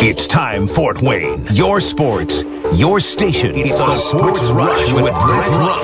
It's 0.00 0.28
time, 0.28 0.68
Fort 0.68 1.02
Wayne. 1.02 1.44
Your 1.50 1.80
sports, 1.80 2.44
your 2.72 3.00
station. 3.00 3.56
It's, 3.56 3.74
the, 3.74 3.90
Sports, 3.90 4.48
Rush 4.50 4.92
with 4.92 5.12
Brett 5.12 5.50
Rump. 5.50 5.82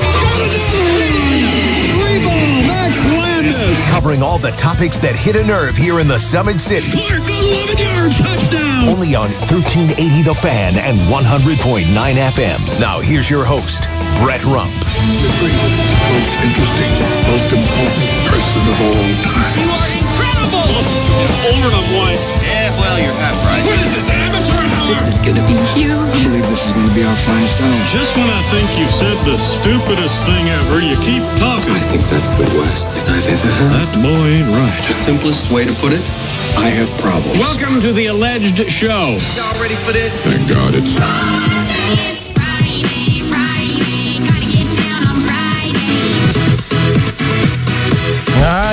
Max 2.64 3.04
Landis. 3.06 3.90
Covering 3.90 4.22
all 4.22 4.38
the 4.38 4.52
topics 4.52 4.98
that 5.00 5.16
hit 5.16 5.34
a 5.34 5.44
nerve 5.44 5.76
here 5.76 5.98
in 5.98 6.06
the 6.06 6.20
Summit 6.20 6.60
City. 6.60 6.92
Clark, 6.92 7.26
11 7.26 7.76
yards, 7.76 8.18
touchdown. 8.22 8.88
Only 8.88 9.16
on 9.16 9.30
1380 9.50 10.22
The 10.22 10.34
Fan 10.34 10.76
and 10.78 10.96
100.9 11.10 11.82
FM. 11.90 12.80
Now 12.80 13.00
here's 13.00 13.28
your 13.28 13.44
host, 13.44 13.82
Brett 14.22 14.44
Rump. 14.46 14.70
the 14.70 15.32
greatest, 15.42 15.74
most 16.06 16.38
interesting, 16.46 16.92
most 17.34 17.50
important 17.50 18.10
person 18.30 18.62
of 18.62 18.78
all 18.78 19.10
time. 19.26 19.58
You 19.58 19.66
are 19.74 19.90
incredible! 19.90 20.70
Older 21.50 21.70
than 21.74 21.86
one. 21.98 22.43
Yeah, 22.74 22.80
well, 22.80 22.98
you're 22.98 23.14
half 23.14 23.38
right. 23.46 23.62
What 23.62 23.78
is 23.82 23.94
this, 23.94 24.10
amateur 24.10 24.58
hour? 24.58 24.88
This 24.90 25.14
is 25.14 25.18
gonna 25.22 25.46
be 25.46 25.54
huge. 25.78 25.94
I 25.94 26.22
believe 26.26 26.46
this 26.50 26.62
is 26.66 26.72
going 26.74 26.88
to 26.88 26.94
be 26.94 27.04
our 27.04 27.16
finest 27.22 27.60
hour. 27.60 27.78
Just 27.94 28.16
when 28.16 28.30
I 28.30 28.42
think 28.50 28.66
you've 28.78 28.90
said 28.90 29.16
the 29.22 29.38
stupidest 29.38 30.14
thing 30.26 30.48
ever, 30.50 30.80
you 30.82 30.96
keep 30.98 31.22
talking. 31.38 31.70
I 31.70 31.82
think 31.86 32.02
that's 32.10 32.34
the 32.34 32.46
worst 32.56 32.90
thing 32.92 33.06
I've 33.06 33.28
ever 33.28 33.46
heard. 33.46 33.72
That 33.72 33.90
boy 34.02 34.26
ain't 34.42 34.50
right. 34.50 34.82
The 34.86 34.94
simplest 34.94 35.50
way 35.50 35.64
to 35.64 35.74
put 35.74 35.92
it, 35.92 36.02
I 36.58 36.68
have 36.70 36.90
problems. 36.98 37.38
Welcome 37.38 37.80
to 37.82 37.92
the 37.92 38.06
alleged 38.06 38.58
show. 38.70 39.18
Y'all 39.38 39.60
ready 39.62 39.78
for 39.78 39.92
this? 39.92 40.20
Thank 40.24 40.48
God 40.48 40.74
it's. 40.74 40.98
It's 40.98 41.63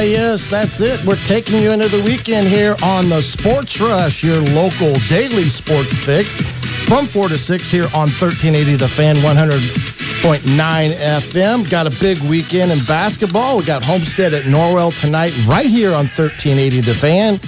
yes, 0.03 0.49
that's 0.49 0.81
it. 0.81 1.05
We're 1.05 1.15
taking 1.25 1.61
you 1.61 1.71
into 1.71 1.87
the 1.87 2.03
weekend 2.03 2.47
here 2.47 2.75
on 2.83 3.09
the 3.09 3.21
Sports 3.21 3.79
Rush, 3.79 4.23
your 4.23 4.41
local 4.41 4.93
daily 5.09 5.49
sports 5.49 5.97
fix, 5.97 6.39
from 6.87 7.05
4 7.05 7.29
to 7.29 7.37
6 7.37 7.69
here 7.69 7.85
on 7.85 8.09
1380 8.09 8.75
The 8.75 8.87
Fan 8.87 9.15
100.9 9.17 10.93
FM. 10.93 11.69
Got 11.69 11.87
a 11.87 11.99
big 11.99 12.19
weekend 12.29 12.71
in 12.71 12.79
basketball. 12.85 13.57
We 13.57 13.65
got 13.65 13.83
Homestead 13.83 14.33
at 14.33 14.43
Norwell 14.43 14.97
tonight, 14.99 15.33
right 15.45 15.65
here 15.65 15.89
on 15.89 16.05
1380 16.05 16.81
The 16.81 16.93
Fan. 16.93 17.39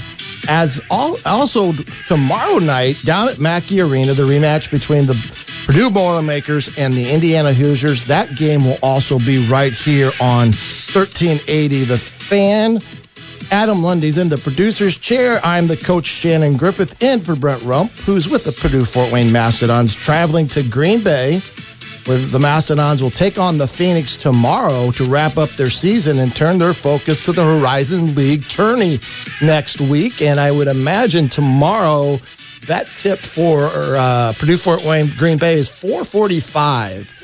As 0.47 0.81
all, 0.89 1.17
also 1.25 1.71
tomorrow 2.07 2.57
night 2.59 2.97
down 3.05 3.29
at 3.29 3.39
Mackey 3.39 3.81
Arena, 3.81 4.13
the 4.13 4.23
rematch 4.23 4.69
between 4.69 5.05
the 5.05 5.15
Purdue 5.65 5.89
Boilermakers 5.89 6.77
and 6.77 6.93
the 6.93 7.11
Indiana 7.11 7.53
Hoosiers. 7.53 8.05
That 8.05 8.35
game 8.35 8.65
will 8.65 8.77
also 8.83 9.17
be 9.17 9.47
right 9.47 9.71
here 9.71 10.11
on 10.19 10.47
1380 10.47 11.85
The 11.85 11.97
Fan. 12.23 12.79
Adam 13.52 13.83
Lundy's 13.83 14.17
in 14.17 14.29
the 14.29 14.38
producer's 14.38 14.97
chair. 14.97 15.39
I'm 15.43 15.67
the 15.67 15.77
coach 15.77 16.05
Shannon 16.05 16.57
Griffith 16.57 17.03
in 17.03 17.19
for 17.19 17.35
Brent 17.35 17.63
Rump, 17.63 17.91
who's 17.91 18.27
with 18.27 18.45
the 18.45 18.52
Purdue 18.52 18.85
Fort 18.85 19.11
Wayne 19.11 19.31
Mastodons, 19.31 19.93
traveling 19.93 20.47
to 20.49 20.63
Green 20.63 21.03
Bay, 21.03 21.39
where 22.05 22.17
the 22.17 22.39
Mastodons 22.39 23.03
will 23.03 23.11
take 23.11 23.38
on 23.38 23.57
the 23.57 23.67
Phoenix 23.67 24.17
tomorrow 24.17 24.91
to 24.91 25.05
wrap 25.05 25.38
up 25.38 25.49
their 25.49 25.69
season 25.69 26.19
and 26.19 26.35
turn 26.35 26.57
their 26.57 26.73
focus 26.73 27.25
to 27.25 27.31
the 27.31 27.44
Horizon 27.44 28.16
League 28.16 28.44
tourney 28.44 28.99
next 29.41 29.79
week. 29.81 30.21
And 30.21 30.39
I 30.39 30.49
would 30.49 30.67
imagine 30.67 31.29
tomorrow 31.29 32.17
that 32.67 32.88
tip 32.88 33.19
for 33.19 33.69
uh, 33.71 34.33
Purdue 34.38 34.57
Fort 34.57 34.83
Wayne 34.83 35.11
Green 35.17 35.38
Bay 35.38 35.55
is 35.55 35.69
445 35.69 37.22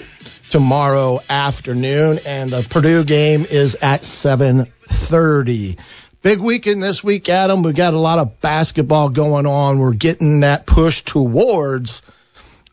tomorrow 0.49 1.19
afternoon, 1.29 2.19
and 2.25 2.49
the 2.49 2.65
Purdue 2.69 3.03
game 3.03 3.45
is 3.49 3.75
at 3.75 4.03
730. 4.03 5.77
Big 6.21 6.39
weekend 6.39 6.83
this 6.83 7.03
week, 7.03 7.29
Adam. 7.29 7.63
We've 7.63 7.75
got 7.75 7.93
a 7.93 7.99
lot 7.99 8.19
of 8.19 8.41
basketball 8.41 9.09
going 9.09 9.45
on. 9.45 9.79
We're 9.79 9.93
getting 9.93 10.41
that 10.41 10.65
push 10.65 11.01
towards 11.03 12.01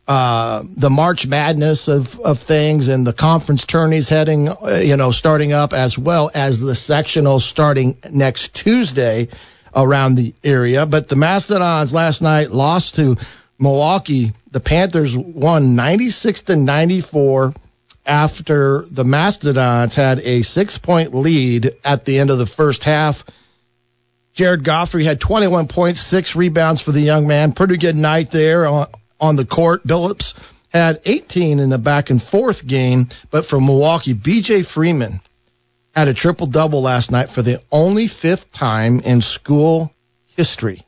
uh, 0.08 0.64
the 0.76 0.90
March 0.90 1.26
Madness 1.26 1.88
of, 1.88 2.18
of 2.20 2.38
things 2.38 2.88
and 2.88 3.06
the 3.06 3.12
conference 3.12 3.64
tourneys 3.64 4.08
heading, 4.08 4.48
uh, 4.48 4.80
you 4.82 4.96
know, 4.96 5.10
starting 5.10 5.52
up 5.52 5.72
as 5.72 5.98
well 5.98 6.30
as 6.34 6.60
the 6.60 6.72
sectionals 6.72 7.42
starting 7.42 7.98
next 8.10 8.54
Tuesday 8.54 9.28
around 9.74 10.14
the 10.14 10.34
area. 10.42 10.86
But 10.86 11.08
the 11.08 11.16
Mastodons 11.16 11.92
last 11.92 12.22
night 12.22 12.50
lost 12.50 12.96
to 12.96 13.16
Milwaukee. 13.58 14.32
The 14.50 14.60
Panthers 14.60 15.16
won 15.16 15.76
96 15.76 16.42
to 16.42 16.56
94 16.56 17.54
after 18.06 18.84
the 18.90 19.04
Mastodons 19.04 19.94
had 19.94 20.20
a 20.20 20.42
six 20.42 20.78
point 20.78 21.14
lead 21.14 21.74
at 21.84 22.04
the 22.04 22.18
end 22.18 22.30
of 22.30 22.38
the 22.38 22.46
first 22.46 22.84
half. 22.84 23.24
Jarred 24.32 24.64
Godfrey 24.64 25.04
had 25.04 25.20
21 25.20 25.66
points, 25.68 26.00
six 26.00 26.36
rebounds 26.36 26.80
for 26.80 26.92
the 26.92 27.00
young 27.00 27.26
man. 27.26 27.52
Pretty 27.52 27.78
good 27.78 27.96
night 27.96 28.30
there 28.30 28.66
on, 28.66 28.86
on 29.18 29.36
the 29.36 29.46
court. 29.46 29.86
Billups 29.86 30.34
had 30.68 31.00
18 31.06 31.58
in 31.58 31.70
the 31.70 31.78
back 31.78 32.10
and 32.10 32.22
forth 32.22 32.66
game, 32.66 33.08
but 33.30 33.46
for 33.46 33.60
Milwaukee, 33.60 34.14
BJ 34.14 34.64
Freeman 34.64 35.20
had 35.94 36.08
a 36.08 36.14
triple 36.14 36.46
double 36.46 36.82
last 36.82 37.10
night 37.10 37.30
for 37.30 37.40
the 37.40 37.62
only 37.72 38.06
fifth 38.06 38.52
time 38.52 39.00
in 39.00 39.22
school 39.22 39.90
history. 40.36 40.82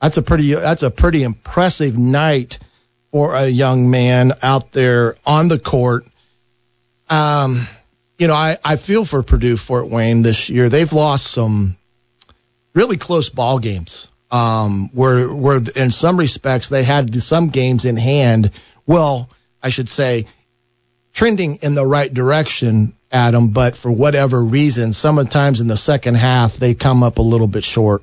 That's 0.00 0.16
a 0.16 0.22
pretty 0.22 0.52
that's 0.52 0.82
a 0.82 0.90
pretty 0.90 1.22
impressive 1.22 1.96
night 1.96 2.58
for 3.12 3.36
a 3.36 3.46
young 3.46 3.90
man 3.90 4.32
out 4.42 4.72
there 4.72 5.14
on 5.24 5.46
the 5.46 5.58
court. 5.58 6.04
Um, 7.08 7.66
you 8.18 8.28
know, 8.28 8.34
I, 8.34 8.56
I 8.64 8.76
feel 8.76 9.04
for 9.04 9.22
Purdue 9.22 9.56
Fort 9.56 9.88
Wayne 9.88 10.22
this 10.22 10.50
year. 10.50 10.68
They've 10.68 10.92
lost 10.92 11.26
some 11.26 11.76
really 12.74 12.96
close 12.96 13.28
ball 13.28 13.58
games. 13.58 14.10
Um, 14.30 14.90
where 14.92 15.32
where 15.32 15.60
in 15.76 15.90
some 15.90 16.16
respects 16.16 16.68
they 16.68 16.82
had 16.82 17.22
some 17.22 17.50
games 17.50 17.84
in 17.84 17.96
hand. 17.96 18.50
Well, 18.84 19.30
I 19.62 19.68
should 19.68 19.88
say, 19.88 20.26
trending 21.12 21.56
in 21.56 21.74
the 21.74 21.86
right 21.86 22.12
direction, 22.12 22.94
Adam. 23.12 23.48
But 23.48 23.76
for 23.76 23.92
whatever 23.92 24.42
reason, 24.42 24.92
sometimes 24.92 25.60
in 25.60 25.68
the 25.68 25.76
second 25.76 26.16
half 26.16 26.56
they 26.56 26.74
come 26.74 27.02
up 27.02 27.18
a 27.18 27.22
little 27.22 27.46
bit 27.46 27.62
short. 27.62 28.02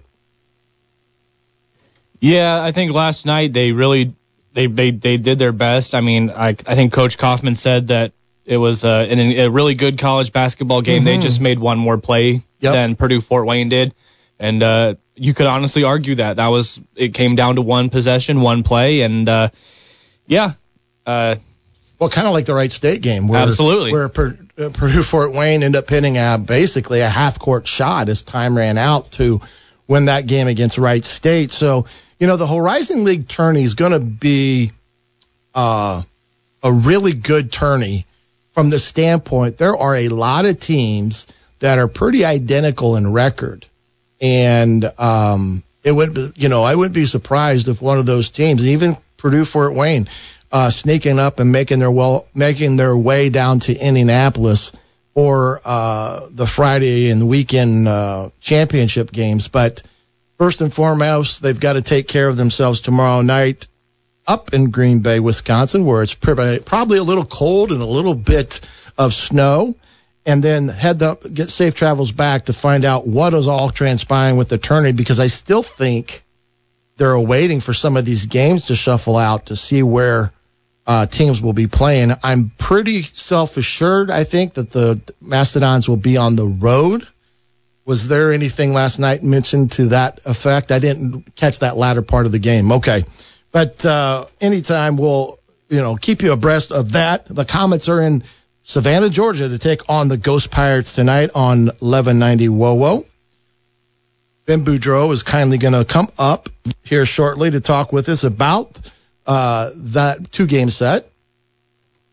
Yeah, 2.22 2.63
I 2.63 2.72
think 2.72 2.94
last 2.94 3.25
night 3.25 3.51
they 3.51 3.73
really 3.73 4.13
they 4.53 4.67
they, 4.67 4.91
they 4.91 5.17
did 5.17 5.38
their 5.38 5.51
best. 5.51 5.95
I 5.95 6.01
mean, 6.01 6.29
I 6.29 6.50
I 6.50 6.75
think 6.75 6.94
Coach 6.94 7.17
Coffman 7.17 7.57
said 7.57 7.88
that 7.88 8.13
it 8.51 8.57
was 8.57 8.84
uh, 8.84 9.07
an, 9.09 9.17
a 9.17 9.47
really 9.50 9.75
good 9.75 9.97
college 9.97 10.34
basketball 10.34 10.81
game. 10.81 11.06
They 11.06 11.17
just 11.17 11.39
made 11.39 11.57
one 11.57 11.79
more 11.79 11.97
play 11.97 12.41
Yep. 12.59 12.73
than 12.73 12.95
Purdue 12.97 13.22
Fort 13.22 13.47
Wayne 13.47 13.69
did, 13.69 13.95
and 14.38 14.62
uh, 14.62 14.95
you 15.16 15.34
could 15.34 15.47
honestly 15.47 15.84
argue 15.85 16.16
that 16.16 16.35
that 16.35 16.50
was 16.50 16.81
it 16.95 17.13
came 17.13 17.35
down 17.38 17.56
to 17.56 17.61
one 17.61 17.90
possession, 17.90 18.41
one 18.41 18.63
play, 18.63 19.01
and 19.01 19.28
uh, 19.29 19.50
yeah, 20.28 20.51
uh, 21.06 21.38
Well, 21.97 22.09
kind 22.09 22.28
of 22.28 22.34
like 22.34 22.44
the 22.45 22.53
Wright 22.53 22.72
State 22.72 23.01
game, 23.01 23.29
where 23.29 23.41
Absolutely. 23.41 23.94
where 23.94 24.09
Pur- 24.09 24.38
uh, 24.59 24.69
Purdue 24.69 25.01
Fort 25.01 25.31
Wayne 25.34 25.63
ended 25.63 25.79
up 25.79 25.90
hitting 25.90 26.17
a, 26.17 26.38
basically 26.38 27.00
a 27.00 27.09
half 27.09 27.40
court 27.40 27.66
shot 27.67 28.09
as 28.09 28.22
time 28.22 28.56
ran 28.57 28.78
out 28.78 29.11
to 29.13 29.40
win 29.88 30.06
that 30.06 30.28
game 30.28 30.47
against 30.47 30.78
Wright 30.78 31.06
State. 31.06 31.51
So 31.53 31.85
you 32.19 32.28
know 32.28 32.35
the 32.35 32.47
Horizon 32.47 33.06
League 33.06 33.29
tourney 33.29 33.63
is 33.63 33.75
going 33.75 33.94
to 33.94 34.00
be 34.01 34.72
uh, 35.56 36.01
a 36.61 36.72
really 36.73 37.13
good 37.13 37.51
tourney 37.51 38.06
from 38.51 38.69
the 38.69 38.79
standpoint 38.79 39.57
there 39.57 39.75
are 39.75 39.95
a 39.95 40.09
lot 40.09 40.45
of 40.45 40.59
teams 40.59 41.28
that 41.59 41.78
are 41.78 41.88
pretty 41.88 42.25
identical 42.25 42.97
in 42.97 43.13
record, 43.13 43.66
and 44.19 44.84
um, 45.00 45.63
it 45.84 45.91
would 45.91 46.34
you 46.35 46.50
know 46.50 46.63
I 46.63 46.75
wouldn't 46.75 46.95
be 46.95 47.06
surprised 47.06 47.69
if 47.69 47.81
one 47.81 48.00
of 48.00 48.06
those 48.06 48.29
teams, 48.29 48.66
even 48.67 48.97
Purdue 49.17 49.45
Fort 49.45 49.73
Wayne, 49.73 50.07
uh, 50.51 50.69
sneaking 50.69 51.19
up 51.19 51.40
and 51.40 51.51
making 51.51 51.79
their 51.79 51.91
well 51.91 52.28
making 52.34 52.75
their 52.75 52.97
way 52.97 53.29
down 53.29 53.59
to 53.61 53.75
Indianapolis 53.75 54.73
for 55.13 55.61
uh, 55.63 56.28
the 56.31 56.47
Friday 56.47 57.09
and 57.09 57.28
weekend 57.28 57.88
uh, 57.88 58.29
championship 58.40 59.11
games. 59.11 59.47
But 59.47 59.84
first 60.38 60.61
and 60.61 60.73
foremost, 60.73 61.41
they've 61.41 61.59
got 61.59 61.73
to 61.73 61.81
take 61.81 62.07
care 62.07 62.28
of 62.28 62.38
themselves 62.38 62.81
tomorrow 62.81 63.22
night 63.22 63.67
up 64.28 64.53
in 64.53 64.72
Green 64.72 65.00
Bay, 65.00 65.20
Wisconsin, 65.20 65.85
where 65.85 66.03
it's 66.03 66.14
probably 66.14 66.97
a 66.97 67.03
little 67.03 67.26
cold 67.26 67.72
and 67.72 67.82
a 67.82 67.85
little 67.85 68.16
bit 68.16 68.59
of 68.97 69.14
snow. 69.14 69.76
And 70.26 70.44
then 70.44 70.68
head 70.68 71.02
up, 71.02 71.23
get 71.34 71.50
safe 71.50 71.73
travels 71.73 72.12
back 72.12 72.46
to 72.46 72.53
find 72.53 72.85
out 72.85 73.08
what 73.08 73.34
is 73.34 73.47
all 73.47 73.72
transpiring 73.72 74.38
with 74.38 74.50
the 74.50 74.59
tourney 74.59 74.91
because 74.91 75.20
I 75.20 75.28
still 75.28 75.64
think 75.64 76.23
they're 76.97 77.20
waiting 77.20 77.59
for 77.59 77.73
some 77.73 77.97
of 77.97 78.06
these 78.06 78.28
games 78.28 78.66
to 78.66 78.76
shuffle 78.76 79.18
out 79.18 79.47
to 79.47 79.56
see 79.56 79.82
where 79.82 80.32
uh, 80.85 81.08
teams 81.08 81.41
will 81.41 81.53
be 81.53 81.68
playing. 81.68 82.12
I'm 82.23 82.52
pretty 82.58 83.02
self 83.02 83.58
assured, 83.58 84.12
I 84.12 84.23
think, 84.23 84.53
that 84.56 84.70
the 84.70 85.02
Mastodons 85.20 85.90
will 85.90 85.97
be 85.97 86.18
on 86.18 86.35
the 86.35 86.46
road. 86.46 87.08
Was 87.85 88.08
there 88.08 88.32
anything 88.32 88.73
last 88.73 89.00
night 89.00 89.23
mentioned 89.23 89.72
to 89.73 89.88
that 89.88 90.20
effect? 90.26 90.72
I 90.72 90.78
didn't 90.78 91.35
catch 91.35 91.59
that 91.59 91.78
latter 91.78 92.03
part 92.03 92.28
of 92.28 92.32
the 92.32 92.40
game. 92.40 92.72
Okay. 92.72 93.03
But 93.51 93.85
uh, 93.85 94.25
anytime 94.39 94.97
we'll, 94.97 95.37
you 95.69 95.81
know, 95.81 95.95
keep 95.95 96.21
you 96.21 96.31
abreast 96.31 96.71
of 96.71 96.93
that. 96.93 97.25
The 97.25 97.45
Komets 97.45 97.89
are 97.89 98.01
in 98.01 98.23
Savannah, 98.63 99.09
Georgia 99.09 99.49
to 99.49 99.57
take 99.57 99.89
on 99.89 100.07
the 100.07 100.17
Ghost 100.17 100.51
Pirates 100.51 100.93
tonight 100.93 101.31
on 101.35 101.65
1190 101.65 102.47
WoWo. 102.49 103.05
Ben 104.45 104.65
Boudreau 104.65 105.11
is 105.11 105.23
kindly 105.23 105.57
going 105.57 105.73
to 105.73 105.85
come 105.85 106.09
up 106.17 106.49
here 106.83 107.05
shortly 107.05 107.51
to 107.51 107.61
talk 107.61 107.93
with 107.93 108.09
us 108.09 108.23
about 108.23 108.79
uh, 109.25 109.71
that 109.75 110.31
two 110.31 110.47
game 110.47 110.69
set. 110.69 111.07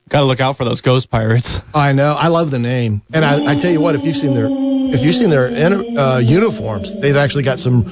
Got 0.08 0.20
to 0.20 0.26
look 0.26 0.40
out 0.40 0.56
for 0.56 0.64
those 0.64 0.80
Ghost 0.80 1.10
Pirates. 1.10 1.60
I 1.74 1.92
know. 1.92 2.14
I 2.18 2.28
love 2.28 2.50
the 2.50 2.58
name, 2.58 3.02
and 3.12 3.24
I, 3.24 3.52
I 3.52 3.54
tell 3.56 3.70
you 3.70 3.80
what, 3.80 3.94
if 3.94 4.06
you've 4.06 4.16
seen 4.16 4.34
their 4.34 4.48
if 4.48 5.04
you've 5.04 5.14
seen 5.14 5.28
their 5.28 5.48
uh, 5.48 6.18
uniforms, 6.18 6.94
they've 6.94 7.16
actually 7.16 7.42
got 7.42 7.58
some 7.58 7.84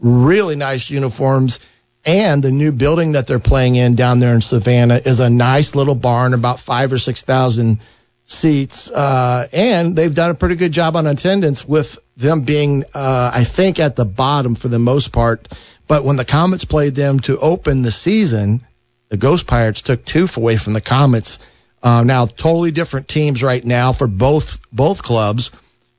really 0.00 0.54
nice 0.54 0.90
uniforms. 0.90 1.60
And 2.04 2.42
the 2.42 2.50
new 2.50 2.72
building 2.72 3.12
that 3.12 3.26
they're 3.26 3.38
playing 3.38 3.76
in 3.76 3.94
down 3.94 4.18
there 4.18 4.34
in 4.34 4.40
Savannah 4.40 5.00
is 5.04 5.20
a 5.20 5.30
nice 5.30 5.76
little 5.76 5.94
barn, 5.94 6.34
about 6.34 6.58
five 6.58 6.92
or 6.92 6.98
six 6.98 7.22
thousand 7.22 7.78
seats. 8.24 8.90
Uh, 8.90 9.46
and 9.52 9.94
they've 9.94 10.14
done 10.14 10.30
a 10.30 10.34
pretty 10.34 10.56
good 10.56 10.72
job 10.72 10.96
on 10.96 11.06
attendance 11.06 11.66
with 11.66 11.98
them 12.16 12.42
being, 12.42 12.84
uh, 12.94 13.30
I 13.32 13.44
think, 13.44 13.78
at 13.78 13.94
the 13.94 14.04
bottom 14.04 14.54
for 14.54 14.68
the 14.68 14.78
most 14.78 15.12
part. 15.12 15.48
But 15.86 16.04
when 16.04 16.16
the 16.16 16.24
Komets 16.24 16.68
played 16.68 16.94
them 16.94 17.20
to 17.20 17.38
open 17.38 17.82
the 17.82 17.90
season, 17.92 18.64
the 19.08 19.16
Ghost 19.16 19.46
Pirates 19.46 19.82
took 19.82 20.04
two 20.04 20.26
away 20.36 20.56
from 20.56 20.72
the 20.72 20.80
Komets. 20.80 21.38
Uh, 21.82 22.02
now, 22.04 22.26
totally 22.26 22.70
different 22.70 23.08
teams 23.08 23.42
right 23.42 23.64
now 23.64 23.92
for 23.92 24.06
both 24.06 24.60
both 24.72 25.02
clubs. 25.02 25.50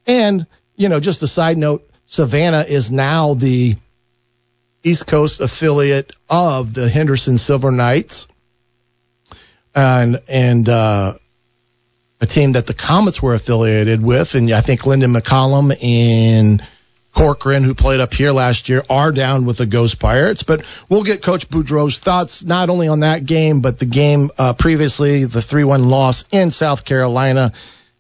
And 0.08 0.48
you 0.76 0.90
know, 0.90 1.00
just 1.00 1.24
a 1.24 1.28
side 1.28 1.58
note, 1.58 1.88
Savannah 2.06 2.66
is 2.68 2.92
now 2.92 3.36
the 3.36 3.76
East 4.84 5.08
Coast 5.08 5.40
affiliate 5.40 6.16
of 6.30 6.74
the 6.74 6.90
Henderson 6.90 7.38
Silver 7.38 7.72
Knights, 7.72 8.28
and 9.74 10.20
and 10.28 10.68
uh, 10.68 11.14
a 12.20 12.26
team 12.26 12.54
that 12.54 12.68
the 12.68 12.74
Komets 12.74 13.22
were 13.22 13.34
affiliated 13.34 14.04
with, 14.04 14.36
and 14.36 14.52
I 14.52 14.62
think 14.62 14.86
Lyndon 14.86 15.14
McCollum 15.14 15.76
and 15.84 16.62
Corcoran, 17.14 17.64
who 17.64 17.76
played 17.76 18.00
up 18.00 18.14
here 18.14 18.32
last 18.32 18.70
year, 18.70 18.82
are 18.90 19.12
down 19.12 19.46
with 19.46 19.58
the 19.58 19.66
Ghost 19.66 20.00
Pirates. 20.00 20.44
But 20.44 20.64
we'll 20.90 21.04
get 21.04 21.22
Coach 21.22 21.48
Boudreau's 21.48 22.00
thoughts 22.00 22.44
not 22.44 22.70
only 22.70 22.88
on 22.88 23.02
that 23.02 23.26
game, 23.26 23.62
but 23.62 23.78
the 23.78 23.86
game 23.86 24.32
uh, 24.38 24.54
previously, 24.54 25.26
the 25.26 25.42
3 25.42 25.64
1 25.64 25.88
loss 25.88 26.26
in 26.32 26.52
South 26.52 26.86
Carolina. 26.86 27.54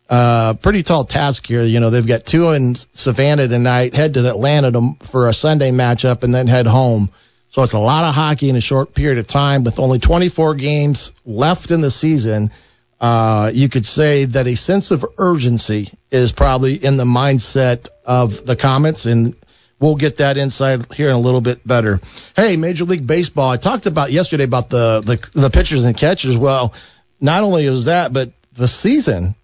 Uh, 0.10 0.54
pretty 0.56 0.84
tall 0.84 1.06
task 1.06 1.48
here. 1.48 1.64
You 1.64 1.80
know, 1.80 1.90
they've 1.90 2.06
got 2.06 2.26
two 2.26 2.52
in 2.52 2.76
Savannah 2.76 3.48
tonight, 3.48 3.94
head 3.94 4.14
to 4.16 4.28
Atlanta 4.28 4.72
to, 4.72 4.96
for 5.02 5.30
a 5.30 5.34
Sunday 5.34 5.72
matchup, 5.72 6.24
and 6.24 6.34
then 6.34 6.48
head 6.48 6.68
home. 6.68 7.10
So 7.50 7.62
it's 7.62 7.74
a 7.74 7.80
lot 7.80 8.04
of 8.04 8.16
hockey 8.16 8.50
in 8.50 8.56
a 8.56 8.62
short 8.62 8.94
period 8.94 9.20
of 9.20 9.28
time 9.28 9.64
with 9.64 9.80
only 9.80 10.00
24 10.00 10.56
games 10.56 11.14
left 11.26 11.72
in 11.72 11.82
the 11.82 11.92
season. 11.92 12.52
Uh, 13.00 13.52
you 13.54 13.70
could 13.70 13.86
say 13.86 14.26
that 14.26 14.48
a 14.48 14.56
sense 14.56 14.92
of 14.92 15.06
urgency 15.18 15.90
is 16.10 16.32
probably 16.32 16.76
in 16.76 16.98
the 16.98 17.04
mindset 17.06 17.90
of 18.06 18.46
the 18.46 18.56
Komets, 18.56 19.12
and 19.12 19.36
we'll 19.80 19.96
get 19.96 20.18
that 20.18 20.38
insight 20.38 20.92
here 20.94 21.10
in 21.10 21.16
a 21.16 21.20
little 21.20 21.42
bit 21.42 21.66
better. 21.68 22.00
Hey, 22.36 22.58
Major 22.58 22.86
League 22.86 23.06
Baseball. 23.06 23.50
I 23.50 23.58
talked 23.58 23.86
about 23.86 24.12
yesterday 24.12 24.46
about 24.46 24.70
the 24.70 25.02
the, 25.02 25.40
the 25.40 25.50
pitchers 25.50 25.84
and 25.84 25.98
catchers. 25.98 26.38
Well, 26.38 26.74
not 27.20 27.44
only 27.44 27.66
is 27.66 27.86
that, 27.86 28.14
but 28.14 28.32
the 28.54 28.68
season, 28.68 29.36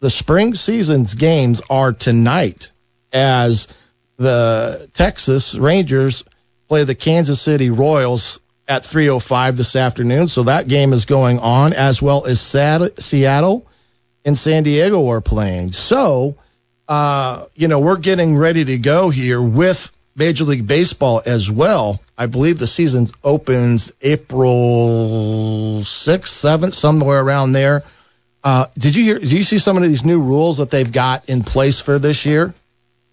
the 0.00 0.10
spring 0.10 0.54
season's 0.54 1.14
games 1.14 1.60
are 1.70 1.92
tonight 1.92 2.72
as 3.12 3.68
the 4.16 4.88
Texas 4.92 5.54
Rangers 5.54 6.24
play 6.68 6.84
the 6.84 6.94
Kansas 6.94 7.40
City 7.40 7.70
Royals 7.70 8.40
at 8.66 8.82
3:05 8.82 9.56
this 9.56 9.76
afternoon. 9.76 10.28
So 10.28 10.44
that 10.44 10.68
game 10.68 10.92
is 10.92 11.04
going 11.04 11.38
on 11.38 11.72
as 11.72 12.00
well 12.00 12.24
as 12.24 12.40
Seattle 12.40 13.66
and 14.24 14.38
San 14.38 14.62
Diego 14.62 15.08
are 15.08 15.20
playing. 15.20 15.72
So, 15.72 16.36
uh, 16.88 17.44
you 17.54 17.68
know, 17.68 17.80
we're 17.80 17.96
getting 17.96 18.36
ready 18.36 18.64
to 18.64 18.78
go 18.78 19.10
here 19.10 19.40
with 19.40 19.90
Major 20.16 20.44
League 20.44 20.66
Baseball 20.66 21.22
as 21.24 21.50
well. 21.50 22.00
I 22.16 22.26
believe 22.26 22.58
the 22.58 22.66
season 22.66 23.08
opens 23.24 23.92
April 24.02 25.80
6th, 25.82 26.28
7th, 26.28 26.74
somewhere 26.74 27.20
around 27.20 27.52
there. 27.52 27.84
Uh, 28.42 28.66
did 28.78 28.96
you 28.96 29.04
hear? 29.04 29.18
Did 29.18 29.32
you 29.32 29.42
see 29.42 29.58
some 29.58 29.76
of 29.76 29.82
these 29.82 30.04
new 30.04 30.22
rules 30.22 30.58
that 30.58 30.70
they've 30.70 30.90
got 30.90 31.28
in 31.28 31.42
place 31.42 31.80
for 31.80 31.98
this 31.98 32.24
year? 32.24 32.54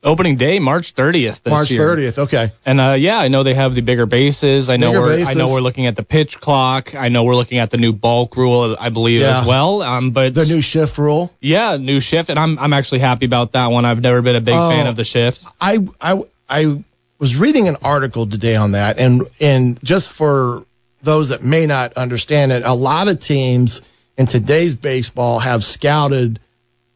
Opening 0.03 0.37
day, 0.37 0.59
March 0.59 0.93
30th. 0.93 1.41
This 1.41 1.51
March 1.51 1.71
year. 1.71 1.95
30th. 1.97 2.17
Okay. 2.19 2.49
And 2.65 2.79
uh, 2.79 2.93
yeah, 2.93 3.17
I 3.17 3.27
know 3.29 3.43
they 3.43 3.55
have 3.55 3.73
the 3.75 3.81
bigger 3.81 4.05
bases. 4.05 4.69
I 4.69 4.77
know 4.77 4.91
Bigger 4.91 5.01
we're 5.01 5.13
I 5.13 5.17
bases. 5.17 5.35
know 5.35 5.51
we're 5.51 5.59
looking 5.59 5.87
at 5.87 5.95
the 5.95 6.03
pitch 6.03 6.39
clock. 6.39 6.93
I 6.95 7.09
know 7.09 7.23
we're 7.23 7.35
looking 7.35 7.57
at 7.57 7.71
the 7.71 7.77
new 7.77 7.91
bulk 7.91 8.37
rule, 8.37 8.77
I 8.79 8.89
believe 8.89 9.21
Yeah. 9.21 9.41
as 9.41 9.45
well. 9.47 9.81
Um, 9.81 10.11
but 10.11 10.33
The 10.35 10.45
new 10.45 10.61
shift 10.61 10.97
rule. 10.99 11.33
yeah, 11.41 11.75
new 11.77 11.99
shift, 11.99 12.29
and 12.29 12.37
I'm 12.39 12.57
I'm 12.59 12.73
actually 12.73 12.99
happy 12.99 13.25
about 13.25 13.53
that 13.53 13.71
one. 13.71 13.83
I've 13.85 14.01
never 14.01 14.21
been 14.21 14.35
a 14.35 14.41
big 14.41 14.53
Oh. 14.55 14.69
fan 14.69 14.85
of 14.87 14.95
the 14.95 15.03
shift. 15.03 15.43
I 15.59 15.79
I 15.99 16.21
I 16.47 16.83
was 17.19 17.35
reading 17.35 17.67
an 17.67 17.77
article 17.83 18.27
today 18.27 18.55
on 18.55 18.73
that, 18.73 18.99
and 18.99 19.23
and 19.41 19.83
just 19.83 20.11
for 20.11 20.63
those 21.01 21.29
that 21.29 21.43
may 21.43 21.65
not 21.65 21.93
understand 21.93 22.51
it, 22.51 22.63
a 22.63 22.73
lot 22.73 23.07
of 23.07 23.19
teams 23.19 23.81
in 24.17 24.25
today's 24.25 24.75
baseball 24.75 25.39
have 25.39 25.63
scouted 25.63 26.39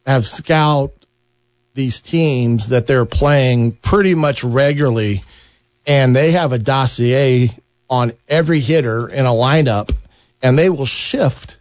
have 0.06 0.26
scout 0.26 0.92
these 1.74 2.00
teams 2.00 2.68
that 2.68 2.86
they're 2.86 3.06
playing 3.06 3.72
pretty 3.72 4.14
much 4.14 4.44
regularly, 4.44 5.22
and 5.86 6.14
they 6.14 6.32
have 6.32 6.52
a 6.52 6.58
dossier 6.58 7.50
on 7.88 8.12
every 8.28 8.60
hitter 8.60 9.08
in 9.08 9.26
a 9.26 9.30
lineup, 9.30 9.94
and 10.42 10.58
they 10.58 10.68
will 10.68 10.84
shift 10.84 11.58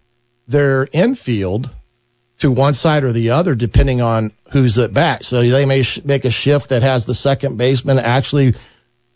their 0.48 0.88
infield 0.92 1.74
to 2.40 2.52
one 2.52 2.74
side 2.74 3.04
or 3.04 3.12
the 3.12 3.30
other 3.30 3.54
depending 3.54 4.02
on 4.02 4.32
who's 4.52 4.78
at 4.80 4.94
bat. 4.94 5.24
So 5.24 5.44
they 5.44 5.66
may 5.66 5.84
sh- 5.84 6.04
make 6.04 6.26
a 6.26 6.32
shift 6.32 6.70
that 6.70 6.82
has 6.82 7.06
the 7.06 7.14
second 7.14 7.58
baseman 7.58 8.00
actually 8.00 8.56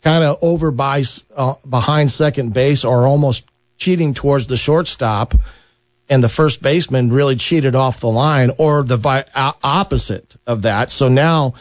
kind 0.02 0.22
of 0.22 0.38
over 0.42 0.70
by 0.70 1.02
uh, 1.36 1.54
behind 1.68 2.10
second 2.10 2.54
base 2.54 2.84
or 2.84 3.06
almost 3.06 3.44
cheating 3.76 4.14
towards 4.14 4.46
the 4.46 4.56
shortstop 4.56 5.34
and 6.08 6.22
the 6.22 6.28
first 6.28 6.62
baseman 6.62 7.12
really 7.12 7.36
cheated 7.36 7.74
off 7.74 8.00
the 8.00 8.08
line 8.08 8.50
or 8.58 8.82
the 8.82 8.96
vi- 8.96 9.24
opposite 9.34 10.36
of 10.46 10.62
that. 10.62 10.90
So 10.90 11.08
now 11.08 11.54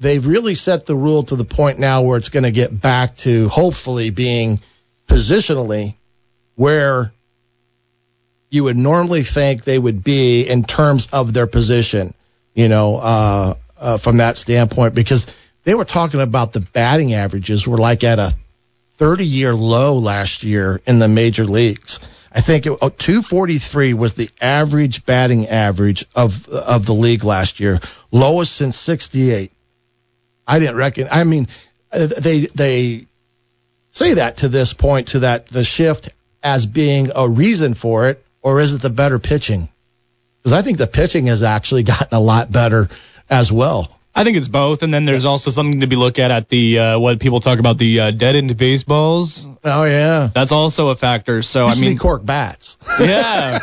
they've 0.00 0.26
really 0.26 0.54
set 0.54 0.86
the 0.86 0.96
rule 0.96 1.22
to 1.24 1.36
the 1.36 1.44
point 1.44 1.78
now 1.78 2.02
where 2.02 2.18
it's 2.18 2.28
going 2.28 2.42
to 2.42 2.50
get 2.50 2.78
back 2.80 3.16
to 3.18 3.48
hopefully 3.48 4.10
being 4.10 4.60
positionally 5.06 5.94
where 6.56 7.12
you 8.50 8.64
would 8.64 8.76
normally 8.76 9.22
think 9.22 9.64
they 9.64 9.78
would 9.78 10.02
be 10.02 10.42
in 10.42 10.64
terms 10.64 11.08
of 11.12 11.32
their 11.32 11.46
position, 11.46 12.14
you 12.54 12.68
know, 12.68 12.96
uh, 12.96 13.54
uh, 13.78 13.98
from 13.98 14.18
that 14.18 14.36
standpoint, 14.36 14.94
because 14.94 15.26
they 15.64 15.74
were 15.74 15.84
talking 15.84 16.20
about 16.20 16.52
the 16.52 16.60
batting 16.60 17.12
averages 17.12 17.66
were 17.66 17.76
like 17.76 18.04
at 18.04 18.18
a 18.18 18.32
30 18.92 19.26
year 19.26 19.54
low 19.54 19.98
last 19.98 20.42
year 20.42 20.80
in 20.86 20.98
the 20.98 21.08
major 21.08 21.44
leagues. 21.44 22.00
I 22.36 22.42
think 22.42 22.66
it, 22.66 22.72
oh, 22.82 22.90
243 22.90 23.94
was 23.94 24.12
the 24.12 24.28
average 24.42 25.06
batting 25.06 25.48
average 25.48 26.04
of 26.14 26.46
of 26.48 26.84
the 26.84 26.92
league 26.92 27.24
last 27.24 27.60
year, 27.60 27.80
lowest 28.12 28.54
since 28.54 28.76
68. 28.76 29.50
I 30.46 30.58
didn't 30.58 30.76
reckon. 30.76 31.08
I 31.10 31.24
mean, 31.24 31.48
uh, 31.90 32.08
they 32.20 32.40
they 32.40 33.06
say 33.90 34.14
that 34.14 34.38
to 34.38 34.48
this 34.48 34.74
point 34.74 35.08
to 35.08 35.20
that 35.20 35.46
the 35.46 35.64
shift 35.64 36.10
as 36.42 36.66
being 36.66 37.10
a 37.14 37.26
reason 37.26 37.72
for 37.72 38.10
it, 38.10 38.22
or 38.42 38.60
is 38.60 38.74
it 38.74 38.82
the 38.82 38.90
better 38.90 39.18
pitching? 39.18 39.70
Because 40.42 40.52
I 40.52 40.60
think 40.60 40.76
the 40.76 40.86
pitching 40.86 41.28
has 41.28 41.42
actually 41.42 41.84
gotten 41.84 42.14
a 42.14 42.20
lot 42.20 42.52
better 42.52 42.88
as 43.30 43.50
well. 43.50 43.98
I 44.16 44.24
think 44.24 44.38
it's 44.38 44.48
both, 44.48 44.82
and 44.82 44.94
then 44.94 45.04
there's 45.04 45.26
also 45.26 45.50
something 45.50 45.80
to 45.80 45.86
be 45.86 45.94
looked 45.94 46.18
at 46.18 46.30
at 46.30 46.48
the 46.48 46.78
uh, 46.78 46.98
what 46.98 47.20
people 47.20 47.40
talk 47.40 47.58
about 47.58 47.76
the 47.76 48.00
uh, 48.00 48.10
dead 48.12 48.34
end 48.34 48.56
baseballs. 48.56 49.46
Oh 49.62 49.84
yeah, 49.84 50.30
That's 50.32 50.52
also 50.52 50.88
a 50.88 50.96
factor. 50.96 51.42
So 51.42 51.66
used 51.66 51.76
I 51.76 51.80
mean, 51.82 51.98
cork 51.98 52.24
bats 52.24 52.78
yeah, 53.00 53.58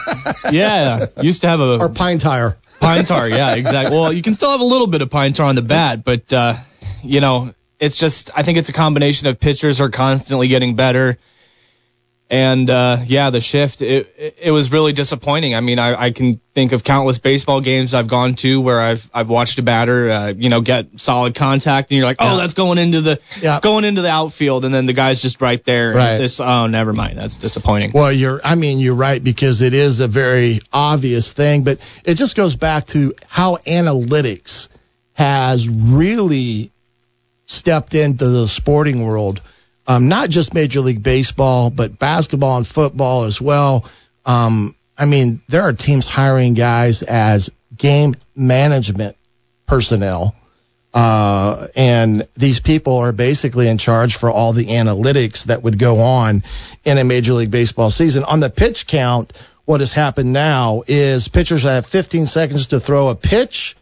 yeah, 0.51 1.07
used 1.21 1.41
to 1.41 1.47
have 1.47 1.59
a 1.59 1.79
or 1.79 1.89
pine 1.89 2.19
tire. 2.19 2.55
pine 2.79 3.03
tar. 3.03 3.27
Yeah, 3.27 3.55
exactly. 3.55 3.97
Well, 3.97 4.13
you 4.13 4.21
can 4.21 4.35
still 4.35 4.51
have 4.51 4.61
a 4.61 4.65
little 4.65 4.85
bit 4.85 5.01
of 5.01 5.09
pine 5.09 5.33
tar 5.33 5.47
on 5.47 5.55
the 5.55 5.63
bat, 5.63 6.03
but 6.03 6.31
uh, 6.31 6.53
you 7.01 7.19
know, 7.19 7.55
it's 7.79 7.95
just 7.95 8.29
I 8.35 8.43
think 8.43 8.59
it's 8.59 8.69
a 8.69 8.73
combination 8.73 9.27
of 9.27 9.39
pitchers 9.39 9.81
are 9.81 9.89
constantly 9.89 10.49
getting 10.49 10.75
better. 10.75 11.17
And 12.29 12.67
uh, 12.67 12.97
yeah, 13.05 13.29
the 13.29 13.41
shift 13.41 13.81
it, 13.83 14.35
it 14.41 14.49
was 14.49 14.71
really 14.71 14.91
disappointing. 14.91 15.53
I 15.53 15.59
mean, 15.59 15.77
I, 15.77 16.05
I 16.05 16.11
can 16.11 16.39
think 16.55 16.71
of 16.71 16.83
countless 16.83 17.19
baseball 17.19 17.61
games 17.61 17.93
I've 17.93 18.07
gone 18.07 18.33
to 18.35 18.59
where 18.59 18.79
I've 18.79 19.07
I've 19.13 19.29
watched 19.29 19.59
a 19.59 19.61
batter, 19.61 20.09
uh, 20.09 20.27
you 20.29 20.49
know, 20.49 20.61
get 20.61 20.99
solid 20.99 21.35
contact, 21.35 21.91
and 21.91 21.97
you're 21.97 22.07
like, 22.07 22.17
oh, 22.19 22.31
Yeah. 22.31 22.37
that's 22.37 22.55
going 22.55 22.79
into 22.79 23.01
the 23.01 23.19
Yeah. 23.39 23.59
going 23.61 23.83
into 23.85 24.01
the 24.01 24.09
outfield, 24.09 24.65
and 24.65 24.73
then 24.73 24.87
the 24.87 24.93
guy's 24.93 25.21
just 25.21 25.41
right 25.41 25.63
there. 25.63 25.93
Right. 25.93 26.17
This, 26.17 26.39
oh, 26.39 26.65
never 26.67 26.91
mind. 26.93 27.19
That's 27.19 27.35
disappointing. 27.35 27.91
Well, 27.93 28.11
you're, 28.11 28.41
I 28.43 28.55
mean, 28.55 28.79
you're 28.79 28.95
right 28.95 29.23
because 29.23 29.61
it 29.61 29.73
is 29.75 29.99
a 29.99 30.07
very 30.07 30.61
obvious 30.71 31.33
thing, 31.33 31.63
but 31.63 31.77
it 32.03 32.15
just 32.15 32.35
goes 32.35 32.55
back 32.55 32.85
to 32.87 33.13
how 33.27 33.57
analytics 33.57 34.69
has 35.13 35.69
really 35.69 36.71
stepped 37.45 37.93
into 37.93 38.27
the 38.27 38.47
sporting 38.47 39.05
world. 39.05 39.41
Um, 39.85 40.07
not 40.07 40.29
just 40.29 40.53
Major 40.53 40.81
League 40.81 41.03
Baseball, 41.03 41.69
but 41.69 41.99
basketball 41.99 42.57
and 42.57 42.67
football 42.67 43.25
as 43.25 43.41
well. 43.41 43.85
Um, 44.25 44.75
I 44.97 45.05
mean, 45.05 45.41
there 45.49 45.63
are 45.63 45.73
teams 45.73 46.07
hiring 46.07 46.53
guys 46.53 47.03
as 47.03 47.49
game 47.75 48.15
management 48.35 49.17
personnel 49.65 50.35
Uh, 50.93 51.67
and 51.75 52.27
these 52.35 52.59
people 52.59 52.97
are 52.97 53.11
basically 53.11 53.67
in 53.67 53.79
charge 53.79 54.15
for 54.15 54.29
all 54.29 54.53
the 54.53 54.67
analytics 54.67 55.45
that 55.45 55.63
would 55.63 55.79
go 55.79 55.99
on 56.01 56.43
in 56.83 56.99
a 56.99 57.03
Major 57.03 57.33
League 57.33 57.49
Baseball 57.49 57.89
season. 57.89 58.23
On 58.23 58.39
the 58.39 58.49
pitch 58.49 58.85
count, 58.85 59.33
what 59.65 59.79
has 59.79 59.91
happened 59.91 60.33
now 60.33 60.83
is 60.85 61.27
pitchers 61.29 61.63
have 61.63 61.87
15 61.87 62.27
seconds 62.27 62.67
to 62.67 62.79
throw 62.79 63.09
a 63.09 63.15
pitch 63.15 63.75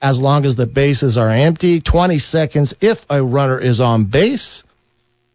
as 0.00 0.20
long 0.20 0.46
as 0.46 0.56
the 0.56 0.66
bases 0.66 1.18
are 1.18 1.28
empty, 1.28 1.80
20 1.80 2.18
seconds 2.18 2.72
if 2.80 3.04
a 3.10 3.22
runner 3.22 3.58
is 3.58 3.80
on 3.80 4.04
base, 4.04 4.64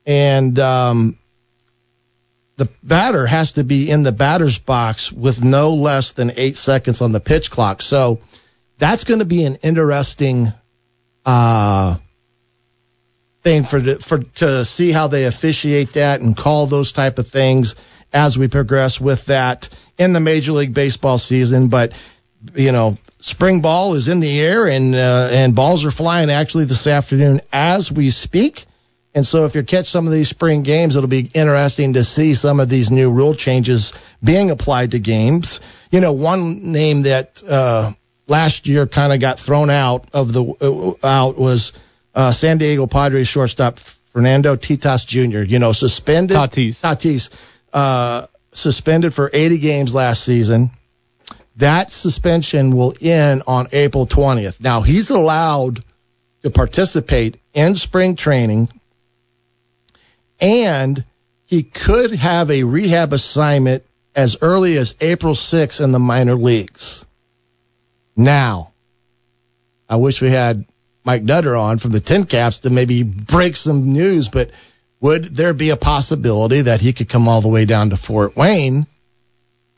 and 0.06 0.58
um, 0.60 1.18
the 2.56 2.70
batter 2.84 3.26
has 3.26 3.54
to 3.54 3.64
be 3.64 3.90
in 3.90 4.04
the 4.04 4.12
batter's 4.12 4.60
box 4.60 5.12
with 5.12 5.44
no 5.44 5.74
less 5.74 6.12
than 6.12 6.32
eight 6.38 6.58
seconds 6.58 7.02
on 7.02 7.12
the 7.12 7.20
pitch 7.20 7.50
clock. 7.50 7.82
So 7.82 8.20
that's 8.78 9.04
going 9.04 9.20
to 9.20 9.26
be 9.26 9.44
an 9.46 9.56
interesting 9.56 10.48
uh, 11.26 11.98
thing 13.44 13.64
for 13.64 13.82
for 13.96 14.20
to 14.20 14.66
see 14.66 14.92
how 14.92 15.08
they 15.08 15.26
officiate 15.26 15.94
that 15.94 16.22
and 16.22 16.36
call 16.36 16.66
those 16.68 16.92
type 16.92 17.20
of 17.20 17.28
things 17.28 17.76
as 18.12 18.38
we 18.38 18.48
progress 18.48 19.02
with 19.02 19.26
that 19.26 19.70
in 19.98 20.14
the 20.14 20.20
Major 20.20 20.52
League 20.54 20.74
Baseball 20.74 21.18
season. 21.18 21.70
But 21.70 21.94
you 22.56 22.72
know, 22.72 22.98
spring 23.20 23.62
ball 23.62 23.96
is 23.96 24.08
in 24.08 24.20
the 24.20 24.40
air 24.42 24.68
and 24.68 24.94
uh, 24.94 25.30
and 25.32 25.56
balls 25.56 25.86
are 25.86 25.92
flying 25.92 26.30
actually 26.30 26.66
this 26.66 26.88
afternoon 26.88 27.42
as 27.52 27.92
we 27.92 28.10
speak. 28.10 28.66
And 29.16 29.28
so 29.28 29.46
if 29.46 29.56
you 29.56 29.64
catch 29.64 29.88
some 29.88 30.08
of 30.08 30.14
these 30.14 30.30
spring 30.30 30.64
games, 30.64 30.96
it'll 30.96 31.08
be 31.08 31.30
interesting 31.34 31.94
to 31.94 32.04
see 32.04 32.34
some 32.34 32.60
of 32.60 32.68
these 32.68 32.90
new 32.90 33.12
rule 33.12 33.36
changes 33.36 33.94
being 34.24 34.50
applied 34.50 34.92
to 34.92 35.00
games. 35.00 35.60
You 35.92 36.00
know, 36.00 36.14
one 36.14 36.72
name 36.72 37.04
that 37.04 37.44
uh, 37.48 37.92
last 38.28 38.68
year 38.68 38.88
kind 38.88 39.14
of 39.14 39.20
got 39.20 39.40
thrown 39.40 39.70
out 39.70 40.08
of 40.14 40.34
the 40.34 40.44
uh, 40.44 41.08
out 41.08 41.38
was 41.38 41.74
uh, 42.16 42.32
San 42.32 42.58
Diego 42.58 42.88
Padres 42.88 43.28
shortstop 43.28 43.78
Fernando 43.78 44.56
Tatis 44.56 45.06
Jr. 45.06 45.44
You 45.44 45.60
know, 45.60 45.74
suspended 45.74 46.38
Tatis. 46.38 46.82
Tatis 46.82 47.30
uh, 47.72 48.26
suspended 48.52 49.14
for 49.14 49.30
80 49.32 49.58
games 49.60 49.94
last 49.94 50.24
season. 50.24 50.72
That 51.58 51.92
suspension 51.92 52.76
will 52.76 52.96
end 53.00 53.44
on 53.46 53.68
April 53.74 54.08
20th. 54.08 54.62
Now 54.62 54.82
he's 54.82 55.12
allowed 55.12 55.84
to 56.42 56.50
participate 56.50 57.40
in 57.54 57.76
spring 57.76 58.16
training, 58.16 58.70
and 60.44 61.06
he 61.46 61.64
could 61.64 62.12
have 62.12 62.52
a 62.52 62.64
rehab 62.64 63.14
assignment 63.14 63.86
as 64.14 64.38
early 64.42 64.78
as 64.78 64.94
April 65.00 65.36
6th 65.36 65.82
in 65.82 65.94
the 65.94 66.00
minor 66.00 66.36
leagues. 66.36 67.06
Now, 68.16 68.74
I 69.90 69.96
wish 69.96 70.22
we 70.22 70.30
had 70.30 70.66
Mike 71.06 71.24
Nutter 71.24 71.56
on 71.56 71.78
from 71.78 71.92
the 71.92 72.02
Tin 72.02 72.26
Caps 72.26 72.62
to 72.62 72.70
maybe 72.70 73.04
break 73.04 73.56
some 73.56 73.94
news, 73.94 74.28
but 74.28 74.52
would 75.00 75.24
there 75.34 75.54
be 75.54 75.70
a 75.70 75.78
possibility 75.78 76.62
that 76.62 76.82
he 76.82 76.92
could 76.92 77.08
come 77.08 77.30
all 77.30 77.40
the 77.40 77.48
way 77.48 77.64
down 77.64 77.92
to 77.92 77.98
Fort 77.98 78.36
Wayne 78.36 78.86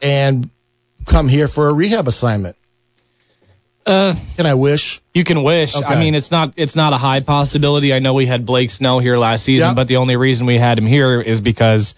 and 0.01 0.49
come 1.05 1.27
here 1.27 1.47
for 1.47 1.69
a 1.69 1.73
rehab 1.73 2.07
assignment? 2.07 2.55
Uh, 3.85 4.15
Can 4.35 4.45
I 4.47 4.55
wish? 4.55 4.99
you 5.13 5.23
can 5.23 5.43
wish. 5.43 5.75
Okay. 5.75 5.85
I 5.85 5.99
mean, 5.99 6.15
it's 6.15 6.31
not 6.31 6.53
it's 6.57 6.75
not 6.75 6.93
a 6.93 6.97
high 6.97 7.19
possibility. 7.19 7.93
I 7.93 7.99
know 7.99 8.13
we 8.13 8.25
had 8.25 8.45
Blake 8.45 8.71
Snow 8.71 8.97
here 8.99 9.17
last 9.17 9.43
season, 9.43 9.69
Yep. 9.69 9.75
but 9.75 9.87
the 9.87 9.97
only 9.97 10.15
reason 10.15 10.47
we 10.47 10.57
had 10.57 10.77
him 10.79 10.87
here 10.87 11.21
is 11.21 11.39
because 11.39 11.93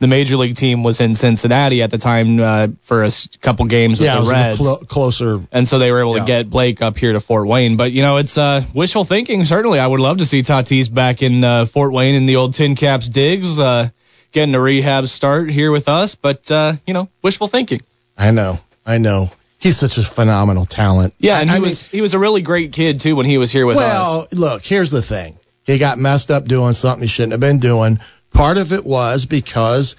the 0.00 0.08
major 0.08 0.36
league 0.38 0.56
team 0.56 0.82
was 0.82 1.00
in 1.00 1.14
Cincinnati 1.14 1.82
at 1.82 1.90
the 1.90 1.98
time 1.98 2.40
uh, 2.40 2.68
for 2.82 3.04
a 3.04 3.10
couple 3.42 3.66
games 3.66 4.00
with 4.00 4.06
Yeah, 4.06 4.14
it 4.14 4.16
the 4.16 4.20
was 4.22 4.32
Reds. 4.32 4.58
clo- 4.58 4.76
closer. 4.78 5.40
and 5.52 5.68
so 5.68 5.78
they 5.78 5.92
were 5.92 6.00
able 6.00 6.16
Yeah. 6.16 6.22
to 6.22 6.26
get 6.26 6.50
Blake 6.50 6.82
up 6.82 6.96
here 6.98 7.12
to 7.12 7.20
Fort 7.20 7.46
Wayne. 7.46 7.76
But 7.76 7.92
you 7.92 8.02
know, 8.02 8.16
it's 8.16 8.36
uh, 8.36 8.62
wishful 8.74 9.04
thinking. 9.04 9.44
Certainly, 9.44 9.78
I 9.78 9.86
would 9.86 10.00
love 10.00 10.16
to 10.18 10.26
see 10.26 10.42
Tatis 10.42 10.92
back 10.92 11.22
in 11.22 11.44
uh, 11.44 11.64
Fort 11.66 11.92
Wayne 11.92 12.16
in 12.16 12.26
the 12.26 12.36
old 12.36 12.54
Tin 12.54 12.74
Caps 12.74 13.08
digs, 13.08 13.58
uh, 13.60 13.90
getting 14.32 14.54
a 14.56 14.60
rehab 14.60 15.06
start 15.06 15.48
here 15.50 15.70
with 15.70 15.88
us. 15.88 16.16
But 16.16 16.50
uh, 16.50 16.72
you 16.88 16.94
know, 16.94 17.08
wishful 17.22 17.46
thinking. 17.46 17.82
I 18.18 18.32
know, 18.32 18.58
I 18.84 18.98
know. 18.98 19.30
He's 19.60 19.78
such 19.78 19.98
a 19.98 20.02
phenomenal 20.02 20.64
talent. 20.64 21.14
Yeah, 21.18 21.38
and 21.38 21.50
I 21.50 21.54
he 21.54 21.60
mean- 21.60 21.68
was 21.68 21.90
he 21.90 22.00
was 22.00 22.14
a 22.14 22.18
really 22.18 22.42
great 22.42 22.72
kid 22.72 23.00
too 23.00 23.14
when 23.14 23.26
he 23.26 23.38
was 23.38 23.50
here 23.50 23.66
with 23.66 23.76
us. 23.76 23.82
Well, 23.82 24.28
look, 24.32 24.64
here's 24.64 24.90
the 24.90 25.02
thing. 25.02 25.38
He 25.64 25.78
got 25.78 25.98
messed 25.98 26.30
up 26.30 26.46
doing 26.46 26.72
something 26.72 27.02
he 27.02 27.08
shouldn't 27.08 27.32
have 27.32 27.40
been 27.40 27.58
doing. 27.58 28.00
Part 28.32 28.56
of 28.56 28.72
it 28.72 28.84
was 28.84 29.26
because, 29.26 29.96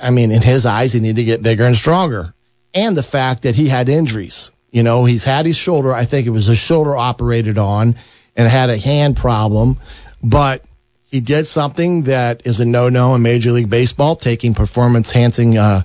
I 0.00 0.10
mean, 0.10 0.30
in 0.30 0.40
his 0.40 0.66
eyes, 0.66 0.92
he 0.92 1.00
needed 1.00 1.16
to 1.16 1.24
get 1.24 1.42
bigger 1.42 1.64
and 1.64 1.76
stronger. 1.76 2.32
And 2.72 2.96
the 2.96 3.02
fact 3.02 3.42
that 3.42 3.54
he 3.54 3.68
had 3.68 3.88
injuries. 3.88 4.52
You 4.70 4.82
know, 4.82 5.04
he's 5.04 5.24
had 5.24 5.44
his 5.44 5.56
shoulder, 5.56 5.92
I 5.92 6.06
think 6.06 6.26
it 6.26 6.30
was 6.30 6.48
a 6.48 6.54
shoulder 6.54 6.96
operated 6.96 7.58
on, 7.58 7.96
and 8.34 8.48
had 8.48 8.70
a 8.70 8.78
hand 8.78 9.18
problem. 9.18 9.76
But 10.22 10.62
he 11.10 11.20
did 11.20 11.46
something 11.46 12.04
that 12.04 12.46
is 12.46 12.60
a 12.60 12.64
no 12.64 12.88
no 12.88 13.14
in 13.14 13.20
Major 13.20 13.52
League 13.52 13.68
Baseball, 13.68 14.16
taking 14.16 14.54
performance 14.54 15.14
enhancing 15.14 15.58
uh, 15.58 15.82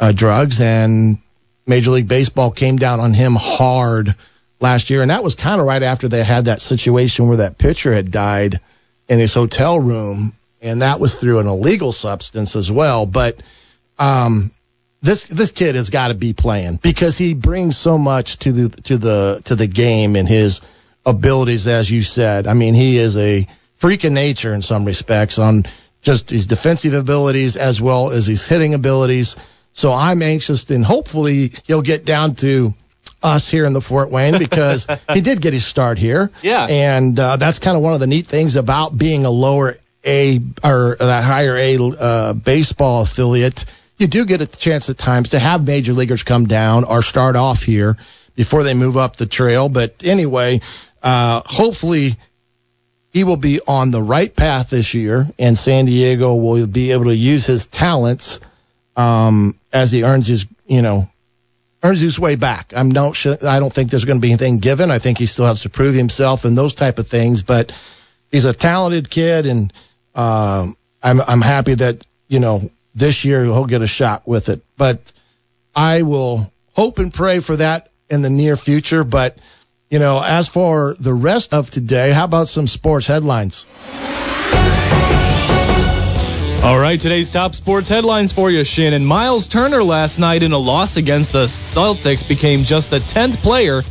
uh, 0.00 0.10
drugs. 0.10 0.60
And 0.60 1.18
Major 1.66 1.92
League 1.92 2.08
Baseball 2.08 2.50
came 2.50 2.76
down 2.76 3.00
on 3.00 3.14
him 3.14 3.34
hard 3.34 4.10
last 4.60 4.90
year, 4.90 5.02
and 5.02 5.10
that 5.10 5.24
was 5.24 5.34
kind 5.34 5.60
of 5.60 5.66
right 5.66 5.82
after 5.82 6.08
they 6.08 6.22
had 6.22 6.46
that 6.46 6.60
situation 6.60 7.28
where 7.28 7.38
that 7.38 7.58
pitcher 7.58 7.92
had 7.94 8.10
died 8.10 8.60
in 9.08 9.18
his 9.18 9.34
hotel 9.34 9.78
room, 9.78 10.32
and 10.62 10.82
that 10.82 11.00
was 11.00 11.18
through 11.18 11.40
an 11.40 11.46
illegal 11.46 11.92
substance 11.92 12.56
as 12.56 12.70
well. 12.70 13.06
But 13.06 13.42
um, 13.98 14.50
this 15.02 15.26
this 15.26 15.52
kid 15.52 15.74
has 15.74 15.90
got 15.90 16.08
to 16.08 16.14
be 16.14 16.32
playing 16.32 16.76
because 16.76 17.18
he 17.18 17.34
brings 17.34 17.76
so 17.76 17.98
much 17.98 18.38
to 18.40 18.52
the 18.52 18.82
to 18.82 18.96
the 18.96 19.42
to 19.44 19.54
the 19.54 19.66
game 19.66 20.16
and 20.16 20.28
his 20.28 20.60
abilities, 21.04 21.68
as 21.68 21.90
you 21.90 22.02
said. 22.02 22.46
I 22.46 22.54
mean, 22.54 22.74
he 22.74 22.98
is 22.98 23.16
a 23.16 23.46
freak 23.76 24.04
of 24.04 24.12
nature 24.12 24.54
in 24.54 24.62
some 24.62 24.84
respects 24.84 25.38
on 25.38 25.64
just 26.00 26.30
his 26.30 26.46
defensive 26.46 26.94
abilities 26.94 27.56
as 27.56 27.80
well 27.80 28.10
as 28.10 28.26
his 28.26 28.46
hitting 28.46 28.74
abilities. 28.74 29.36
So 29.74 29.92
I'm 29.92 30.22
anxious 30.22 30.70
and 30.70 30.84
hopefully 30.84 31.52
he'll 31.64 31.82
get 31.82 32.04
down 32.04 32.36
to 32.36 32.72
us 33.24 33.50
here 33.50 33.64
in 33.64 33.72
the 33.72 33.80
Fort 33.80 34.10
Wayne 34.10 34.38
because 34.38 34.86
he 35.12 35.20
did 35.20 35.40
get 35.40 35.52
his 35.52 35.66
start 35.66 35.98
here. 35.98 36.30
Yeah. 36.42 36.66
And 36.68 37.18
uh, 37.18 37.36
that's 37.36 37.58
kind 37.58 37.76
of 37.76 37.82
one 37.82 37.92
of 37.92 38.00
the 38.00 38.06
neat 38.06 38.26
things 38.26 38.54
about 38.54 38.96
being 38.96 39.24
a 39.24 39.30
lower 39.30 39.76
A 40.04 40.40
or 40.62 40.96
that 40.98 41.24
higher 41.24 41.56
A 41.56 41.78
uh, 41.78 42.32
baseball 42.34 43.02
affiliate. 43.02 43.64
You 43.98 44.06
do 44.06 44.24
get 44.24 44.40
a 44.40 44.46
chance 44.46 44.90
at 44.90 44.96
times 44.98 45.30
to 45.30 45.40
have 45.40 45.66
major 45.66 45.92
leaguers 45.92 46.22
come 46.22 46.46
down 46.46 46.84
or 46.84 47.02
start 47.02 47.34
off 47.34 47.62
here 47.62 47.96
before 48.36 48.62
they 48.62 48.74
move 48.74 48.96
up 48.96 49.16
the 49.16 49.26
trail. 49.26 49.68
But 49.68 50.04
anyway, 50.04 50.60
uh, 51.02 51.42
hopefully 51.44 52.14
he 53.12 53.24
will 53.24 53.36
be 53.36 53.60
on 53.66 53.90
the 53.90 54.02
right 54.02 54.34
path 54.34 54.70
this 54.70 54.94
year, 54.94 55.26
and 55.36 55.58
San 55.58 55.86
Diego 55.86 56.34
will 56.34 56.66
be 56.66 56.92
able 56.92 57.04
to 57.06 57.16
use 57.16 57.46
his 57.46 57.66
talents 57.66 58.38
um, 58.96 59.58
as 59.72 59.90
he 59.90 60.04
earns 60.04 60.26
his, 60.26 60.46
you 60.66 60.82
know, 60.82 61.08
earns 61.82 62.00
his 62.00 62.18
way 62.18 62.36
back. 62.36 62.72
I'm 62.74 62.90
not 62.90 63.14
sure, 63.14 63.36
I 63.46 63.60
don't 63.60 63.72
think 63.72 63.90
there's 63.90 64.04
going 64.04 64.18
to 64.18 64.22
be 64.22 64.30
anything 64.30 64.58
given. 64.58 64.90
I 64.90 64.98
think 64.98 65.18
he 65.18 65.26
still 65.26 65.46
has 65.46 65.60
to 65.60 65.68
prove 65.70 65.94
himself 65.94 66.44
and 66.44 66.56
those 66.56 66.74
type 66.74 66.98
of 66.98 67.06
things. 67.06 67.42
But 67.42 67.72
he's 68.30 68.46
a 68.46 68.52
talented 68.52 69.10
kid, 69.10 69.46
and 69.46 69.72
um, 70.14 70.76
I'm 71.02 71.20
I'm 71.20 71.42
happy 71.42 71.74
that 71.74 72.06
you 72.28 72.40
know 72.40 72.70
this 72.94 73.24
year 73.24 73.44
he'll 73.44 73.66
get 73.66 73.82
a 73.82 73.86
shot 73.86 74.26
with 74.26 74.48
it. 74.48 74.62
But 74.76 75.12
I 75.74 76.02
will 76.02 76.50
hope 76.72 76.98
and 76.98 77.12
pray 77.12 77.40
for 77.40 77.56
that 77.56 77.90
in 78.08 78.22
the 78.22 78.30
near 78.30 78.56
future. 78.56 79.04
But 79.04 79.38
you 79.90 79.98
know, 79.98 80.20
as 80.22 80.48
for 80.48 80.96
the 80.98 81.14
rest 81.14 81.54
of 81.54 81.70
today, 81.70 82.12
how 82.12 82.24
about 82.24 82.48
some 82.48 82.66
sports 82.66 83.06
headlines? 83.06 83.66
All 86.64 86.78
right, 86.78 86.98
today's 86.98 87.28
top 87.28 87.54
sports 87.54 87.90
headlines 87.90 88.32
for 88.32 88.50
you, 88.50 88.64
Shannon. 88.64 89.04
Miles 89.04 89.48
Turner 89.48 89.84
last 89.84 90.18
night 90.18 90.42
in 90.42 90.52
a 90.52 90.58
loss 90.58 90.96
against 90.96 91.32
the 91.32 91.44
Celtics 91.44 92.26
became 92.26 92.64
just 92.64 92.88
the 92.88 93.00
10th 93.00 93.42
player 93.42 93.82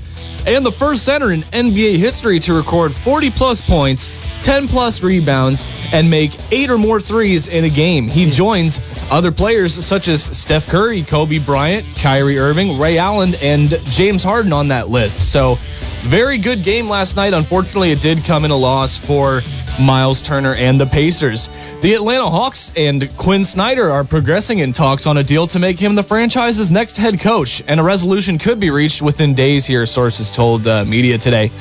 and 0.45 0.65
the 0.65 0.71
first 0.71 1.03
center 1.03 1.31
in 1.31 1.43
NBA 1.43 1.97
history 1.97 2.39
to 2.41 2.53
record 2.53 2.93
40 2.93 3.31
plus 3.31 3.61
points, 3.61 4.09
10 4.41 4.67
plus 4.67 5.01
rebounds, 5.01 5.63
and 5.93 6.09
make 6.09 6.31
eight 6.51 6.69
or 6.69 6.77
more 6.77 6.99
threes 6.99 7.47
in 7.47 7.63
a 7.63 7.69
game. 7.69 8.07
He 8.07 8.29
joins 8.29 8.81
other 9.09 9.31
players 9.31 9.73
such 9.85 10.07
as 10.07 10.23
Steph 10.23 10.67
Curry, 10.67 11.03
Kobe 11.03 11.39
Bryant, 11.39 11.95
Kyrie 11.95 12.39
Irving, 12.39 12.79
Ray 12.79 12.97
Allen, 12.97 13.35
and 13.41 13.69
James 13.89 14.23
Harden 14.23 14.51
on 14.53 14.69
that 14.69 14.89
list. 14.89 15.21
So, 15.21 15.57
very 16.01 16.37
good 16.37 16.63
game 16.63 16.89
last 16.89 17.15
night. 17.15 17.33
Unfortunately, 17.33 17.91
it 17.91 18.01
did 18.01 18.25
come 18.25 18.43
in 18.43 18.51
a 18.51 18.57
loss 18.57 18.97
for 18.97 19.41
Miles 19.79 20.21
Turner 20.21 20.53
and 20.53 20.79
the 20.79 20.85
Pacers. 20.85 21.49
The 21.81 21.93
Atlanta 21.95 22.29
Hawks 22.29 22.71
and 22.75 23.15
Quin 23.17 23.43
Snyder 23.43 23.89
are 23.89 24.03
progressing 24.03 24.59
in 24.59 24.73
talks 24.73 25.07
on 25.07 25.17
a 25.17 25.23
deal 25.23 25.47
to 25.47 25.59
make 25.59 25.79
him 25.79 25.95
the 25.95 26.03
franchise's 26.03 26.71
next 26.71 26.97
head 26.97 27.19
coach, 27.19 27.63
and 27.67 27.79
a 27.79 27.83
resolution 27.83 28.37
could 28.37 28.59
be 28.59 28.69
reached 28.69 29.01
within 29.01 29.33
days 29.33 29.65
here, 29.65 29.85
sources 29.85 30.12
told 30.31 30.67
uh, 30.67 30.85
media 30.85 31.17
today. 31.17 31.51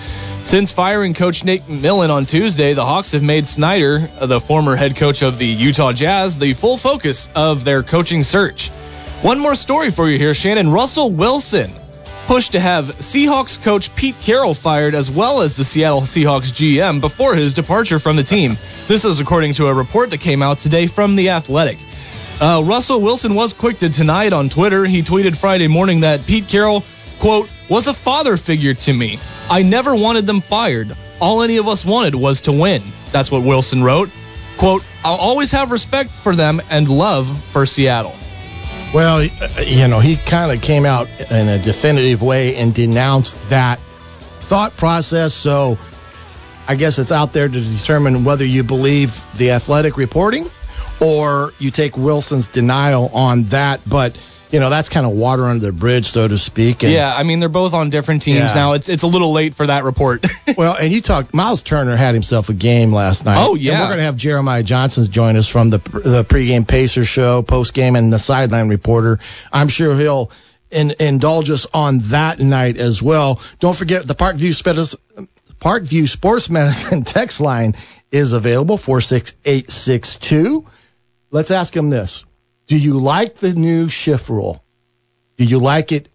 Since 0.43 0.73
firing 0.73 1.15
coach 1.15 1.45
Nick 1.45 1.69
Millen 1.69 2.11
on 2.11 2.27
Tuesday, 2.27 2.75
the 2.75 2.85
Hawks 2.85 3.13
have 3.13 3.23
made 3.23 3.47
Snyder, 3.47 4.09
uh, 4.19 4.27
the 4.27 4.41
former 4.41 4.75
head 4.77 4.97
coach 4.97 5.23
of 5.23 5.39
the 5.39 5.47
Utah 5.47 5.93
Jazz, 5.93 6.39
the 6.39 6.55
full 6.55 6.77
focus 6.77 7.31
of 7.35 7.65
their 7.65 7.83
coaching 7.83 8.23
search. 8.23 8.69
One 9.23 9.39
more 9.39 9.55
story 9.55 9.91
for 9.91 10.09
you 10.11 10.19
here, 10.19 10.35
Shannon. 10.35 10.71
Russell 10.71 11.11
Wilson 11.11 11.71
pushed 12.27 12.53
to 12.53 12.61
have 12.61 12.87
Seahawks 12.99 13.61
coach 13.63 13.95
Pete 13.95 14.17
Carroll 14.21 14.55
fired 14.55 14.95
as 14.95 15.11
well 15.11 15.43
as 15.43 15.57
the 15.57 15.65
Seattle 15.65 16.03
Seahawks 16.03 16.53
GM 16.53 17.01
before 17.01 17.35
his 17.35 17.55
departure 17.55 17.99
from 17.99 18.17
the 18.17 18.23
team. 18.23 18.57
This 18.89 19.05
is 19.05 19.21
according 19.21 19.55
to 19.55 19.69
a 19.69 19.75
report 19.75 20.11
that 20.11 20.19
came 20.19 20.43
out 20.43 20.59
today 20.59 20.87
from 20.87 21.17
The 21.17 21.31
Athletic. 21.31 21.79
Uh, 22.41 22.63
Russell 22.65 23.01
Wilson 23.01 23.35
was 23.35 23.53
quick 23.53 23.79
to 23.81 23.87
it 23.87 24.33
on 24.33 24.49
Twitter. 24.49 24.85
He 24.85 25.03
tweeted 25.03 25.37
Friday 25.37 25.69
morning 25.69 26.01
that 26.01 26.27
Pete 26.27 26.49
Carroll, 26.49 26.83
quote, 27.21 27.49
was 27.73 27.89
a 27.89 27.95
father 27.95 28.37
figure 28.37 28.75
to 28.75 28.93
me. 28.93 29.19
I 29.49 29.63
never 29.63 29.95
wanted 29.95 30.27
them 30.27 30.43
fired. 30.43 30.95
All 31.21 31.43
any 31.43 31.57
of 31.57 31.69
us 31.69 31.87
wanted 31.87 32.15
was 32.15 32.43
to 32.43 32.53
win. 32.53 32.83
That's 33.13 33.31
what 33.31 33.43
Wilson 33.43 33.83
wrote. 33.83 34.11
Quote, 34.59 34.85
I'll 35.03 35.15
always 35.15 35.53
have 35.53 35.71
respect 35.71 36.11
for 36.11 36.37
them 36.37 36.61
and 36.69 36.87
love 36.87 37.43
for 37.45 37.65
Seattle. 37.65 38.15
Well, 38.93 39.27
uh, 39.41 39.63
you 39.63 39.89
know, 39.89 40.01
he 40.01 40.17
kind 40.17 40.53
of 40.53 40.61
came 40.61 40.85
out 40.85 41.09
in 41.31 41.49
a 41.49 41.59
definitive 41.59 42.21
way 42.21 42.57
and 42.57 42.75
denounced 42.75 43.49
that 43.49 43.81
thought 44.21 44.77
process. 44.77 45.33
So 45.33 45.79
I 46.69 46.75
guess 46.75 46.99
it's 46.99 47.11
out 47.11 47.33
there 47.33 47.49
to 47.49 47.61
determine 47.61 48.25
whether 48.25 48.45
you 48.45 48.65
believe 48.65 49.25
the 49.37 49.53
athletic 49.53 49.97
reporting 49.97 50.51
or 51.01 51.55
you 51.59 51.71
take 51.71 51.97
Wilson's 51.97 52.49
denial 52.49 53.09
on 53.15 53.45
that. 53.45 53.81
But, 53.89 54.19
you 54.53 54.61
know, 54.61 54.71
that's 54.71 54.89
kind 54.91 55.07
of 55.07 55.13
water 55.13 55.45
under 55.45 55.65
the 55.67 55.73
bridge, 55.73 56.07
so 56.07 56.29
to 56.29 56.37
speak. 56.39 56.83
And, 56.83 56.93
Yeah, 56.93 57.13
I 57.13 57.23
mean 57.23 57.41
they're 57.41 57.49
both 57.49 57.73
on 57.75 57.91
different 57.91 58.23
teams 58.23 58.39
Yeah. 58.39 58.55
now. 58.55 58.73
It's 58.75 58.89
it's 58.89 59.03
a 59.03 59.07
little 59.07 59.33
late 59.33 59.55
for 59.55 59.67
that 59.67 59.83
report. 59.85 60.25
Well, 60.57 60.77
and 60.79 60.93
you 60.93 61.01
talked. 61.01 61.33
Miles 61.35 61.63
Turner 61.63 61.97
had 61.97 62.13
himself 62.15 62.51
a 62.51 62.53
game 62.53 62.93
last 62.93 63.25
night. 63.25 63.43
Oh, 63.43 63.55
And 63.55 63.63
yeah. 63.63 63.81
we're 63.81 63.87
going 63.87 63.99
to 63.99 64.05
have 64.05 64.17
Jeremiah 64.19 64.63
Johnson 64.63 65.11
join 65.11 65.37
us 65.37 65.49
from 65.49 65.71
the 65.71 65.79
the 65.79 66.25
pregame 66.25 66.69
Pacer 66.69 67.05
show, 67.05 67.43
postgame, 67.43 67.97
and 67.97 68.13
the 68.13 68.19
sideline 68.19 68.69
reporter. 68.69 69.19
I'm 69.53 69.69
sure 69.69 69.97
he'll 69.97 70.31
in, 70.71 70.95
indulge 71.01 71.51
us 71.51 71.67
on 71.73 71.99
that 72.11 72.39
night 72.39 72.77
as 72.77 73.03
well. 73.03 73.41
Don't 73.61 73.75
forget 73.77 74.07
the 74.07 74.15
Parkview 74.15 74.53
Parkview 75.61 76.09
Sports 76.09 76.51
Medicine 76.51 77.05
text 77.05 77.41
line 77.41 77.75
is 78.11 78.33
available 78.33 78.77
four 78.77 79.01
six 79.01 79.33
eight 79.45 79.71
six 79.71 80.17
two. 80.17 80.67
Let's 81.31 81.51
ask 81.51 81.75
him 81.75 81.89
this: 81.89 82.25
Do 82.67 82.79
you 82.79 82.99
like 82.99 83.37
the 83.37 83.53
new 83.53 83.89
shift 83.89 84.29
rule? 84.29 84.63
Do 85.37 85.45
you 85.45 85.59
like 85.59 85.93
it 85.93 86.09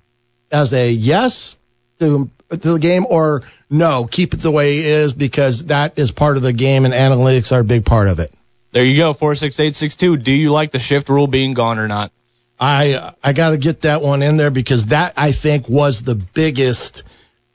as 0.52 0.74
a 0.74 0.92
yes 0.92 1.58
to, 2.00 2.30
to 2.50 2.58
the 2.58 2.80
game 2.80 3.06
or 3.10 3.44
no, 3.70 4.08
keep 4.10 4.34
it 4.34 4.40
the 4.40 4.52
way 4.52 4.80
it 4.80 4.86
is 4.86 5.14
because 5.14 5.66
that 5.66 6.00
is 6.00 6.12
part 6.12 6.38
of 6.38 6.44
the 6.44 6.54
game 6.54 6.86
and 6.86 6.94
analytics 6.94 7.52
are 7.52 7.60
a 7.60 7.66
big 7.66 7.86
part 7.86 8.08
of 8.08 8.20
it. 8.20 8.34
there 8.72 8.86
you 8.86 8.96
go, 8.96 9.14
four 9.14 9.36
six 9.36 9.60
eight 9.60 9.76
six 9.76 9.96
two. 9.96 10.18
Do 10.18 10.32
you 10.32 10.52
like 10.52 10.72
the 10.72 10.80
shift 10.80 11.10
rule 11.10 11.28
being 11.28 11.54
gone 11.54 11.80
or 11.80 11.88
not? 11.88 12.12
I 12.60 13.14
I 13.24 13.34
got 13.34 13.50
to 13.50 13.58
get 13.58 13.82
that 13.82 14.02
one 14.02 14.22
in 14.22 14.38
there 14.38 14.52
because 14.52 14.88
that 14.88 15.14
I 15.18 15.32
think 15.32 15.70
was 15.70 16.02
the 16.02 16.16
biggest 16.16 17.04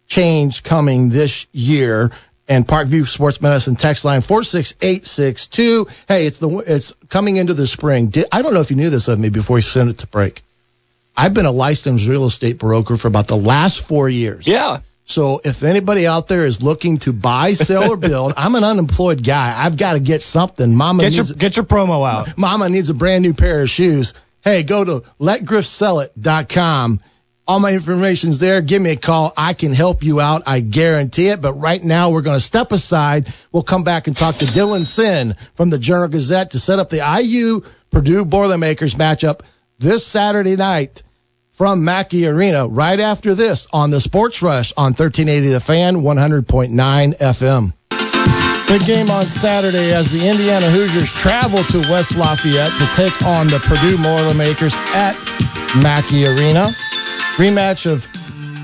change 0.06 0.62
coming 0.62 1.08
this 1.08 1.46
year. 1.52 2.10
And 2.52 2.68
Parkview 2.68 3.06
Sports 3.08 3.40
Medicine 3.40 3.76
text 3.76 4.04
line 4.04 4.20
four 4.20 4.42
six 4.42 4.74
eight 4.82 5.06
six 5.06 5.46
two. 5.46 5.86
Hey, 6.06 6.26
it's 6.26 6.38
the 6.38 6.50
it's 6.58 6.92
coming 7.08 7.36
into 7.36 7.54
the 7.54 7.66
spring. 7.66 8.08
Did, 8.08 8.26
I 8.30 8.42
don't 8.42 8.52
know 8.52 8.60
if 8.60 8.70
you 8.70 8.76
knew 8.76 8.90
this 8.90 9.08
of 9.08 9.18
me 9.18 9.30
before 9.30 9.56
you 9.56 9.62
sent 9.62 9.88
it 9.88 9.98
to 9.98 10.06
break. 10.06 10.42
I've 11.16 11.32
been 11.32 11.46
a 11.46 11.50
licensed 11.50 12.06
real 12.06 12.26
estate 12.26 12.58
broker 12.58 12.98
for 12.98 13.08
about 13.08 13.26
the 13.26 13.38
last 13.38 13.80
four 13.80 14.06
years. 14.06 14.46
Yeah. 14.46 14.80
So 15.06 15.40
if 15.42 15.62
anybody 15.62 16.06
out 16.06 16.28
there 16.28 16.44
is 16.44 16.62
looking 16.62 16.98
to 16.98 17.14
buy, 17.14 17.54
sell, 17.54 17.90
or 17.90 17.96
build, 17.96 18.34
I'm 18.36 18.54
an 18.54 18.64
unemployed 18.64 19.24
guy. 19.24 19.54
I've 19.56 19.78
got 19.78 19.94
to 19.94 20.00
get 20.00 20.20
something. 20.20 20.74
Mama 20.74 21.04
Get 21.04 21.14
your 21.14 21.24
get 21.24 21.56
your 21.56 21.64
promo 21.64 22.06
out. 22.06 22.36
Mama 22.36 22.68
needs 22.68 22.90
a 22.90 22.94
brand 22.94 23.22
new 23.22 23.32
pair 23.32 23.62
of 23.62 23.70
shoes. 23.70 24.12
Hey, 24.42 24.62
go 24.62 24.84
to 24.84 25.00
letgriffsellit.com. 25.18 27.00
All 27.52 27.60
my 27.60 27.74
information's 27.74 28.38
there. 28.38 28.62
Give 28.62 28.80
me 28.80 28.92
a 28.92 28.96
call. 28.96 29.30
I 29.36 29.52
can 29.52 29.74
help 29.74 30.02
you 30.02 30.22
out. 30.22 30.44
I 30.46 30.60
guarantee 30.60 31.28
it. 31.28 31.42
But 31.42 31.52
right 31.52 31.84
now, 31.84 32.08
we're 32.08 32.22
going 32.22 32.38
to 32.38 32.42
step 32.42 32.72
aside. 32.72 33.30
We'll 33.52 33.62
come 33.62 33.84
back 33.84 34.06
and 34.06 34.16
talk 34.16 34.38
to 34.38 34.46
Dylan 34.46 34.86
Sinn 34.86 35.36
from 35.52 35.68
the 35.68 35.76
Journal 35.76 36.08
Gazette 36.08 36.52
to 36.52 36.58
set 36.58 36.78
up 36.78 36.88
the 36.88 37.02
IU 37.20 37.60
Purdue 37.90 38.24
Boilermakers 38.24 38.94
matchup 38.94 39.42
this 39.78 40.06
Saturday 40.06 40.56
night 40.56 41.02
from 41.50 41.84
Mackey 41.84 42.26
Arena 42.26 42.66
right 42.66 42.98
after 42.98 43.34
this 43.34 43.66
on 43.70 43.90
the 43.90 44.00
Sports 44.00 44.40
Rush 44.40 44.72
on 44.78 44.94
1380 44.94 45.48
The 45.48 45.60
Fan, 45.60 45.96
100.9 45.96 47.18
FM. 47.18 48.66
Big 48.66 48.86
game 48.86 49.10
on 49.10 49.26
Saturday 49.26 49.92
as 49.92 50.10
the 50.10 50.26
Indiana 50.26 50.70
Hoosiers 50.70 51.12
travel 51.12 51.62
to 51.64 51.80
West 51.80 52.16
Lafayette 52.16 52.72
to 52.78 52.86
take 52.94 53.20
on 53.20 53.48
the 53.48 53.58
Purdue 53.58 54.02
Boilermakers 54.02 54.74
at 54.94 55.12
Mackey 55.76 56.26
Arena. 56.26 56.74
Rematch 57.36 57.86
of 57.90 58.06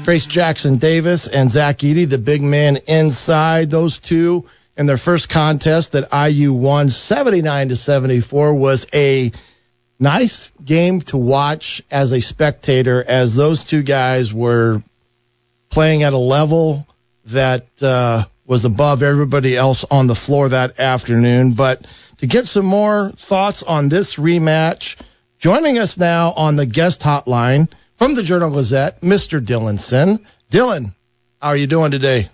Trace 0.05 0.27
Jackson 0.27 0.77
Davis 0.77 1.27
and 1.27 1.51
Zach 1.51 1.79
Edey, 1.79 2.07
the 2.07 2.19
big 2.19 2.43
man 2.43 2.79
inside. 2.87 3.71
Those 3.71 3.99
two 3.99 4.45
in 4.77 4.85
their 4.85 4.99
first 4.99 5.31
contest 5.31 5.93
that 5.93 6.13
IU 6.13 6.53
won 6.53 6.91
79 6.91 7.71
to 7.71 7.77
74 7.77 8.53
was 8.53 8.87
a 8.93 9.33
nice 9.99 10.51
game 10.63 11.01
to 11.01 11.17
watch 11.17 11.83
as 11.91 12.13
a 12.13 12.21
spectator 12.21 13.03
as 13.03 13.35
those 13.35 13.65
two 13.65 13.83
guys 13.83 14.35
were 14.35 14.83
playing 15.71 16.03
at 16.03 16.13
a 16.13 16.19
level 16.19 16.87
that 17.25 17.67
uh, 17.83 18.23
was 18.47 18.67
above 18.67 19.03
everybody 19.03 19.57
else 19.57 19.85
on 19.91 20.09
the 20.09 20.15
floor 20.15 20.51
that 20.51 20.79
afternoon. 20.79 21.55
But 21.55 21.87
to 22.19 22.27
get 22.27 22.47
some 22.47 22.67
more 22.67 23.13
thoughts 23.13 23.63
on 23.63 23.89
this 23.89 24.17
rematch, 24.17 25.01
joining 25.39 25.79
us 25.79 25.97
now 25.97 26.33
on 26.33 26.57
the 26.57 26.67
guest 26.67 27.01
hotline 27.01 27.69
from 27.99 28.15
the 28.15 28.23
Journal 28.23 28.51
Gazette, 28.51 29.01
Mr. 29.03 29.45
Dylan 29.45 29.79
Sinn. 29.79 30.25
Dylan, 30.51 30.95
how 31.43 31.49
are 31.49 31.57
you 31.57 31.67
doing 31.67 31.91
today? 31.91 32.31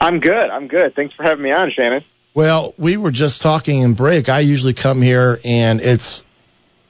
I'm 0.00 0.20
good. 0.20 0.48
I'm 0.48 0.68
good. 0.68 0.94
Thanks 0.94 1.14
for 1.14 1.24
having 1.24 1.42
me 1.42 1.50
on, 1.50 1.72
Shannon. 1.72 2.04
Well, 2.34 2.72
we 2.78 2.96
were 2.96 3.10
just 3.10 3.42
talking 3.42 3.80
in 3.80 3.94
break. 3.94 4.28
I 4.28 4.40
usually 4.40 4.74
come 4.74 5.02
here 5.02 5.40
and 5.44 5.80
it's 5.80 6.24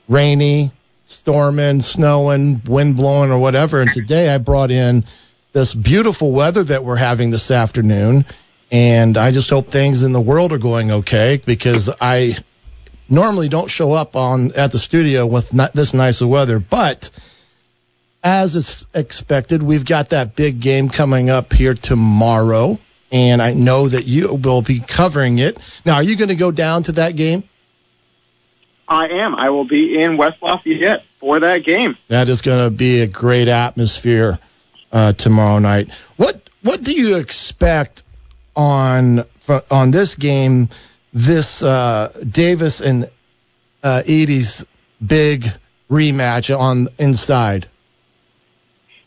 rainy, 0.08 0.72
storming, 1.04 1.80
snowing, 1.80 2.60
wind 2.66 2.96
blowing, 2.96 3.30
or 3.30 3.38
whatever. 3.38 3.80
And 3.80 3.90
today 3.90 4.28
I 4.28 4.36
brought 4.36 4.70
in 4.70 5.04
this 5.54 5.74
beautiful 5.74 6.32
weather 6.32 6.64
that 6.64 6.84
we're 6.84 6.96
having 6.96 7.30
this 7.30 7.50
afternoon. 7.50 8.26
And 8.70 9.16
I 9.16 9.30
just 9.30 9.48
hope 9.48 9.70
things 9.70 10.02
in 10.02 10.12
the 10.12 10.20
world 10.20 10.52
are 10.52 10.58
going 10.58 10.90
okay 10.90 11.40
because 11.42 11.88
I 11.98 12.36
normally 13.08 13.48
don't 13.48 13.70
show 13.70 13.92
up 13.92 14.16
on 14.16 14.52
at 14.52 14.70
the 14.70 14.78
studio 14.78 15.24
with 15.24 15.48
this 15.72 15.94
nice 15.94 16.20
of 16.20 16.28
weather. 16.28 16.58
But 16.58 17.08
as 18.22 18.56
is 18.56 18.86
expected, 18.94 19.62
we've 19.62 19.84
got 19.84 20.10
that 20.10 20.34
big 20.34 20.60
game 20.60 20.88
coming 20.88 21.30
up 21.30 21.52
here 21.52 21.74
tomorrow. 21.74 22.78
And 23.10 23.40
I 23.40 23.54
know 23.54 23.88
that 23.88 24.04
you 24.04 24.34
will 24.34 24.60
be 24.60 24.80
covering 24.80 25.38
it. 25.38 25.58
Now, 25.86 25.94
are 25.94 26.02
you 26.02 26.16
going 26.16 26.28
to 26.28 26.34
go 26.34 26.50
down 26.50 26.82
to 26.84 26.92
that 26.92 27.16
game? 27.16 27.44
I 28.86 29.08
am. 29.08 29.34
I 29.34 29.50
will 29.50 29.66
be 29.66 29.98
in 29.98 30.16
West 30.16 30.42
Lafayette 30.42 31.04
for 31.20 31.40
that 31.40 31.64
game. 31.64 31.96
That 32.08 32.28
is 32.28 32.42
going 32.42 32.64
to 32.64 32.70
be 32.70 33.00
a 33.00 33.06
great 33.06 33.48
atmosphere 33.48 34.38
uh, 34.92 35.12
tomorrow 35.12 35.58
night. 35.58 35.92
What 36.16 36.50
What 36.62 36.82
do 36.82 36.92
you 36.92 37.16
expect 37.16 38.02
on 38.56 39.24
on 39.70 39.90
this 39.90 40.14
game? 40.14 40.68
This 41.12 41.62
uh, 41.62 42.12
Davis 42.28 42.80
and 42.80 43.10
uh, 43.82 44.02
Edey's 44.06 44.64
big 45.04 45.46
rematch 45.90 46.58
on 46.58 46.88
inside. 46.98 47.66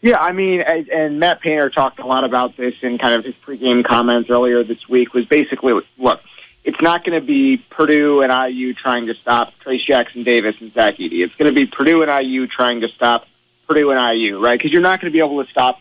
Yeah, 0.01 0.17
I 0.19 0.31
mean, 0.31 0.61
and 0.61 1.19
Matt 1.19 1.41
Painter 1.41 1.69
talked 1.69 1.99
a 1.99 2.05
lot 2.05 2.23
about 2.23 2.57
this 2.57 2.73
in 2.81 2.97
kind 2.97 3.13
of 3.13 3.23
his 3.23 3.35
pregame 3.35 3.85
comments 3.85 4.29
earlier 4.31 4.63
this 4.63 4.89
week. 4.89 5.13
Was 5.13 5.25
basically, 5.25 5.79
look, 5.99 6.21
it's 6.63 6.81
not 6.81 7.03
going 7.03 7.19
to 7.19 7.25
be 7.25 7.57
Purdue 7.57 8.21
and 8.21 8.31
IU 8.31 8.73
trying 8.73 9.07
to 9.07 9.13
stop 9.13 9.53
Trace 9.59 9.83
Jackson 9.83 10.23
Davis 10.23 10.59
and 10.59 10.73
Zach 10.73 10.97
Edey. 10.97 11.23
It's 11.23 11.35
going 11.35 11.53
to 11.53 11.55
be 11.55 11.67
Purdue 11.67 12.01
and 12.01 12.25
IU 12.25 12.47
trying 12.47 12.81
to 12.81 12.87
stop 12.87 13.27
Purdue 13.67 13.91
and 13.91 14.19
IU, 14.19 14.39
right? 14.43 14.57
Because 14.57 14.71
you're 14.71 14.81
not 14.81 15.01
going 15.01 15.11
to 15.11 15.17
be 15.17 15.23
able 15.23 15.43
to 15.43 15.49
stop 15.51 15.79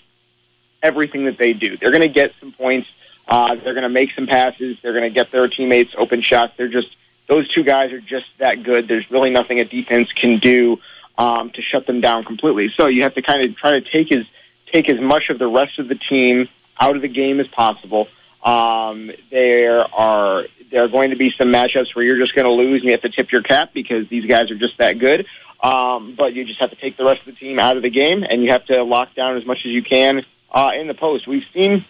everything 0.83 1.24
that 1.24 1.38
they 1.38 1.54
do. 1.54 1.78
They're 1.78 1.90
going 1.90 2.02
to 2.02 2.09
get 2.09 2.33
some 2.40 2.52
points. 2.52 2.88
Uh, 3.26 3.54
they're 3.54 3.74
going 3.74 3.83
to 3.83 3.88
make 3.88 4.12
some 4.12 4.26
passes. 4.26 4.76
They're 4.83 4.92
going 4.92 5.04
to 5.04 5.11
get 5.11 5.30
their 5.30 5.48
teammates 5.48 5.94
open 5.96 6.20
shots. 6.20 6.54
They're 6.56 6.68
just 6.68 6.88
those 7.26 7.48
two 7.48 7.62
guys 7.62 7.92
are 7.92 8.00
just 8.00 8.26
that 8.38 8.62
good. 8.64 8.88
There's 8.88 9.11
really 9.11 9.30
nothing 9.30 9.61
a 9.61 9.64
defense 9.64 10.12
can 10.12 10.38
do 10.38 10.80
um, 11.20 11.50
to 11.50 11.62
shut 11.62 11.87
them 11.87 12.00
down 12.00 12.24
completely. 12.24 12.72
So 12.76 12.87
you 12.88 13.02
have 13.02 13.14
to 13.14 13.22
kind 13.22 13.42
of 13.44 13.56
try 13.56 13.72
to 13.78 13.80
take 13.83 14.11
as 14.12 14.24
take 14.72 14.88
as 14.88 15.00
much 15.00 15.28
of 15.30 15.38
the 15.38 15.46
rest 15.48 15.78
of 15.78 15.88
the 15.88 15.94
team 15.96 16.48
out 16.80 16.96
of 16.96 17.02
the 17.02 17.09
game 17.09 17.40
as 17.40 17.48
possible. 17.48 18.09
Um, 18.42 19.11
there 19.30 19.83
are 19.94 20.44
there 20.70 20.85
are 20.85 20.88
going 20.88 21.11
to 21.11 21.16
be 21.16 21.30
some 21.37 21.48
matchups 21.48 21.94
where 21.94 22.04
you're 22.04 22.18
just 22.18 22.35
going 22.35 22.46
to 22.46 22.52
lose 22.52 22.80
and 22.80 22.85
you 22.85 22.92
have 22.92 23.02
to 23.02 23.11
tip 23.11 23.33
your 23.33 23.42
cap 23.42 23.72
because 23.74 24.09
these 24.09 24.24
guys 24.24 24.50
are 24.50 24.54
just 24.56 24.78
that 24.78 24.98
good. 24.98 25.26
Um, 25.62 26.14
but 26.16 26.33
you 26.33 26.44
just 26.46 26.61
have 26.61 26.70
to 26.70 26.76
take 26.76 26.96
the 26.96 27.04
rest 27.04 27.20
of 27.20 27.26
the 27.26 27.33
team 27.33 27.59
out 27.59 27.76
of 27.76 27.83
the 27.83 27.90
game 27.90 28.24
and 28.28 28.42
you 28.42 28.50
have 28.50 28.64
to 28.66 28.83
lock 28.83 29.14
down 29.14 29.37
as 29.37 29.44
much 29.44 29.59
as 29.66 29.72
you 29.72 29.83
can 29.83 30.24
uh, 30.50 30.70
in 30.80 30.87
the 30.87 30.94
post. 30.94 31.26
We've 31.26 31.44
seen 31.52 31.85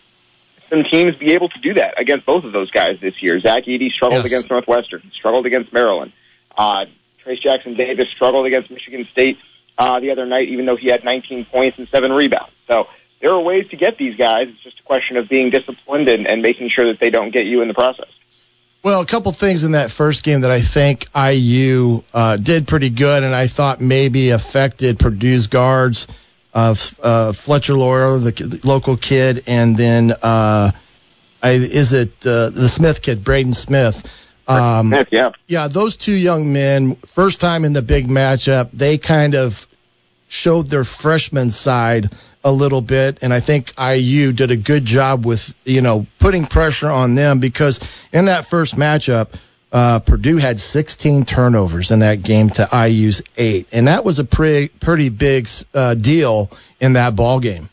some 0.71 0.83
teams 0.85 1.15
be 1.17 1.33
able 1.35 1.51
to 1.51 1.59
do 1.61 1.75
that 1.75 2.01
against 2.01 2.27
both 2.27 2.43
of 2.45 2.53
those 2.53 2.71
guys 2.71 2.99
this 3.01 3.23
year. 3.23 3.39
Zach 3.39 3.65
Edey 3.67 3.93
struggled 3.93 4.25
Yes. 4.25 4.33
against 4.33 4.51
Northwestern, 4.51 5.03
struggled 5.15 5.47
against 5.47 5.73
Maryland. 5.73 6.13
Uh, 6.57 6.87
Trace 7.23 7.41
Jackson 7.41 7.75
Davis 7.75 8.09
struggled 8.15 8.47
against 8.47 8.71
Michigan 8.71 9.07
State 9.13 9.39
uh, 9.79 10.01
the 10.01 10.11
other 10.11 10.27
night, 10.27 10.49
even 10.49 10.67
though 10.67 10.77
he 10.77 10.89
had 10.89 11.05
19 11.05 11.45
points 11.47 11.79
and 11.79 11.89
seven 11.89 12.13
rebounds. 12.13 12.53
So 12.67 12.89
there 13.21 13.31
are 13.33 13.41
ways 13.41 13.69
to 13.71 13.77
get 13.77 13.99
these 13.99 14.17
guys. 14.17 14.49
It's 14.49 14.63
just 14.63 14.81
a 14.81 14.83
question 14.83 15.17
of 15.17 15.29
being 15.29 15.51
disciplined 15.51 16.09
and, 16.09 16.27
and 16.27 16.43
making 16.43 16.69
sure 16.69 16.87
that 16.87 17.01
they 17.01 17.11
don't 17.11 17.31
get 17.31 17.47
you 17.47 17.63
in 17.63 17.69
the 17.69 17.75
process. 17.75 18.09
Well, 18.83 19.03
a 19.03 19.07
couple 19.07 19.31
things 19.33 19.65
in 19.65 19.73
that 19.73 19.91
first 19.91 20.23
game 20.23 20.41
that 20.41 20.51
I 20.51 20.61
think 20.61 21.07
IU 21.15 22.03
uh, 22.15 22.37
did 22.37 22.67
pretty 22.67 22.89
good, 22.89 23.25
and 23.25 23.35
I 23.35 23.47
thought 23.47 23.79
maybe 23.81 24.31
affected 24.31 24.99
Purdue's 24.99 25.49
guards, 25.49 26.07
uh, 26.55 26.75
uh, 27.03 27.33
Fletcher 27.35 27.75
Loyer, 27.75 28.19
the, 28.19 28.31
the 28.31 28.67
local 28.67 28.97
kid, 28.97 29.43
and 29.47 29.77
then 29.77 30.13
uh, 30.23 30.71
I, 31.43 31.51
is 31.51 31.93
it 31.93 32.13
uh, 32.25 32.49
the 32.49 32.69
Smith 32.69 33.03
kid, 33.03 33.23
Braden 33.23 33.53
Smith. 33.53 34.17
Um, 34.51 34.93
yeah. 35.11 35.31
yeah, 35.47 35.69
those 35.69 35.97
two 35.97 36.15
young 36.15 36.53
men, 36.53 36.97
first 36.97 37.41
time 37.41 37.65
in 37.65 37.73
the 37.73 37.83
big 37.83 38.09
matchup, 38.09 38.71
they 38.73 38.99
kind 38.99 39.35
of 39.35 39.67
showed 40.29 40.69
their 40.69 40.85
freshman 40.85 41.51
side 41.51 42.13
a 42.43 42.53
little 42.53 42.81
bit, 42.81 43.23
and 43.23 43.33
I 43.33 43.41
think 43.41 43.73
IU 43.79 44.33
did 44.33 44.51
a 44.51 44.57
good 44.57 44.85
job 44.85 45.27
with 45.27 45.55
you 45.65 45.83
know 45.83 46.07
putting 46.19 46.47
pressure 46.47 46.89
on 46.89 47.15
them 47.15 47.39
because 47.39 48.07
in 48.13 48.27
that 48.27 48.47
first 48.47 48.77
matchup, 48.77 49.35
uh, 49.73 50.01
Purdue 50.01 50.39
had 50.39 50.59
16 50.59 51.25
turnovers 51.25 51.91
in 51.91 52.01
that 52.01 52.23
game 52.23 52.51
to 52.51 52.69
IU's 52.73 53.23
eight, 53.37 53.69
and 53.73 53.89
that 53.89 54.05
was 54.05 54.19
a 54.19 54.25
pretty 54.25 54.69
pretty 54.69 55.11
big 55.11 55.49
uh, 55.75 55.95
deal 55.95 56.51
in 56.81 56.95
that 56.95 57.15
ball 57.15 57.41
game. 57.41 57.69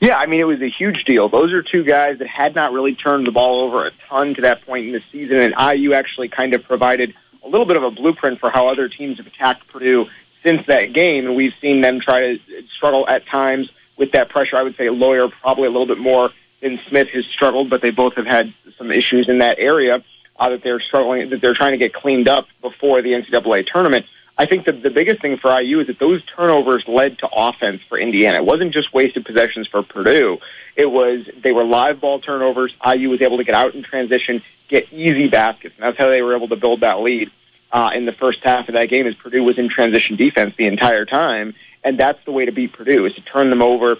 Yeah, 0.00 0.18
I 0.18 0.26
mean, 0.26 0.40
it 0.40 0.46
was 0.46 0.60
a 0.60 0.68
huge 0.68 1.04
deal. 1.04 1.28
Those 1.28 1.52
are 1.52 1.62
two 1.62 1.82
guys 1.82 2.18
that 2.18 2.28
had 2.28 2.54
not 2.54 2.72
really 2.72 2.94
turned 2.94 3.26
the 3.26 3.32
ball 3.32 3.62
over 3.62 3.86
a 3.86 3.90
ton 4.08 4.34
to 4.34 4.42
that 4.42 4.66
point 4.66 4.86
in 4.86 4.92
the 4.92 5.02
season, 5.10 5.38
and 5.38 5.54
IU 5.58 5.94
actually 5.94 6.28
kind 6.28 6.52
of 6.54 6.64
provided 6.64 7.14
a 7.42 7.48
little 7.48 7.66
bit 7.66 7.76
of 7.76 7.82
a 7.82 7.90
blueprint 7.90 8.38
for 8.38 8.50
how 8.50 8.68
other 8.68 8.88
teams 8.88 9.16
have 9.16 9.26
attacked 9.26 9.66
Purdue 9.68 10.08
since 10.42 10.66
that 10.66 10.92
game, 10.92 11.26
and 11.26 11.34
we've 11.34 11.54
seen 11.60 11.80
them 11.80 12.00
try 12.00 12.36
to 12.36 12.38
struggle 12.76 13.08
at 13.08 13.26
times 13.26 13.70
with 13.96 14.12
that 14.12 14.28
pressure. 14.28 14.56
I 14.56 14.62
would 14.62 14.76
say 14.76 14.90
Loyer 14.90 15.28
probably 15.28 15.66
a 15.66 15.70
little 15.70 15.86
bit 15.86 15.98
more 15.98 16.30
than 16.60 16.78
Smith 16.86 17.08
has 17.08 17.24
struggled, 17.26 17.70
but 17.70 17.80
they 17.80 17.90
both 17.90 18.14
have 18.14 18.26
had 18.26 18.52
some 18.76 18.90
issues 18.90 19.28
in 19.28 19.38
that 19.38 19.58
area 19.58 20.04
uh, 20.38 20.50
that 20.50 20.62
they're 20.62 20.80
struggling, 20.80 21.30
that 21.30 21.40
they're 21.40 21.54
trying 21.54 21.72
to 21.72 21.78
get 21.78 21.94
cleaned 21.94 22.28
up 22.28 22.46
before 22.60 23.02
the 23.02 23.12
NCAA 23.12 23.66
tournament. 23.66 24.06
I 24.38 24.44
think 24.44 24.66
that 24.66 24.82
the 24.82 24.90
biggest 24.90 25.22
thing 25.22 25.38
for 25.38 25.58
IU 25.60 25.80
is 25.80 25.86
that 25.86 25.98
those 25.98 26.22
turnovers 26.24 26.84
led 26.86 27.18
to 27.20 27.28
offense 27.28 27.80
for 27.88 27.98
Indiana. 27.98 28.36
It 28.36 28.44
wasn't 28.44 28.72
just 28.72 28.92
wasted 28.92 29.24
possessions 29.24 29.66
for 29.66 29.82
Purdue. 29.82 30.38
It 30.74 30.86
was 30.86 31.26
they 31.42 31.52
were 31.52 31.64
live 31.64 32.00
ball 32.00 32.20
turnovers. 32.20 32.74
IU 32.86 33.08
was 33.08 33.22
able 33.22 33.38
to 33.38 33.44
get 33.44 33.54
out 33.54 33.74
in 33.74 33.82
transition, 33.82 34.42
get 34.68 34.92
easy 34.92 35.28
baskets, 35.28 35.74
and 35.76 35.84
that's 35.84 35.96
how 35.96 36.10
they 36.10 36.20
were 36.20 36.36
able 36.36 36.48
to 36.48 36.56
build 36.56 36.80
that 36.80 37.00
lead 37.00 37.30
uh, 37.72 37.92
in 37.94 38.04
the 38.04 38.12
first 38.12 38.44
half 38.44 38.68
of 38.68 38.74
that 38.74 38.90
game. 38.90 39.06
Is 39.06 39.14
Purdue 39.14 39.42
was 39.42 39.58
in 39.58 39.70
transition 39.70 40.16
defense 40.16 40.54
the 40.56 40.66
entire 40.66 41.06
time, 41.06 41.54
and 41.82 41.98
that's 41.98 42.22
the 42.26 42.32
way 42.32 42.44
to 42.44 42.52
beat 42.52 42.74
Purdue 42.74 43.06
is 43.06 43.14
to 43.14 43.22
turn 43.22 43.48
them 43.48 43.62
over 43.62 43.96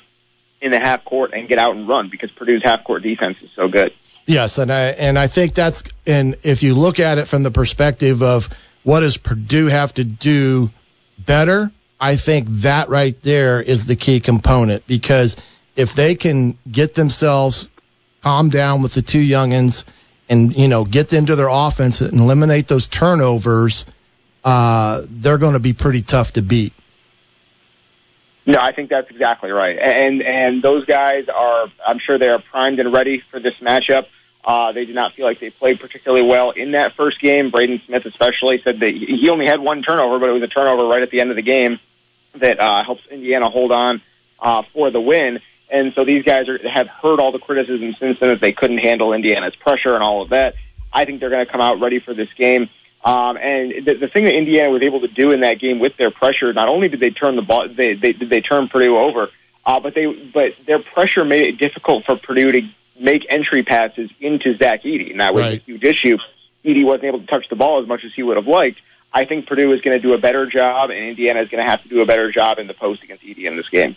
in 0.61 0.71
the 0.71 0.79
half 0.79 1.03
court 1.05 1.33
and 1.33 1.49
get 1.49 1.59
out 1.59 1.77
and 1.77 1.89
run 1.89 2.11
because 2.11 2.31
Purdue's 2.31 2.63
half 2.63 2.85
court 2.85 3.03
defense 3.03 3.39
is 3.43 3.51
so 3.55 3.69
good. 3.69 3.93
Yes, 4.27 4.59
and 4.59 4.73
I 4.73 4.89
and 4.89 5.19
I 5.19 5.29
think 5.29 5.55
that's 5.55 5.85
and 6.07 6.37
if 6.43 6.63
you 6.63 6.75
look 6.75 7.01
at 7.01 7.19
it 7.19 7.29
from 7.29 7.43
the 7.43 7.51
perspective 7.51 8.23
of 8.23 8.49
what 8.87 9.01
does 9.01 9.17
Purdue 9.17 9.67
have 9.67 9.93
to 9.95 10.05
do 10.05 10.71
better, 11.19 11.73
I 11.99 12.15
think 12.15 12.47
that 12.49 12.89
right 12.89 13.21
there 13.21 13.61
is 13.61 13.87
the 13.87 13.97
key 13.97 14.21
component 14.21 14.87
because 14.87 15.37
if 15.75 15.95
they 15.95 16.15
can 16.15 16.57
get 16.71 16.95
themselves 16.95 17.69
calm 18.23 18.49
down 18.49 18.83
with 18.83 18.95
the 18.95 19.03
two 19.03 19.19
youngins 19.21 19.83
and 20.29 20.57
you 20.57 20.69
know 20.69 20.85
get 20.85 21.13
into 21.13 21.35
their 21.35 21.49
offense 21.51 22.01
and 22.01 22.21
eliminate 22.21 22.69
those 22.69 22.87
turnovers, 22.87 23.87
uh, 24.45 25.03
they're 25.11 25.39
going 25.39 25.55
to 25.55 25.61
be 25.61 25.73
pretty 25.73 26.03
tough 26.03 26.35
to 26.35 26.43
beat. 26.43 26.73
No, 28.47 28.61
I 28.61 28.71
think 28.71 28.89
that's 28.89 29.11
exactly 29.11 29.51
right. 29.51 29.77
And 29.77 30.23
and 30.23 30.63
those 30.63 30.85
guys 30.85 31.29
are, 31.29 31.67
I'm 31.85 31.99
sure 31.99 32.19
they 32.19 32.29
are 32.29 32.39
primed 32.39 32.79
and 32.79 32.93
ready 32.93 33.19
for 33.33 33.41
this 33.41 33.57
matchup. 33.57 34.07
Uh, 34.47 34.71
they 34.71 34.85
did 34.85 34.95
not 34.95 35.13
feel 35.13 35.27
like 35.27 35.41
they 35.41 35.51
played 35.51 35.81
particularly 35.81 36.25
well 36.25 36.53
in 36.53 36.71
that 36.71 36.95
first 36.95 37.21
game. 37.21 37.51
Braden 37.51 37.83
Smith 37.85 38.07
especially 38.07 38.63
said 38.63 38.79
that 38.79 38.95
he 38.95 39.29
only 39.29 39.45
had 39.45 39.59
one 39.59 39.83
turnover, 39.83 40.21
but 40.21 40.29
it 40.29 40.33
was 40.33 40.43
a 40.43 40.47
turnover 40.49 40.87
right 40.87 41.03
at 41.03 41.11
the 41.11 41.21
end 41.21 41.31
of 41.31 41.37
the 41.37 41.43
game 41.43 41.81
that 42.37 42.61
uh, 42.61 42.85
helps 42.85 43.05
Indiana 43.11 43.51
hold 43.51 43.73
on 43.73 44.01
uh, 44.39 44.63
for 44.73 44.91
the 44.91 45.01
win. 45.01 45.41
And 45.69 45.95
so 45.95 46.05
these 46.05 46.23
guys 46.23 46.49
are, 46.49 46.59
have 46.69 46.87
heard 46.87 47.19
all 47.19 47.33
the 47.33 47.41
criticism 47.41 47.95
since 47.95 48.21
then 48.21 48.29
that 48.29 48.41
they 48.41 48.53
couldn't 48.53 48.79
handle 48.79 49.13
Indiana's 49.13 49.57
pressure 49.57 49.95
and 49.95 50.03
all 50.05 50.23
of 50.23 50.29
that. 50.29 50.55
I 50.93 51.05
think 51.07 51.19
they're 51.19 51.31
going 51.31 51.45
to 51.45 51.51
come 51.51 51.61
out 51.61 51.81
ready 51.81 51.99
for 51.99 52.15
this 52.15 52.33
game. 52.35 52.69
Um, 53.05 53.37
and 53.37 53.85
the, 53.85 53.95
the 53.95 54.09
thing 54.09 54.25
that 54.25 54.37
Indiana 54.37 54.71
was 54.71 54.83
able 54.83 55.01
to 55.01 55.09
do 55.09 55.33
in 55.33 55.41
that 55.41 55.59
game 55.59 55.81
with 55.81 55.97
their 55.97 56.11
pressure, 56.11 56.53
not 56.53 56.69
only 56.69 56.89
did 56.89 57.01
they 57.01 57.11
turn 57.11 57.37
the 57.37 57.43
ball, 57.43 57.69
they 57.69 57.95
they 57.95 58.13
did 58.13 58.31
they 58.31 58.41
turn 58.41 58.69
Purdue 58.69 58.97
over, 58.97 59.29
uh, 59.65 59.79
but 59.79 59.95
they 59.95 60.07
but 60.07 60.55
their 60.67 60.81
pressure 60.81 61.25
made 61.25 61.47
it 61.47 61.59
difficult 61.59 62.05
for 62.05 62.17
Purdue 62.17 62.53
to 62.53 62.63
make 62.99 63.27
entry 63.29 63.63
passes 63.63 64.11
into 64.21 64.57
Zach 64.57 64.83
Edey, 64.83 65.11
and 65.11 65.21
that 65.21 65.35
was 65.35 65.45
a 65.45 65.57
huge 65.57 65.85
issue. 65.85 66.19
Edey 66.65 66.85
wasn't 66.85 67.05
able 67.05 67.21
to 67.21 67.27
touch 67.27 67.49
the 67.49 67.57
ball 67.57 67.81
as 67.81 67.87
much 67.87 68.05
as 68.05 68.13
he 68.15 68.23
would 68.23 68.37
have 68.37 68.47
liked. 68.47 68.81
I 69.13 69.25
think 69.25 69.47
Purdue 69.47 69.73
is 69.73 69.81
going 69.81 69.97
to 69.97 70.03
do 70.03 70.15
a 70.15 70.19
better 70.19 70.47
job, 70.47 70.91
and 70.91 70.99
Indiana 70.99 71.41
is 71.41 71.49
going 71.49 71.63
to 71.65 71.71
have 71.71 71.83
to 71.83 71.89
do 71.89 72.03
a 72.03 72.07
better 72.07 72.31
job 72.31 72.59
in 72.59 72.67
the 72.67 72.75
post 72.75 73.03
against 73.03 73.25
Edey 73.25 73.45
in 73.45 73.57
this 73.57 73.69
game. 73.69 73.97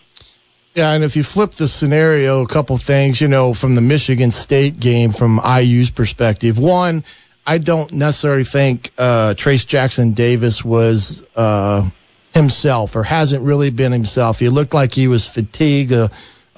Yeah, 0.75 0.91
and 0.91 1.03
if 1.03 1.15
you 1.15 1.23
flip 1.23 1.51
the 1.51 1.67
scenario, 1.67 2.41
a 2.43 2.47
couple 2.47 2.77
things, 2.77 3.19
you 3.19 3.27
know, 3.27 3.53
from 3.53 3.75
the 3.75 3.81
Michigan 3.81 4.31
State 4.31 4.79
game, 4.79 5.11
from 5.11 5.41
IU's 5.43 5.89
perspective. 5.89 6.59
One, 6.59 7.03
I 7.45 7.57
don't 7.57 7.91
necessarily 7.91 8.43
think 8.43 8.91
uh, 8.97 9.33
Trace 9.33 9.65
Jackson 9.65 10.13
Davis 10.13 10.63
was 10.63 11.23
uh, 11.35 11.89
himself 12.33 12.95
or 12.95 13.03
hasn't 13.03 13.43
really 13.43 13.71
been 13.71 13.91
himself. 13.91 14.39
He 14.39 14.49
looked 14.49 14.73
like 14.73 14.93
he 14.93 15.07
was 15.07 15.27
fatigued, 15.27 15.91
uh, 15.91 16.09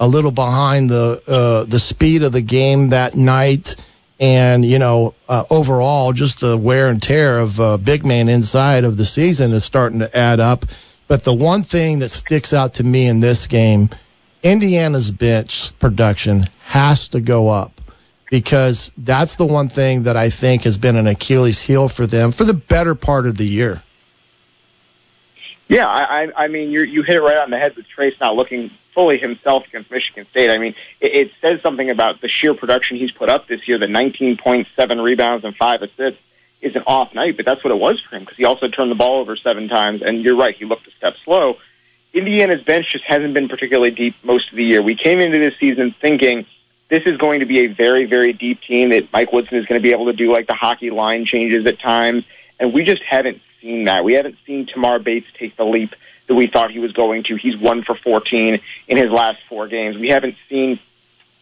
a 0.02 0.08
little 0.08 0.32
behind 0.32 0.90
the 0.90 1.22
uh, 1.28 1.64
the 1.64 1.78
speed 1.78 2.24
of 2.24 2.32
the 2.32 2.40
game 2.40 2.88
that 2.88 3.14
night. 3.14 3.76
And 4.18 4.64
you 4.64 4.80
know, 4.80 5.14
uh, 5.28 5.44
overall, 5.48 6.12
just 6.12 6.40
the 6.40 6.58
wear 6.58 6.88
and 6.88 7.00
tear 7.00 7.38
of 7.38 7.60
uh, 7.60 7.76
big 7.76 8.04
man 8.04 8.28
inside 8.28 8.82
of 8.82 8.96
the 8.96 9.04
season 9.04 9.52
is 9.52 9.64
starting 9.64 10.00
to 10.00 10.16
add 10.16 10.40
up. 10.40 10.64
But 11.06 11.22
the 11.22 11.32
one 11.32 11.62
thing 11.62 12.00
that 12.00 12.08
sticks 12.08 12.52
out 12.52 12.74
to 12.74 12.84
me 12.84 13.06
in 13.06 13.20
this 13.20 13.46
game, 13.46 13.90
Indiana's 14.42 15.12
bench 15.12 15.78
production 15.78 16.46
has 16.64 17.10
to 17.10 17.20
go 17.20 17.48
up 17.48 17.80
because 18.28 18.92
that's 18.98 19.36
the 19.36 19.46
one 19.46 19.68
thing 19.68 20.04
that 20.04 20.16
I 20.16 20.30
think 20.30 20.64
has 20.64 20.78
been 20.78 20.96
an 20.96 21.06
Achilles 21.06 21.60
heel 21.60 21.88
for 21.88 22.06
them 22.06 22.32
for 22.32 22.42
the 22.44 22.54
better 22.54 22.96
part 22.96 23.26
of 23.26 23.36
the 23.36 23.46
year. 23.46 23.80
Yeah, 25.68 25.86
I, 25.86 26.28
I 26.36 26.48
mean, 26.48 26.72
you 26.72 26.82
you 26.82 27.04
hit 27.04 27.16
it 27.16 27.22
right 27.22 27.36
on 27.36 27.50
the 27.50 27.58
head 27.58 27.76
with 27.76 27.86
Trace 27.86 28.14
not 28.20 28.34
looking 28.34 28.72
fully 28.94 29.18
himself 29.18 29.66
against 29.66 29.90
Michigan 29.90 30.26
State. 30.26 30.50
I 30.50 30.58
mean, 30.58 30.74
it, 31.00 31.14
it 31.14 31.30
says 31.40 31.60
something 31.62 31.90
about 31.90 32.20
the 32.20 32.28
sheer 32.28 32.54
production 32.54 32.96
he's 32.96 33.10
put 33.10 33.28
up 33.28 33.48
this 33.48 33.66
year. 33.66 33.78
The 33.78 33.86
19.7 33.86 35.02
rebounds 35.02 35.44
and 35.44 35.56
five 35.56 35.82
assists 35.82 36.20
is 36.60 36.76
an 36.76 36.82
off 36.86 37.14
night, 37.14 37.36
but 37.36 37.44
that's 37.44 37.62
what 37.64 37.72
it 37.72 37.78
was 37.78 38.00
for 38.00 38.16
him 38.16 38.22
because 38.22 38.36
he 38.36 38.44
also 38.44 38.68
turned 38.68 38.90
the 38.90 38.96
ball 38.96 39.20
over 39.20 39.36
seven 39.36 39.68
times. 39.68 40.02
And 40.02 40.22
you're 40.22 40.36
right, 40.36 40.54
he 40.54 40.64
looked 40.64 40.86
a 40.86 40.92
step 40.92 41.16
slow. 41.24 41.58
Indiana's 42.12 42.62
bench 42.62 42.90
just 42.90 43.04
hasn't 43.04 43.34
been 43.34 43.48
particularly 43.48 43.90
deep 43.90 44.14
most 44.22 44.50
of 44.50 44.56
the 44.56 44.64
year. 44.64 44.82
We 44.82 44.94
came 44.94 45.18
into 45.18 45.38
this 45.38 45.54
season 45.58 45.94
thinking 46.00 46.46
this 46.88 47.02
is 47.06 47.16
going 47.16 47.40
to 47.40 47.46
be 47.46 47.60
a 47.60 47.68
very, 47.68 48.04
very 48.04 48.34
deep 48.34 48.60
team 48.60 48.90
that 48.90 49.10
Mike 49.12 49.32
Woodson 49.32 49.56
is 49.56 49.66
going 49.66 49.80
to 49.80 49.82
be 49.82 49.92
able 49.92 50.06
to 50.06 50.12
do 50.12 50.30
like 50.30 50.46
the 50.46 50.54
hockey 50.54 50.90
line 50.90 51.24
changes 51.24 51.64
at 51.64 51.80
times, 51.80 52.24
and 52.60 52.74
we 52.74 52.84
just 52.84 53.02
haven't 53.02 53.40
seen 53.62 53.84
that. 53.84 54.04
We 54.04 54.12
haven't 54.12 54.36
seen 54.46 54.66
Tamar 54.66 54.98
Bates 54.98 55.26
take 55.38 55.56
the 55.56 55.64
leap 55.64 55.94
that 56.32 56.36
we 56.36 56.46
thought 56.46 56.70
he 56.70 56.78
was 56.78 56.92
going 56.92 57.24
to. 57.24 57.36
He's 57.36 57.58
one 57.58 57.82
for 57.82 57.94
14 57.94 58.58
in 58.88 58.96
his 58.96 59.10
last 59.10 59.38
four 59.50 59.68
games. 59.68 59.98
We 59.98 60.08
haven't 60.08 60.36
seen 60.48 60.78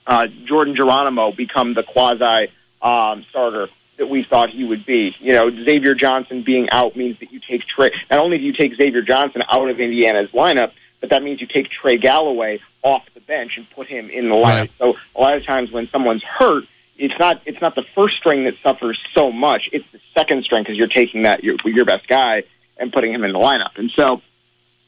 uh, 0.05 0.27
Jordan 0.27 0.75
Geronimo 0.75 1.31
become 1.31 1.75
the 1.75 1.85
quasi 1.85 2.51
um, 2.83 3.25
starter 3.31 3.69
that 3.99 4.09
we 4.09 4.25
thought 4.25 4.51
he 4.51 4.65
would 4.65 4.85
be. 4.85 5.15
You 5.21 5.33
know, 5.35 5.51
Xavier 5.51 5.95
Johnson 5.95 6.43
being 6.43 6.69
out 6.71 6.97
means 6.97 7.21
that 7.21 7.33
you 7.33 7.39
take 7.39 7.67
Trey. 7.67 7.93
Not 8.11 8.19
only 8.19 8.39
do 8.39 8.45
you 8.45 8.53
take 8.53 8.75
Xavier 8.75 9.03
Johnson 9.03 9.45
out 9.49 9.71
of 9.71 9.79
Indiana's 9.79 10.31
lineup, 10.31 10.73
but 10.99 11.11
that 11.11 11.23
means 11.23 11.41
you 11.41 11.47
take 11.47 11.69
Trey 11.71 11.97
Galloway 11.97 12.59
off 12.83 13.07
the 13.15 13.21
bench 13.21 13.59
and 13.59 13.71
put 13.71 13.87
him 13.87 14.11
in 14.11 14.29
the 14.29 14.35
lineup. 14.35 14.45
Right. 14.45 14.73
So 14.79 14.97
a 15.15 15.21
lot 15.21 15.37
of 15.37 15.45
times 15.45 15.71
when 15.71 15.87
someone's 15.87 16.25
hurt, 16.25 16.65
it's 16.99 17.17
not 17.17 17.43
it's 17.47 17.61
not 17.61 17.77
the 17.77 17.85
first 17.95 18.17
string 18.17 18.45
that 18.45 18.55
suffers 18.61 19.01
so 19.13 19.31
much. 19.31 19.71
It's 19.73 19.89
the 19.93 20.01
second 20.15 20.45
string 20.45 20.65
because 20.65 20.77
you're 20.77 20.89
taking 20.89 21.23
that 21.23 21.45
your 21.45 21.57
your 21.65 21.85
best 21.85 22.09
guy 22.09 22.43
and 22.77 22.93
putting 22.93 23.13
him 23.13 23.23
in 23.23 23.33
the 23.33 23.39
lineup. 23.39 23.77
And 23.77 23.93
so 23.95 24.23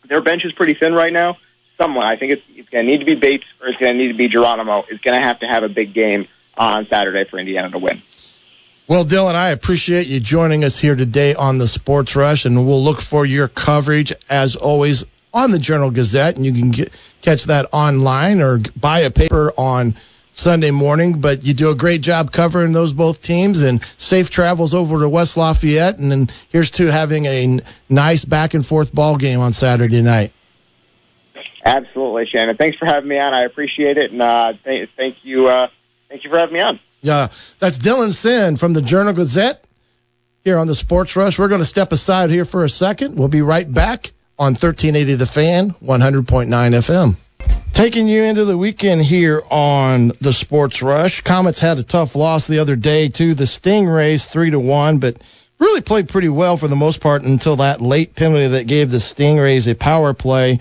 their 0.08 0.20
bench 0.20 0.44
is 0.44 0.52
pretty 0.52 0.74
thin 0.74 0.94
right 0.94 1.12
now. 1.12 1.38
Someone, 1.78 2.04
I 2.04 2.16
think 2.16 2.32
it's, 2.32 2.42
it's 2.54 2.68
going 2.68 2.84
to 2.84 2.90
need 2.90 2.98
to 2.98 3.06
be 3.06 3.14
Bates 3.14 3.44
or 3.60 3.68
it's 3.68 3.78
going 3.78 3.94
to 3.94 3.98
need 3.98 4.08
to 4.08 4.14
be 4.14 4.28
Geronimo. 4.28 4.84
Is 4.90 5.00
going 5.00 5.20
to 5.20 5.26
have 5.26 5.40
to 5.40 5.46
have 5.46 5.62
a 5.62 5.68
big 5.68 5.94
game 5.94 6.28
on 6.56 6.86
Saturday 6.86 7.24
for 7.24 7.38
Indiana 7.38 7.70
to 7.70 7.78
win. 7.78 8.02
Well, 8.88 9.04
Dylan, 9.04 9.34
I 9.34 9.50
appreciate 9.50 10.06
you 10.06 10.20
joining 10.20 10.64
us 10.64 10.78
here 10.78 10.96
today 10.96 11.34
on 11.34 11.58
the 11.58 11.68
Sports 11.68 12.14
Rush, 12.14 12.44
and 12.44 12.66
we'll 12.66 12.82
look 12.82 13.00
for 13.00 13.24
your 13.24 13.48
coverage 13.48 14.12
as 14.28 14.56
always 14.56 15.04
on 15.32 15.50
the 15.50 15.58
Journal 15.58 15.90
Gazette, 15.90 16.36
and 16.36 16.44
you 16.44 16.52
can 16.52 16.70
get, 16.72 17.14
catch 17.22 17.44
that 17.44 17.68
online 17.72 18.40
or 18.40 18.60
buy 18.78 19.00
a 19.00 19.10
paper 19.10 19.52
on 19.56 19.94
Sunday 20.32 20.70
morning. 20.70 21.20
But 21.20 21.44
you 21.44 21.54
do 21.54 21.70
a 21.70 21.74
great 21.74 22.00
job 22.00 22.32
covering 22.32 22.72
those 22.72 22.92
both 22.92 23.20
teams, 23.22 23.62
and 23.62 23.84
safe 23.96 24.30
travels 24.30 24.74
over 24.74 25.00
to 25.00 25.08
West 25.08 25.36
Lafayette, 25.36 25.98
and 25.98 26.10
then 26.10 26.30
here's 26.48 26.70
to 26.72 26.86
having 26.86 27.26
a 27.26 27.42
n- 27.44 27.62
nice 27.88 28.24
back 28.24 28.54
and 28.54 28.64
forth 28.64 28.94
ball 28.94 29.16
game 29.16 29.40
on 29.40 29.52
Saturday 29.52 30.02
night. 30.02 30.32
Absolutely, 31.64 32.26
Shannon. 32.26 32.56
Thanks 32.56 32.76
for 32.78 32.86
having 32.86 33.08
me 33.08 33.18
on. 33.18 33.34
I 33.34 33.44
appreciate 33.44 33.96
it, 33.96 34.10
and 34.10 34.20
uh, 34.20 34.52
th- 34.64 34.88
thank 34.96 35.16
you. 35.22 35.46
Uh, 35.46 35.68
thank 36.08 36.24
you 36.24 36.30
for 36.30 36.38
having 36.38 36.54
me 36.54 36.60
on. 36.60 36.80
Yeah, 37.02 37.28
that's 37.58 37.78
Dylan 37.78 38.12
Sinn 38.12 38.56
from 38.56 38.72
the 38.72 38.82
Journal 38.82 39.12
Gazette 39.12 39.64
here 40.44 40.58
on 40.58 40.66
the 40.66 40.74
Sports 40.74 41.14
Rush. 41.14 41.38
We're 41.38 41.48
going 41.48 41.60
to 41.60 41.64
step 41.66 41.92
aside 41.92 42.30
here 42.30 42.44
for 42.44 42.64
a 42.64 42.68
second. 42.68 43.16
We'll 43.16 43.28
be 43.28 43.42
right 43.42 43.70
back 43.70 44.12
on 44.38 44.52
1380 44.54 45.14
The 45.14 45.26
Fan, 45.26 45.70
100.9 45.70 46.48
FM. 46.48 47.16
Taking 47.72 48.06
you 48.06 48.22
into 48.22 48.44
the 48.44 48.56
weekend 48.56 49.02
here 49.02 49.42
on 49.50 50.12
the 50.20 50.32
Sports 50.32 50.82
Rush. 50.82 51.22
Komets 51.22 51.58
had 51.58 51.78
a 51.78 51.82
tough 51.82 52.14
loss 52.14 52.46
the 52.46 52.60
other 52.60 52.76
day 52.76 53.08
to 53.08 53.34
the 53.34 53.44
Stingrays, 53.44 54.26
three 54.26 54.50
to 54.50 54.60
one, 54.60 54.98
but 54.98 55.16
really 55.58 55.80
played 55.80 56.08
pretty 56.08 56.28
well 56.28 56.56
for 56.56 56.68
the 56.68 56.76
most 56.76 57.00
part 57.00 57.22
until 57.22 57.56
that 57.56 57.80
late 57.80 58.14
penalty 58.14 58.48
that 58.48 58.66
gave 58.66 58.90
the 58.90 58.98
Stingrays 58.98 59.70
a 59.70 59.74
power 59.74 60.12
play 60.12 60.60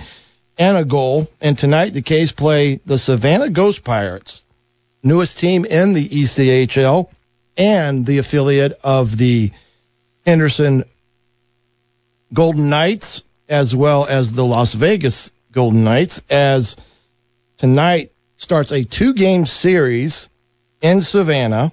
and 0.58 0.78
a 0.78 0.86
goal. 0.86 1.28
And 1.42 1.58
tonight 1.58 1.90
the 1.90 2.02
K's 2.02 2.32
play 2.32 2.80
the 2.86 2.98
Savannah 2.98 3.50
Ghost 3.50 3.84
Pirates, 3.84 4.46
newest 5.04 5.38
team 5.38 5.66
in 5.66 5.94
the 5.94 6.08
ECHL 6.08 7.10
and 7.58 8.06
the 8.06 8.20
affiliate 8.20 8.74
of 8.84 9.18
the 9.18 9.52
Henderson 10.26 10.86
Golden 12.34 12.70
Knights, 12.70 13.24
as 13.50 13.76
well 13.76 14.06
as 14.06 14.32
the 14.32 14.46
Las 14.46 14.74
Vegas 14.74 15.32
Golden 15.52 15.84
Knights, 15.84 16.22
as 16.30 16.78
tonight 17.58 18.12
starts 18.38 18.72
a 18.72 18.84
two 18.84 19.14
game 19.14 19.46
series 19.46 20.30
in 20.82 21.02
Savannah. 21.02 21.72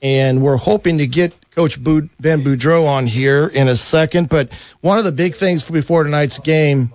And 0.00 0.42
we're 0.42 0.56
hoping 0.56 0.98
to 0.98 1.08
get 1.08 1.34
Coach 1.50 1.82
Ben 1.82 2.08
Boudreau 2.20 2.86
on 2.86 3.06
here 3.08 3.48
in 3.48 3.66
a 3.66 3.74
second. 3.74 4.28
But 4.28 4.52
one 4.80 4.98
of 4.98 5.04
the 5.04 5.12
big 5.12 5.34
things 5.34 5.68
before 5.68 6.04
tonight's 6.04 6.38
game 6.38 6.92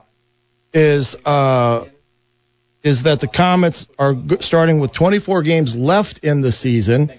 is 0.73 1.15
uh, 1.25 1.85
is 2.81 3.03
that 3.03 3.19
the 3.19 3.27
Komets 3.27 3.87
are 3.99 4.15
starting 4.41 4.79
with 4.79 4.91
24 4.93 5.41
games 5.43 5.75
left 5.75 6.19
in 6.19 6.41
the 6.41 6.51
season, 6.51 7.11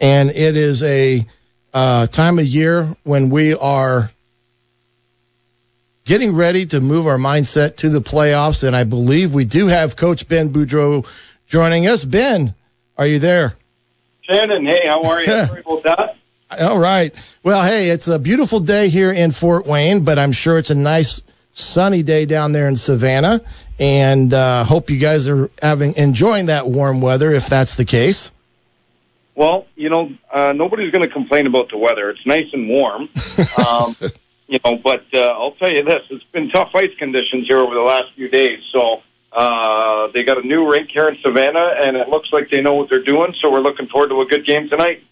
and 0.00 0.30
it 0.30 0.56
is 0.56 0.82
a 0.82 1.26
uh, 1.72 2.06
time 2.06 2.38
of 2.38 2.46
year 2.46 2.84
when 3.02 3.28
we 3.28 3.54
are 3.54 4.10
getting 6.06 6.34
ready 6.34 6.64
to 6.64 6.80
move 6.80 7.06
our 7.06 7.18
mindset 7.18 7.76
to 7.78 7.90
the 7.90 7.98
playoffs. 7.98 8.64
And 8.64 8.74
I 8.74 8.84
believe 8.84 9.34
we 9.34 9.44
do 9.44 9.66
have 9.66 9.96
Coach 9.96 10.26
Ben 10.26 10.50
Boudreau 10.50 11.06
joining 11.46 11.86
us. 11.88 12.04
Ben, 12.04 12.54
are 12.96 13.06
you 13.06 13.18
there? 13.18 13.54
Shannon, 14.22 14.64
hey, 14.64 14.86
how 14.86 15.02
are 15.02 15.22
you? 15.22 15.32
All 16.60 16.78
right. 16.78 17.12
Well, 17.42 17.62
hey, 17.62 17.90
it's 17.90 18.08
a 18.08 18.18
beautiful 18.18 18.60
day 18.60 18.88
here 18.88 19.12
in 19.12 19.32
Fort 19.32 19.66
Wayne, 19.66 20.04
but 20.04 20.18
I'm 20.18 20.32
sure 20.32 20.58
it's 20.58 20.70
a 20.70 20.76
nice 20.76 21.20
sunny 21.52 22.04
day 22.04 22.24
down 22.24 22.52
there 22.52 22.68
in 22.68 22.76
Savannah. 22.76 23.40
And 23.78 24.32
uh, 24.32 24.64
hope 24.64 24.90
you 24.90 24.98
guys 24.98 25.28
are 25.28 25.50
having 25.60 25.96
enjoying 25.96 26.46
that 26.46 26.66
warm 26.68 27.00
weather 27.00 27.32
if 27.32 27.48
that's 27.48 27.74
the 27.74 27.84
case. 27.84 28.30
Well, 29.34 29.66
you 29.74 29.90
know, 29.90 30.12
uh, 30.32 30.52
nobody's 30.52 30.92
going 30.92 31.06
to 31.06 31.12
complain 31.12 31.46
about 31.46 31.68
the 31.70 31.76
weather. 31.76 32.08
It's 32.10 32.24
nice 32.24 32.46
and 32.52 32.68
warm. 32.68 33.08
Um, 33.58 33.96
you 34.48 34.60
know, 34.64 34.76
but 34.76 35.04
uh, 35.12 35.18
I'll 35.18 35.52
tell 35.52 35.70
you 35.70 35.82
this: 35.82 36.02
it's 36.10 36.24
been 36.32 36.50
tough 36.50 36.70
ice 36.74 36.94
conditions 36.98 37.46
here 37.46 37.58
over 37.58 37.74
the 37.74 37.80
last 37.80 38.14
few 38.14 38.28
days. 38.28 38.60
So 38.72 39.02
uh, 39.32 40.08
they 40.08 40.24
got 40.24 40.38
a 40.38 40.46
new 40.46 40.70
rink 40.70 40.90
here 40.90 41.08
in 41.08 41.18
Savannah, 41.22 41.74
and 41.78 41.96
it 41.96 42.08
looks 42.08 42.32
like 42.32 42.50
they 42.50 42.60
know 42.60 42.74
what 42.74 42.88
they're 42.88 43.02
doing. 43.02 43.34
So 43.38 43.50
we're 43.50 43.60
looking 43.60 43.88
forward 43.88 44.08
to 44.08 44.20
a 44.20 44.26
good 44.26 44.46
game 44.46 44.68
tonight. 44.68 45.02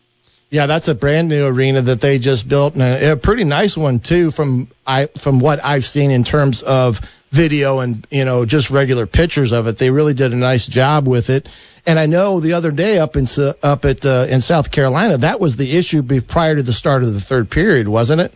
Yeah, 0.50 0.66
that's 0.66 0.86
a 0.86 0.94
brand 0.94 1.28
new 1.28 1.46
arena 1.46 1.80
that 1.80 2.00
they 2.00 2.18
just 2.18 2.48
built, 2.48 2.74
and 2.74 2.82
a, 2.82 3.12
a 3.12 3.16
pretty 3.16 3.44
nice 3.44 3.76
one 3.76 3.98
too. 3.98 4.30
From 4.30 4.68
I 4.86 5.06
from 5.06 5.40
what 5.40 5.64
I've 5.64 5.84
seen 5.84 6.10
in 6.10 6.22
terms 6.22 6.62
of 6.62 7.00
video 7.32 7.80
and 7.80 8.06
you 8.10 8.24
know 8.24 8.44
just 8.44 8.70
regular 8.70 9.06
pictures 9.06 9.50
of 9.50 9.66
it, 9.66 9.78
they 9.78 9.90
really 9.90 10.14
did 10.14 10.32
a 10.32 10.36
nice 10.36 10.68
job 10.68 11.08
with 11.08 11.28
it. 11.28 11.48
And 11.86 11.98
I 11.98 12.06
know 12.06 12.38
the 12.38 12.52
other 12.52 12.70
day 12.70 12.98
up 12.98 13.16
in 13.16 13.26
up 13.62 13.84
at 13.84 14.06
uh, 14.06 14.26
in 14.30 14.40
South 14.40 14.70
Carolina, 14.70 15.18
that 15.18 15.40
was 15.40 15.56
the 15.56 15.76
issue 15.76 16.02
be, 16.02 16.20
prior 16.20 16.54
to 16.54 16.62
the 16.62 16.72
start 16.72 17.02
of 17.02 17.12
the 17.12 17.20
third 17.20 17.50
period, 17.50 17.88
wasn't 17.88 18.20
it? 18.20 18.32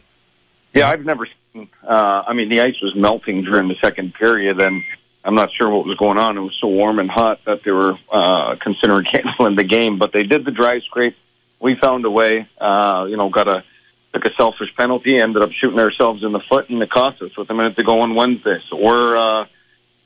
Yeah, 0.75 0.89
I've 0.89 1.05
never 1.05 1.27
seen. 1.53 1.69
Uh, 1.83 2.23
I 2.27 2.35
mean, 2.35 2.49
the 2.49 2.61
ice 2.61 2.81
was 2.83 2.95
melting 2.95 3.45
during 3.45 3.69
the 3.69 3.77
second 3.81 4.15
period, 4.15 4.61
and 4.61 4.83
I'm 5.25 5.35
not 5.35 5.53
sure 5.53 5.69
what 5.71 5.87
was 5.87 5.97
going 5.97 6.19
on. 6.19 6.37
It 6.37 6.41
was 6.41 6.57
so 6.61 6.69
warm 6.69 6.99
and 6.99 7.11
hot 7.11 7.41
that 7.47 7.63
they 7.65 7.71
were 7.71 7.99
uh, 8.11 8.57
considering 8.61 9.05
canceling 9.13 9.57
the 9.57 9.65
game, 9.65 9.99
but 9.99 10.13
they 10.13 10.25
did 10.25 10.45
the 10.45 10.51
dry 10.51 10.81
scrape. 10.81 11.17
We 11.61 11.75
found 11.75 12.05
a 12.05 12.11
way. 12.11 12.49
Uh, 12.61 13.07
you 13.09 13.17
know, 13.17 13.29
got 13.29 13.49
a 13.49 13.65
took 14.13 14.25
a 14.25 14.35
selfish 14.35 14.75
penalty, 14.75 15.19
ended 15.19 15.43
up 15.43 15.53
shooting 15.53 15.79
ourselves 15.79 16.23
in 16.25 16.33
the 16.33 16.41
foot, 16.41 16.71
and 16.71 16.83
it 16.83 16.91
cost 16.91 17.21
us 17.23 17.37
with 17.37 17.51
a 17.51 17.55
minute 17.55 17.77
to 17.77 17.85
go 17.85 18.01
on 18.01 18.15
Wednesday. 18.15 18.59
So 18.69 18.77
we're, 18.77 19.17
uh, 19.17 19.47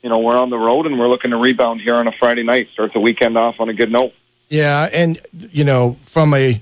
you 0.01 0.09
know, 0.09 0.19
we're 0.19 0.37
on 0.37 0.49
the 0.49 0.57
road 0.57 0.85
and 0.85 0.99
we're 0.99 1.07
looking 1.07 1.31
to 1.31 1.37
rebound 1.37 1.81
here 1.81 1.95
on 1.95 2.07
a 2.07 2.11
Friday 2.11 2.43
night. 2.43 2.69
Start 2.73 2.93
the 2.93 2.99
weekend 2.99 3.37
off 3.37 3.59
on 3.59 3.69
a 3.69 3.73
good 3.73 3.91
note. 3.91 4.13
Yeah, 4.49 4.89
and 4.93 5.19
you 5.31 5.63
know, 5.63 5.97
from 6.03 6.33
a 6.33 6.61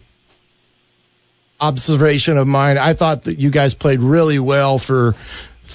observation 1.62 2.38
of 2.38 2.48
mine, 2.48 2.78
I 2.78 2.94
thought 2.94 3.24
that 3.24 3.40
you 3.40 3.52
guys 3.52 3.74
played 3.74 4.02
really 4.02 4.40
well 4.40 4.80
for 4.80 5.14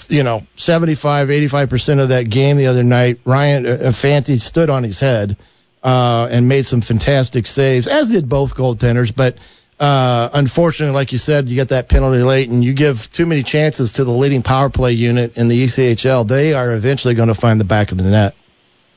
you 0.09 0.25
know 0.25 0.47
75 0.57 1.29
85% 1.29 2.01
of 2.01 2.09
that 2.11 2.29
game 2.29 2.57
the 2.57 2.67
other 2.67 2.83
night. 2.83 3.21
Ryan 3.25 3.67
uh, 3.67 3.93
Fanti 3.93 4.39
stood 4.39 4.69
on 4.69 4.83
his 4.83 5.01
head 5.01 5.37
uh, 5.83 6.29
and 6.31 6.49
made 6.49 6.67
some 6.67 6.81
fantastic 6.81 7.47
saves, 7.47 7.87
as 7.87 8.11
did 8.11 8.29
both 8.29 8.55
goaltenders, 8.55 9.15
but 9.15 9.39
uh, 9.79 10.31
unfortunately, 10.33 10.95
like 10.95 11.13
you 11.13 11.19
said, 11.19 11.49
you 11.49 11.55
get 11.55 11.69
that 11.69 11.89
penalty 11.89 12.23
late, 12.23 12.49
and 12.49 12.65
you 12.65 12.73
give 12.73 13.11
too 13.11 13.27
many 13.27 13.43
chances 13.43 13.95
to 13.95 14.05
the 14.05 14.11
leading 14.11 14.43
power 14.43 14.71
play 14.71 14.93
unit 14.93 15.37
in 15.37 15.49
the 15.49 15.65
ECHL. 15.65 16.27
They 16.27 16.55
are 16.55 16.73
eventually 16.73 17.15
going 17.15 17.29
to 17.29 17.35
find 17.35 17.61
the 17.61 17.65
back 17.65 17.93
of 17.93 17.99
the 17.99 18.05
net. 18.05 18.35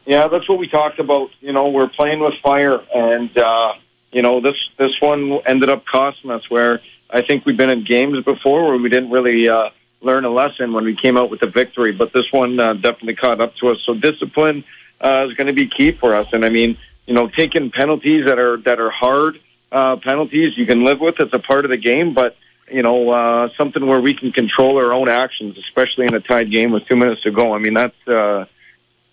Yeah, 0.05 0.27
that's 0.29 0.47
what 0.47 0.57
we 0.57 0.69
talked 0.69 0.99
about. 0.99 1.31
You 1.41 1.51
know, 1.51 1.69
we're 1.69 1.89
playing 1.89 2.21
with 2.21 2.33
fire, 2.41 2.81
and 2.95 3.37
uh, 3.37 3.73
you 4.11 4.21
know 4.21 4.41
this 4.41 4.69
this 4.77 4.99
one 5.01 5.39
ended 5.45 5.69
up 5.69 5.85
costing 5.85 6.31
us. 6.31 6.49
Where 6.49 6.81
I 7.09 7.21
think 7.21 7.45
we've 7.45 7.57
been 7.57 7.69
in 7.69 7.83
games 7.83 8.23
before 8.23 8.65
where 8.65 8.77
we 8.77 8.89
didn't 8.89 9.11
really 9.11 9.49
uh, 9.49 9.69
learn 10.01 10.25
a 10.25 10.29
lesson 10.29 10.73
when 10.73 10.85
we 10.85 10.95
came 10.95 11.17
out 11.17 11.29
with 11.29 11.39
the 11.39 11.47
victory, 11.47 11.91
but 11.91 12.13
this 12.13 12.31
one 12.31 12.59
uh, 12.59 12.73
definitely 12.73 13.15
caught 13.15 13.41
up 13.41 13.55
to 13.57 13.69
us. 13.69 13.77
So 13.85 13.93
discipline 13.93 14.63
uh, 15.01 15.27
is 15.29 15.35
going 15.35 15.47
to 15.47 15.53
be 15.53 15.67
key 15.67 15.91
for 15.91 16.15
us. 16.15 16.33
And 16.33 16.45
I 16.45 16.49
mean, 16.49 16.77
you 17.05 17.13
know, 17.13 17.27
taking 17.27 17.71
penalties 17.71 18.25
that 18.25 18.39
are 18.39 18.57
that 18.57 18.79
are 18.79 18.89
hard 18.89 19.39
uh, 19.71 19.97
penalties 19.97 20.57
you 20.57 20.65
can 20.65 20.83
live 20.83 20.99
with. 20.99 21.19
It's 21.19 21.33
a 21.33 21.39
part 21.39 21.65
of 21.65 21.71
the 21.71 21.77
game, 21.77 22.13
but 22.13 22.35
you 22.71 22.83
know, 22.83 23.09
uh, 23.09 23.49
something 23.57 23.85
where 23.85 23.99
we 23.99 24.13
can 24.13 24.31
control 24.31 24.77
our 24.77 24.93
own 24.93 25.09
actions, 25.09 25.57
especially 25.57 26.05
in 26.05 26.13
a 26.13 26.19
tied 26.19 26.51
game 26.51 26.71
with 26.71 26.85
two 26.87 26.95
minutes 26.95 27.23
to 27.23 27.31
go. 27.31 27.53
I 27.53 27.59
mean, 27.59 27.73
that's 27.73 28.07
uh, 28.07 28.45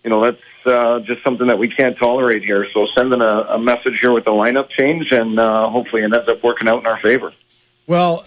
you 0.04 0.10
know, 0.10 0.22
that's 0.22 0.42
uh, 0.66 1.00
just 1.00 1.22
something 1.22 1.46
that 1.46 1.58
we 1.58 1.68
can't 1.68 1.98
tolerate 1.98 2.44
here. 2.44 2.66
So 2.72 2.86
sending 2.96 3.20
a, 3.20 3.40
a 3.50 3.58
message 3.58 4.00
here 4.00 4.12
with 4.12 4.24
the 4.24 4.32
lineup 4.32 4.70
change, 4.70 5.12
and 5.12 5.38
uh, 5.38 5.68
hopefully 5.68 6.02
it 6.02 6.12
ends 6.12 6.28
up 6.28 6.42
working 6.42 6.68
out 6.68 6.80
in 6.80 6.86
our 6.86 6.98
favor. 6.98 7.32
Well, 7.86 8.24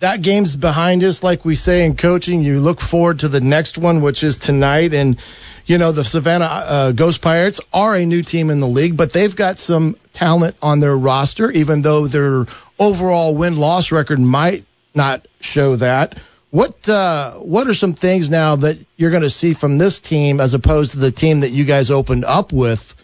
that 0.00 0.22
game's 0.22 0.54
behind 0.54 1.02
us, 1.02 1.22
like 1.22 1.44
we 1.44 1.54
say 1.54 1.84
in 1.84 1.96
coaching. 1.96 2.42
You 2.42 2.60
look 2.60 2.80
forward 2.80 3.20
to 3.20 3.28
the 3.28 3.40
next 3.40 3.78
one, 3.78 4.00
which 4.00 4.22
is 4.22 4.38
tonight. 4.38 4.94
And, 4.94 5.18
you 5.66 5.78
know, 5.78 5.92
the 5.92 6.04
Savannah 6.04 6.44
uh, 6.44 6.92
Ghost 6.92 7.20
Pirates 7.20 7.60
are 7.72 7.96
a 7.96 8.06
new 8.06 8.22
team 8.22 8.50
in 8.50 8.60
the 8.60 8.68
league, 8.68 8.96
but 8.96 9.12
they've 9.12 9.34
got 9.34 9.58
some 9.58 9.96
talent 10.12 10.56
on 10.62 10.80
their 10.80 10.96
roster, 10.96 11.50
even 11.50 11.82
though 11.82 12.06
their 12.06 12.46
overall 12.78 13.34
win 13.34 13.56
loss 13.56 13.90
record 13.90 14.20
might 14.20 14.64
not 14.94 15.26
show 15.40 15.76
that. 15.76 16.18
What 16.50 16.88
uh, 16.88 17.32
what 17.34 17.66
are 17.66 17.74
some 17.74 17.92
things 17.92 18.30
now 18.30 18.56
that 18.56 18.78
you're 18.96 19.10
going 19.10 19.22
to 19.22 19.30
see 19.30 19.52
from 19.52 19.76
this 19.76 20.00
team 20.00 20.40
as 20.40 20.54
opposed 20.54 20.92
to 20.92 20.98
the 20.98 21.10
team 21.10 21.40
that 21.40 21.50
you 21.50 21.64
guys 21.64 21.90
opened 21.90 22.24
up 22.24 22.52
with 22.52 22.94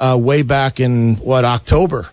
uh, 0.00 0.18
way 0.20 0.42
back 0.42 0.80
in 0.80 1.16
what 1.16 1.44
October? 1.44 2.08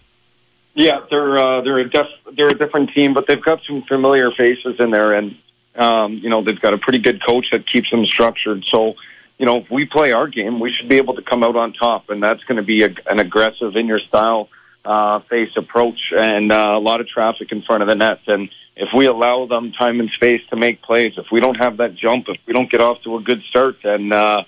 Yeah, 0.74 1.00
they're 1.10 1.38
uh, 1.38 1.62
they're 1.62 1.80
a 1.80 1.90
def- 1.90 2.36
they're 2.36 2.50
a 2.50 2.58
different 2.58 2.92
team, 2.92 3.14
but 3.14 3.26
they've 3.28 3.42
got 3.42 3.62
some 3.66 3.84
familiar 3.84 4.32
faces 4.32 4.80
in 4.80 4.92
there, 4.92 5.14
and 5.14 5.38
um, 5.76 6.14
you 6.14 6.30
know 6.30 6.44
they've 6.44 6.60
got 6.60 6.74
a 6.74 6.78
pretty 6.78 7.00
good 7.00 7.24
coach 7.26 7.52
that 7.52 7.66
keeps 7.66 7.90
them 7.90 8.06
structured. 8.06 8.66
So, 8.66 8.96
you 9.38 9.46
know, 9.46 9.58
if 9.58 9.72
we 9.72 9.86
play 9.86 10.12
our 10.12 10.28
game, 10.28 10.60
we 10.60 10.74
should 10.74 10.90
be 10.90 10.98
able 10.98 11.16
to 11.16 11.22
come 11.22 11.44
out 11.44 11.56
on 11.56 11.72
top, 11.72 12.10
and 12.10 12.22
that's 12.22 12.44
going 12.44 12.58
to 12.58 12.64
be 12.64 12.84
a, 12.84 12.94
an 13.10 13.20
aggressive 13.20 13.78
in 13.78 13.88
your 13.88 14.00
style 14.00 14.50
uh, 14.84 15.20
face 15.22 15.52
approach 15.56 16.12
and 16.16 16.52
uh, 16.52 16.74
a 16.76 16.80
lot 16.80 17.02
of 17.02 17.08
traffic 17.08 17.52
in 17.52 17.62
front 17.62 17.84
of 17.84 17.88
the 17.88 17.96
net. 17.96 18.20
And 18.28 18.50
if 18.76 18.90
we 18.96 19.06
allow 19.06 19.46
them 19.46 19.72
time 19.74 20.00
and 20.00 20.10
space 20.12 20.42
to 20.50 20.56
make 20.56 20.82
plays, 20.82 21.14
if 21.18 21.28
we 21.32 21.40
don't 21.40 21.58
have 21.58 21.78
that 21.78 21.96
jump, 21.96 22.28
if 22.30 22.38
we 22.46 22.54
don't 22.54 22.70
get 22.70 22.82
off 22.82 23.02
to 23.04 23.18
a 23.18 23.22
good 23.22 23.42
start, 23.44 23.78
then 23.84 24.12
uh, 24.12 24.44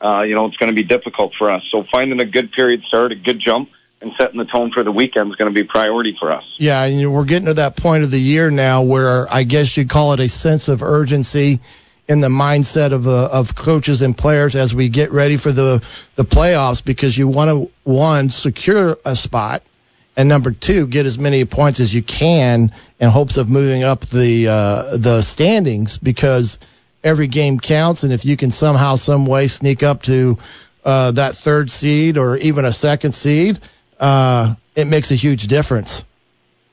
uh, 0.00 0.22
you 0.22 0.34
know 0.34 0.46
it's 0.46 0.56
going 0.56 0.70
to 0.70 0.76
be 0.76 0.84
difficult 0.84 1.32
for 1.38 1.50
us. 1.50 1.62
So 1.70 1.84
finding 1.90 2.20
a 2.20 2.26
good 2.26 2.52
period 2.52 2.82
start, 2.84 3.12
a 3.12 3.16
good 3.16 3.38
jump 3.38 3.70
and 4.00 4.12
setting 4.18 4.38
the 4.38 4.44
tone 4.44 4.70
for 4.70 4.84
the 4.84 4.92
weekend 4.92 5.30
is 5.30 5.36
going 5.36 5.52
to 5.52 5.54
be 5.54 5.66
priority 5.66 6.16
for 6.18 6.32
us. 6.32 6.44
Yeah, 6.58 6.82
and 6.84 7.12
we're 7.12 7.24
getting 7.24 7.46
to 7.46 7.54
that 7.54 7.76
point 7.76 8.04
of 8.04 8.10
the 8.10 8.20
year 8.20 8.50
now 8.50 8.82
where 8.82 9.26
I 9.30 9.42
guess 9.42 9.76
you'd 9.76 9.90
call 9.90 10.12
it 10.12 10.20
a 10.20 10.28
sense 10.28 10.68
of 10.68 10.82
urgency 10.82 11.60
in 12.06 12.20
the 12.20 12.28
mindset 12.28 12.92
of 12.92 13.06
uh, 13.06 13.28
of 13.32 13.54
coaches 13.54 14.02
and 14.02 14.16
players 14.16 14.56
as 14.56 14.74
we 14.74 14.88
get 14.88 15.12
ready 15.12 15.36
for 15.36 15.52
the 15.52 15.84
the 16.14 16.24
playoffs 16.24 16.84
because 16.84 17.16
you 17.16 17.28
want 17.28 17.50
to 17.50 17.70
one 17.84 18.30
secure 18.30 18.96
a 19.04 19.14
spot 19.14 19.62
and 20.18 20.28
number 20.28 20.50
two 20.50 20.86
get 20.88 21.06
as 21.06 21.18
many 21.18 21.44
points 21.44 21.78
as 21.78 21.94
you 21.94 22.02
can 22.02 22.72
in 22.98 23.08
hopes 23.08 23.36
of 23.36 23.48
moving 23.48 23.84
up 23.84 24.00
the 24.00 24.48
uh, 24.48 24.96
the 24.96 25.22
standings 25.22 25.96
because 25.96 26.58
every 27.04 27.28
game 27.28 27.60
counts, 27.60 28.02
and 28.02 28.12
if 28.12 28.24
you 28.24 28.36
can 28.36 28.50
somehow, 28.50 28.96
some 28.96 29.26
way 29.26 29.46
sneak 29.46 29.84
up 29.84 30.02
to 30.02 30.36
uh, 30.84 31.12
that 31.12 31.36
third 31.36 31.70
seed 31.70 32.18
or 32.18 32.36
even 32.36 32.64
a 32.64 32.72
second 32.72 33.12
seed, 33.12 33.60
uh, 34.00 34.54
it 34.74 34.86
makes 34.86 35.12
a 35.12 35.14
huge 35.14 35.46
difference. 35.46 36.04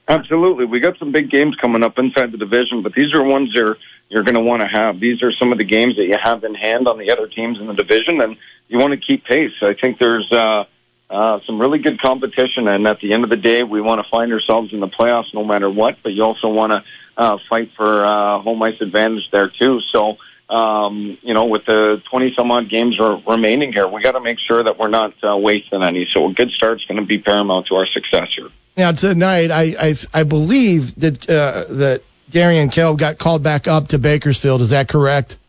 Absolutely. 0.08 0.66
We 0.66 0.80
got 0.80 0.98
some 0.98 1.12
big 1.12 1.30
games 1.30 1.56
coming 1.56 1.84
up 1.84 2.00
inside 2.00 2.32
the 2.32 2.38
division, 2.38 2.82
but 2.82 2.94
these 2.94 3.14
are 3.14 3.24
ones 3.24 3.54
you're 3.54 3.78
you're 4.10 4.24
going 4.24 4.36
to 4.36 4.42
want 4.42 4.62
to 4.62 4.68
have. 4.68 5.00
These 5.00 5.22
are 5.22 5.32
some 5.32 5.52
of 5.52 5.60
the 5.60 5.64
games 5.64 5.98
that 5.98 6.06
you 6.06 6.18
have 6.20 6.44
in 6.44 6.56
hand 6.56 6.88
on 6.88 6.98
the 6.98 7.12
other 7.12 7.28
teams 7.28 7.60
in 7.60 7.68
the 7.68 7.74
division, 7.74 8.22
and 8.22 8.38
you 8.68 8.80
want 8.80 8.92
to 8.92 8.98
keep 8.98 9.24
pace. 9.24 9.52
I 9.62 9.74
think 9.74 10.00
there's 10.00 10.32
uh, 10.32 10.66
uh, 11.10 11.40
some 11.46 11.60
really 11.60 11.80
good 11.80 12.02
competition, 12.02 12.68
and 12.68 12.88
at 12.88 13.00
the 13.00 13.14
end 13.14 13.24
of 13.24 13.30
the 13.30 13.38
day, 13.38 13.64
we 13.64 13.82
want 13.82 14.04
to 14.04 14.10
find 14.10 14.34
ourselves 14.34 14.74
in 14.74 14.80
the 14.80 14.88
playoffs 14.88 15.34
no 15.34 15.44
matter 15.44 15.70
what. 15.70 15.98
But 16.02 16.14
you 16.14 16.24
also 16.24 16.50
want 16.50 16.72
to 16.72 16.84
uh, 17.16 17.38
fight 17.50 17.72
for 17.76 18.04
uh, 18.04 18.40
home 18.40 18.62
ice 18.64 18.82
advantage 18.82 19.30
there 19.32 19.50
too. 19.50 19.82
So. 19.82 20.18
Um, 20.48 21.18
you 21.24 21.34
know, 21.34 21.46
with 21.46 21.66
the 21.66 22.04
20 22.08 22.36
some 22.36 22.52
odd 22.52 22.70
games 22.70 23.00
re- 23.00 23.20
remaining 23.26 23.74
here, 23.74 23.88
we 23.88 24.04
got 24.04 24.12
to 24.12 24.20
make 24.20 24.38
sure 24.38 24.62
that 24.62 24.78
we're 24.78 24.90
not 24.90 25.16
uh, 25.28 25.36
wasting 25.36 25.82
any. 25.82 26.06
So 26.08 26.30
a 26.30 26.34
good 26.34 26.52
start's 26.52 26.86
going 26.86 27.00
to 27.00 27.04
be 27.04 27.18
paramount 27.18 27.66
to 27.66 27.78
our 27.78 27.88
success 27.88 28.36
here. 28.36 28.50
Now 28.78 28.92
tonight, 28.92 29.50
I 29.50 29.74
I, 29.80 29.96
I 30.14 30.22
believe 30.22 30.94
that 31.00 31.28
uh, 31.28 31.64
that 31.74 32.04
Darian 32.30 32.70
Kell 32.70 32.96
got 32.96 33.18
called 33.18 33.42
back 33.42 33.68
up 33.68 33.88
to 33.90 33.98
Bakersfield. 33.98 34.62
Is 34.62 34.70
that 34.70 34.88
correct? 34.88 35.40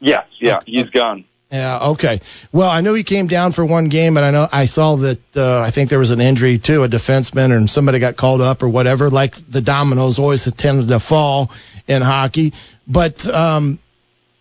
Yes, 0.00 0.26
yeah, 0.38 0.60
he's 0.64 0.88
gone. 0.90 1.24
Yeah. 1.50 1.88
Okay. 1.90 2.20
Well, 2.52 2.68
I 2.68 2.82
know 2.82 2.92
he 2.92 3.04
came 3.04 3.26
down 3.26 3.52
for 3.52 3.64
one 3.64 3.88
game, 3.88 4.16
and 4.16 4.26
I 4.26 4.30
know 4.30 4.46
I 4.52 4.66
saw 4.66 4.96
that 4.96 5.36
uh, 5.36 5.60
I 5.60 5.70
think 5.70 5.88
there 5.88 5.98
was 5.98 6.10
an 6.10 6.20
injury 6.20 6.58
too, 6.58 6.82
a 6.82 6.88
defenseman, 6.88 7.56
and 7.56 7.70
somebody 7.70 7.98
got 7.98 8.16
called 8.16 8.42
up 8.42 8.62
or 8.62 8.68
whatever. 8.68 9.08
Like 9.08 9.34
the 9.34 9.62
dominoes 9.62 10.18
always 10.18 10.50
tended 10.52 10.88
to 10.88 11.00
fall 11.00 11.50
in 11.86 12.02
hockey. 12.02 12.52
But 12.86 13.26
um, 13.26 13.78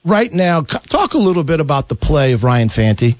right 0.03 0.31
now, 0.31 0.61
talk 0.61 1.13
a 1.13 1.17
little 1.17 1.43
bit 1.43 1.61
about 1.61 1.87
the 1.87 1.95
play 1.95 2.33
of 2.33 2.43
Ryan 2.43 2.69
Fanti. 2.69 3.15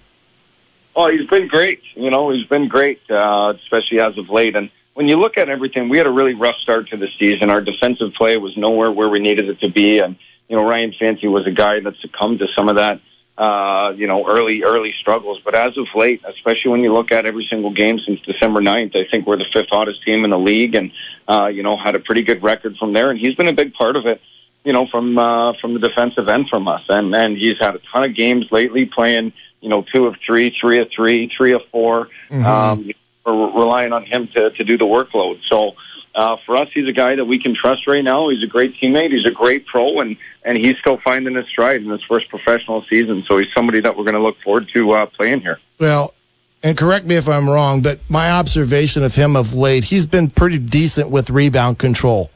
Oh, 0.96 1.12
he's 1.12 1.28
been 1.30 1.48
great. 1.48 1.82
You 1.96 2.10
know, 2.10 2.32
he's 2.32 2.48
been 2.48 2.68
great, 2.68 3.02
uh, 3.10 3.54
especially 3.62 4.00
as 4.00 4.18
of 4.18 4.30
late. 4.30 4.56
And 4.56 4.72
when 4.96 5.08
you 5.08 5.18
look 5.18 5.38
at 5.38 5.48
everything, 5.48 5.90
we 5.90 6.00
had 6.00 6.08
a 6.08 6.12
really 6.12 6.34
rough 6.34 6.56
start 6.56 6.90
to 6.90 6.98
the 6.98 7.08
season. 7.20 7.52
Our 7.52 7.62
defensive 7.62 8.14
play 8.18 8.36
was 8.38 8.58
nowhere 8.58 8.92
where 8.92 9.08
we 9.08 9.20
needed 9.20 9.48
it 9.48 9.60
to 9.60 9.70
be. 9.70 10.00
And, 10.00 10.16
you 10.50 10.58
know, 10.58 10.68
Ryan 10.68 10.96
Fanti 11.00 11.28
was 11.28 11.46
a 11.46 11.52
guy 11.52 11.80
that 11.80 11.94
succumbed 12.02 12.40
to 12.40 12.48
some 12.58 12.68
of 12.68 12.78
that, 12.78 13.00
uh, 13.38 13.94
you 13.96 14.08
know, 14.08 14.28
early, 14.28 14.64
early 14.64 14.94
struggles. 15.00 15.40
But 15.44 15.56
as 15.56 15.78
of 15.78 15.88
late, 15.96 16.22
especially 16.28 16.72
when 16.72 16.82
you 16.82 16.94
look 16.94 17.12
at 17.12 17.26
every 17.26 17.46
single 17.50 17.72
game 17.72 18.00
since 18.06 18.20
December 18.22 18.62
9th, 18.62 18.96
I 18.96 19.08
think 19.10 19.28
we're 19.28 19.38
the 19.38 19.48
fifth 19.52 19.70
hottest 19.70 20.04
team 20.04 20.24
in 20.24 20.32
the 20.32 20.40
league 20.40 20.76
and, 20.76 20.92
uh, 21.28 21.48
you 21.48 21.64
know, 21.64 21.78
had 21.78 21.96
a 21.96 22.00
pretty 22.00 22.24
good 22.24 22.42
record 22.42 22.78
from 22.78 22.94
there. 22.94 23.12
And 23.12 23.20
he's 23.20 23.36
been 23.36 23.48
a 23.48 23.54
big 23.54 23.74
part 23.74 23.96
of 23.96 24.06
it 24.06 24.22
you 24.68 24.74
know, 24.74 24.86
from 24.86 25.18
uh, 25.18 25.54
from 25.62 25.76
the 25.76 25.80
defensive 25.80 26.28
end 26.28 26.50
from 26.50 26.68
us, 26.68 26.82
and 26.90 27.16
and 27.16 27.38
he's 27.38 27.58
had 27.58 27.76
a 27.76 27.80
ton 27.90 28.04
of 28.04 28.14
games 28.14 28.48
lately, 28.52 28.84
playing 28.84 29.32
you 29.62 29.70
know 29.70 29.82
two 29.94 30.08
of 30.08 30.16
three, 30.26 30.50
three 30.50 30.80
of 30.80 30.90
three, 30.94 31.32
three 31.36 31.54
of 31.54 31.62
4 31.72 32.10
Mhm. 32.30 32.44
Um, 32.44 32.92
we're 33.26 33.34
relying 33.34 33.94
on 33.94 34.04
him 34.04 34.28
to 34.36 34.50
to 34.50 34.64
do 34.66 34.78
the 34.78 34.86
workload. 34.86 35.40
So. 35.46 35.76
Uh, 36.18 36.36
for 36.48 36.58
us, 36.58 36.68
he's 36.74 36.90
a 36.90 36.94
guy 36.94 37.16
that 37.16 37.26
we 37.26 37.38
can 37.38 37.54
trust 37.54 37.86
right 37.86 38.04
now. 38.04 38.30
He's 38.30 38.44
a 38.44 38.48
great 38.48 38.74
teammate. 38.82 39.12
He's 39.12 39.26
a 39.26 39.32
great 39.32 39.68
pro, 39.68 40.00
and 40.00 40.18
and 40.44 40.58
he's 40.58 40.76
still 40.80 40.98
finding 40.98 41.36
his 41.36 41.48
stride 41.48 41.84
in 41.84 41.90
his 41.92 42.02
first 42.04 42.28
professional 42.30 42.84
season. 42.90 43.24
So 43.28 43.38
he's 43.38 43.54
somebody 43.54 43.82
that 43.82 43.96
we're 43.96 44.04
going 44.04 44.16
to 44.16 44.22
look 44.22 44.42
forward 44.42 44.68
to 44.74 44.92
uh, 44.94 45.06
playing 45.06 45.42
here. 45.42 45.60
Well, 45.80 46.16
and 46.64 46.76
correct 46.76 47.06
me 47.06 47.18
if 47.18 47.30
I'm 47.30 47.48
wrong, 47.48 47.84
but 47.84 48.00
my 48.10 48.32
observation 48.32 49.04
of 49.04 49.14
him 49.14 49.36
of 49.36 49.54
late, 49.54 49.84
he's 49.84 50.08
been 50.08 50.28
pretty 50.32 50.58
decent 50.58 51.12
with 51.12 51.30
rebound 51.30 51.78
control. 51.78 52.32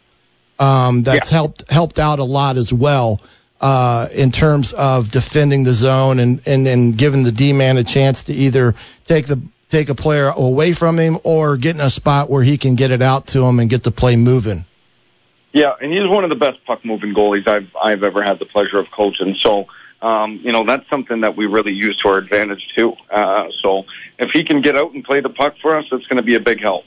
Um, 0.59 1.01
that's 1.01 1.31
helped 1.31 1.71
helped 1.71 1.97
out 1.97 2.19
a 2.19 2.23
lot 2.23 2.57
as 2.57 2.71
well 2.71 3.19
uh, 3.59 4.07
in 4.13 4.31
terms 4.31 4.73
of 4.73 5.11
defending 5.11 5.63
the 5.63 5.73
zone 5.73 6.19
and, 6.19 6.47
and, 6.47 6.67
and 6.67 6.95
giving 6.95 7.23
the 7.23 7.31
D 7.31 7.51
man 7.51 7.77
a 7.77 7.83
chance 7.83 8.25
to 8.25 8.33
either 8.33 8.75
take 9.05 9.25
the 9.25 9.41
take 9.71 9.89
a 9.89 9.95
player 9.95 10.27
away 10.27 10.73
from 10.73 10.99
him 10.99 11.17
or 11.23 11.57
get 11.57 11.75
in 11.75 11.81
a 11.81 11.89
spot 11.89 12.29
where 12.29 12.43
he 12.43 12.57
can 12.57 12.75
get 12.75 12.91
it 12.91 13.01
out 13.01 13.27
to 13.27 13.43
him 13.43 13.59
and 13.59 13.69
get 13.69 13.83
the 13.83 13.91
play 13.91 14.15
moving. 14.15 14.65
Yeah, 15.53 15.73
and 15.81 15.91
he's 15.91 16.07
one 16.07 16.23
of 16.23 16.29
the 16.29 16.35
best 16.35 16.63
puck 16.65 16.85
moving 16.85 17.13
goalies 17.13 17.47
I've 17.47 17.69
I've 17.81 18.03
ever 18.03 18.21
had 18.21 18.39
the 18.39 18.45
pleasure 18.45 18.79
of 18.79 18.89
coaching. 18.91 19.35
So, 19.35 19.67
um, 20.01 20.39
you 20.43 20.51
know, 20.51 20.63
that's 20.63 20.89
something 20.89 21.21
that 21.21 21.35
we 21.35 21.45
really 21.45 21.73
use 21.73 21.97
to 21.97 22.09
our 22.09 22.17
advantage 22.17 22.65
too. 22.75 22.95
Uh, 23.09 23.47
so, 23.61 23.85
if 24.17 24.31
he 24.31 24.43
can 24.43 24.61
get 24.61 24.77
out 24.77 24.93
and 24.93 25.03
play 25.03 25.19
the 25.19 25.29
puck 25.29 25.55
for 25.61 25.77
us, 25.77 25.85
it's 25.91 26.05
going 26.07 26.17
to 26.17 26.23
be 26.23 26.35
a 26.35 26.39
big 26.39 26.61
help. 26.61 26.85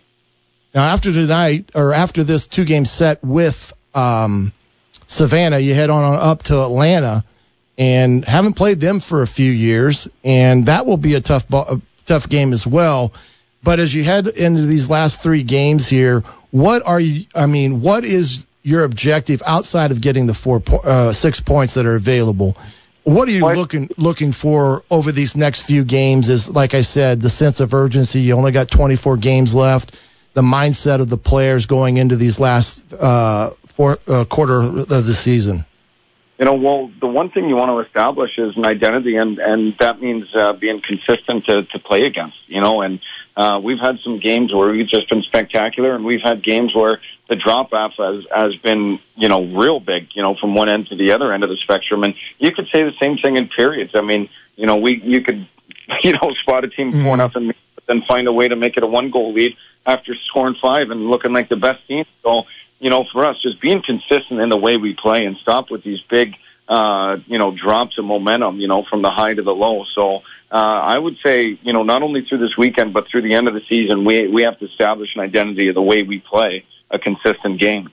Now, 0.74 0.84
after 0.84 1.12
tonight, 1.12 1.70
or 1.74 1.92
after 1.92 2.24
this 2.24 2.46
two 2.46 2.64
game 2.64 2.84
set 2.84 3.22
with 3.22 3.72
um, 3.94 4.52
Savannah, 5.06 5.58
you 5.58 5.74
head 5.74 5.90
on 5.90 6.16
up 6.16 6.42
to 6.44 6.62
Atlanta 6.62 7.24
and 7.76 8.24
haven't 8.24 8.54
played 8.54 8.80
them 8.80 9.00
for 9.00 9.22
a 9.22 9.26
few 9.26 9.50
years, 9.50 10.08
and 10.22 10.66
that 10.66 10.86
will 10.86 10.96
be 10.96 11.14
a 11.14 11.20
tough, 11.20 11.52
a 11.52 11.80
tough 12.06 12.28
game 12.28 12.52
as 12.52 12.66
well. 12.66 13.12
But 13.62 13.80
as 13.80 13.94
you 13.94 14.04
head 14.04 14.26
into 14.26 14.62
these 14.62 14.90
last 14.90 15.22
three 15.22 15.42
games 15.42 15.88
here, 15.88 16.20
what 16.50 16.86
are 16.86 17.00
you? 17.00 17.26
I 17.34 17.46
mean, 17.46 17.80
what 17.80 18.04
is 18.04 18.46
your 18.62 18.84
objective 18.84 19.42
outside 19.46 19.90
of 19.90 20.00
getting 20.00 20.26
the 20.26 20.34
four, 20.34 20.60
po- 20.60 20.80
uh, 20.84 21.12
six 21.12 21.40
points 21.40 21.74
that 21.74 21.86
are 21.86 21.94
available? 21.94 22.56
What 23.04 23.28
are 23.28 23.32
you 23.32 23.46
looking 23.46 23.90
looking 23.98 24.32
for 24.32 24.82
over 24.90 25.12
these 25.12 25.36
next 25.36 25.62
few 25.62 25.84
games? 25.84 26.28
Is 26.28 26.50
like 26.50 26.74
I 26.74 26.80
said, 26.80 27.20
the 27.20 27.30
sense 27.30 27.60
of 27.60 27.74
urgency. 27.74 28.20
You 28.20 28.34
only 28.34 28.52
got 28.52 28.70
24 28.70 29.18
games 29.18 29.54
left. 29.54 30.00
The 30.32 30.42
mindset 30.42 31.00
of 31.00 31.08
the 31.08 31.18
players 31.18 31.66
going 31.66 31.96
into 31.98 32.16
these 32.16 32.40
last 32.40 32.92
uh, 32.92 33.50
four, 33.66 33.98
uh, 34.08 34.24
quarter 34.24 34.58
of 34.58 34.88
the 34.88 35.14
season. 35.14 35.64
You 36.44 36.50
know, 36.50 36.56
well, 36.56 36.92
the 37.00 37.06
one 37.06 37.30
thing 37.30 37.48
you 37.48 37.56
want 37.56 37.70
to 37.70 37.78
establish 37.78 38.32
is 38.36 38.54
an 38.58 38.66
identity, 38.66 39.16
and 39.16 39.38
and 39.38 39.74
that 39.78 39.98
means 39.98 40.26
uh, 40.34 40.52
being 40.52 40.82
consistent 40.82 41.46
to 41.46 41.62
to 41.62 41.78
play 41.78 42.04
against. 42.04 42.36
You 42.48 42.60
know, 42.60 42.82
and 42.82 43.00
uh, 43.34 43.62
we've 43.64 43.78
had 43.78 43.98
some 44.04 44.18
games 44.18 44.52
where 44.52 44.70
we've 44.70 44.86
just 44.86 45.08
been 45.08 45.22
spectacular, 45.22 45.94
and 45.94 46.04
we've 46.04 46.20
had 46.20 46.42
games 46.42 46.74
where 46.74 47.00
the 47.30 47.36
drop 47.36 47.72
off 47.72 47.94
has 47.96 48.26
has 48.30 48.54
been 48.56 48.98
you 49.16 49.30
know 49.30 49.42
real 49.42 49.80
big. 49.80 50.08
You 50.12 50.20
know, 50.20 50.34
from 50.34 50.54
one 50.54 50.68
end 50.68 50.88
to 50.88 50.96
the 50.96 51.12
other 51.12 51.32
end 51.32 51.44
of 51.44 51.48
the 51.48 51.56
spectrum, 51.56 52.04
and 52.04 52.14
you 52.38 52.52
could 52.52 52.68
say 52.70 52.82
the 52.82 52.92
same 53.00 53.16
thing 53.16 53.38
in 53.38 53.48
periods. 53.48 53.92
I 53.94 54.02
mean, 54.02 54.28
you 54.56 54.66
know, 54.66 54.76
we 54.76 55.00
you 55.00 55.22
could 55.22 55.48
you 56.02 56.12
know 56.12 56.34
spot 56.34 56.62
a 56.62 56.68
team 56.68 56.92
four 56.92 57.16
nothing, 57.16 57.54
but 57.74 57.86
then 57.86 58.02
find 58.02 58.28
a 58.28 58.32
way 58.34 58.48
to 58.48 58.56
make 58.56 58.76
it 58.76 58.82
a 58.82 58.86
one 58.86 59.10
goal 59.10 59.32
lead 59.32 59.56
after 59.86 60.14
scoring 60.26 60.56
five 60.60 60.90
and 60.90 61.08
looking 61.08 61.32
like 61.32 61.48
the 61.48 61.56
best 61.56 61.88
team. 61.88 62.04
So 62.22 62.44
you 62.84 62.90
know, 62.90 63.06
for 63.10 63.24
us, 63.24 63.40
just 63.40 63.62
being 63.62 63.82
consistent 63.82 64.40
in 64.40 64.50
the 64.50 64.58
way 64.58 64.76
we 64.76 64.92
play 64.92 65.24
and 65.24 65.38
stop 65.38 65.70
with 65.70 65.82
these 65.82 66.00
big, 66.10 66.36
uh, 66.68 67.16
you 67.26 67.38
know, 67.38 67.50
drops 67.50 67.96
of 67.96 68.04
momentum, 68.04 68.60
you 68.60 68.68
know, 68.68 68.84
from 68.84 69.00
the 69.00 69.10
high 69.10 69.32
to 69.32 69.42
the 69.42 69.54
low. 69.54 69.86
So, 69.94 70.16
uh, 70.52 70.80
I 70.92 70.98
would 70.98 71.16
say, 71.24 71.58
you 71.62 71.72
know, 71.72 71.82
not 71.82 72.02
only 72.02 72.26
through 72.28 72.38
this 72.46 72.58
weekend, 72.58 72.92
but 72.92 73.08
through 73.08 73.22
the 73.22 73.32
end 73.32 73.48
of 73.48 73.54
the 73.54 73.62
season, 73.70 74.04
we, 74.04 74.28
we 74.28 74.42
have 74.42 74.58
to 74.58 74.66
establish 74.66 75.08
an 75.16 75.22
identity 75.22 75.68
of 75.68 75.74
the 75.74 75.80
way 75.80 76.02
we 76.02 76.18
play 76.18 76.66
a 76.90 76.98
consistent 76.98 77.58
game. 77.58 77.90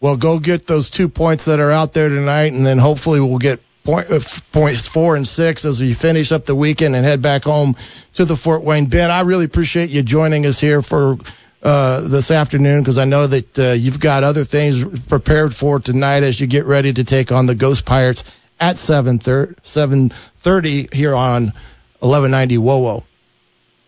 Well, 0.00 0.16
go 0.16 0.38
get 0.38 0.66
those 0.66 0.88
two 0.88 1.10
points 1.10 1.44
that 1.44 1.60
are 1.60 1.70
out 1.70 1.92
there 1.92 2.08
tonight, 2.08 2.52
and 2.52 2.64
then 2.64 2.78
hopefully 2.78 3.20
we'll 3.20 3.36
get 3.36 3.60
point, 3.84 4.10
uh, 4.10 4.20
points 4.52 4.88
four 4.88 5.16
and 5.16 5.28
six 5.28 5.66
as 5.66 5.82
we 5.82 5.92
finish 5.92 6.32
up 6.32 6.46
the 6.46 6.54
weekend 6.54 6.96
and 6.96 7.04
head 7.04 7.20
back 7.20 7.44
home 7.44 7.76
to 8.14 8.24
the 8.24 8.36
Fort 8.36 8.62
Wayne. 8.62 8.86
Ben, 8.86 9.10
I 9.10 9.20
really 9.20 9.44
appreciate 9.44 9.90
you 9.90 10.02
joining 10.02 10.46
us 10.46 10.58
here 10.58 10.80
for 10.80 11.18
uh, 11.62 12.02
this 12.02 12.30
afternoon 12.30 12.80
because 12.80 12.98
I 12.98 13.04
know 13.04 13.26
that 13.26 13.58
uh, 13.58 13.72
you've 13.72 14.00
got 14.00 14.24
other 14.24 14.44
things 14.44 14.84
prepared 15.06 15.54
for 15.54 15.80
tonight 15.80 16.22
as 16.22 16.40
you 16.40 16.46
get 16.46 16.66
ready 16.66 16.92
to 16.92 17.04
take 17.04 17.32
on 17.32 17.46
the 17.46 17.54
Ghost 17.54 17.84
Pirates 17.84 18.36
at 18.60 18.76
7:30 18.76 20.94
here 20.94 21.14
on 21.14 21.52
1190 22.00 22.58
WOWO. 22.58 23.04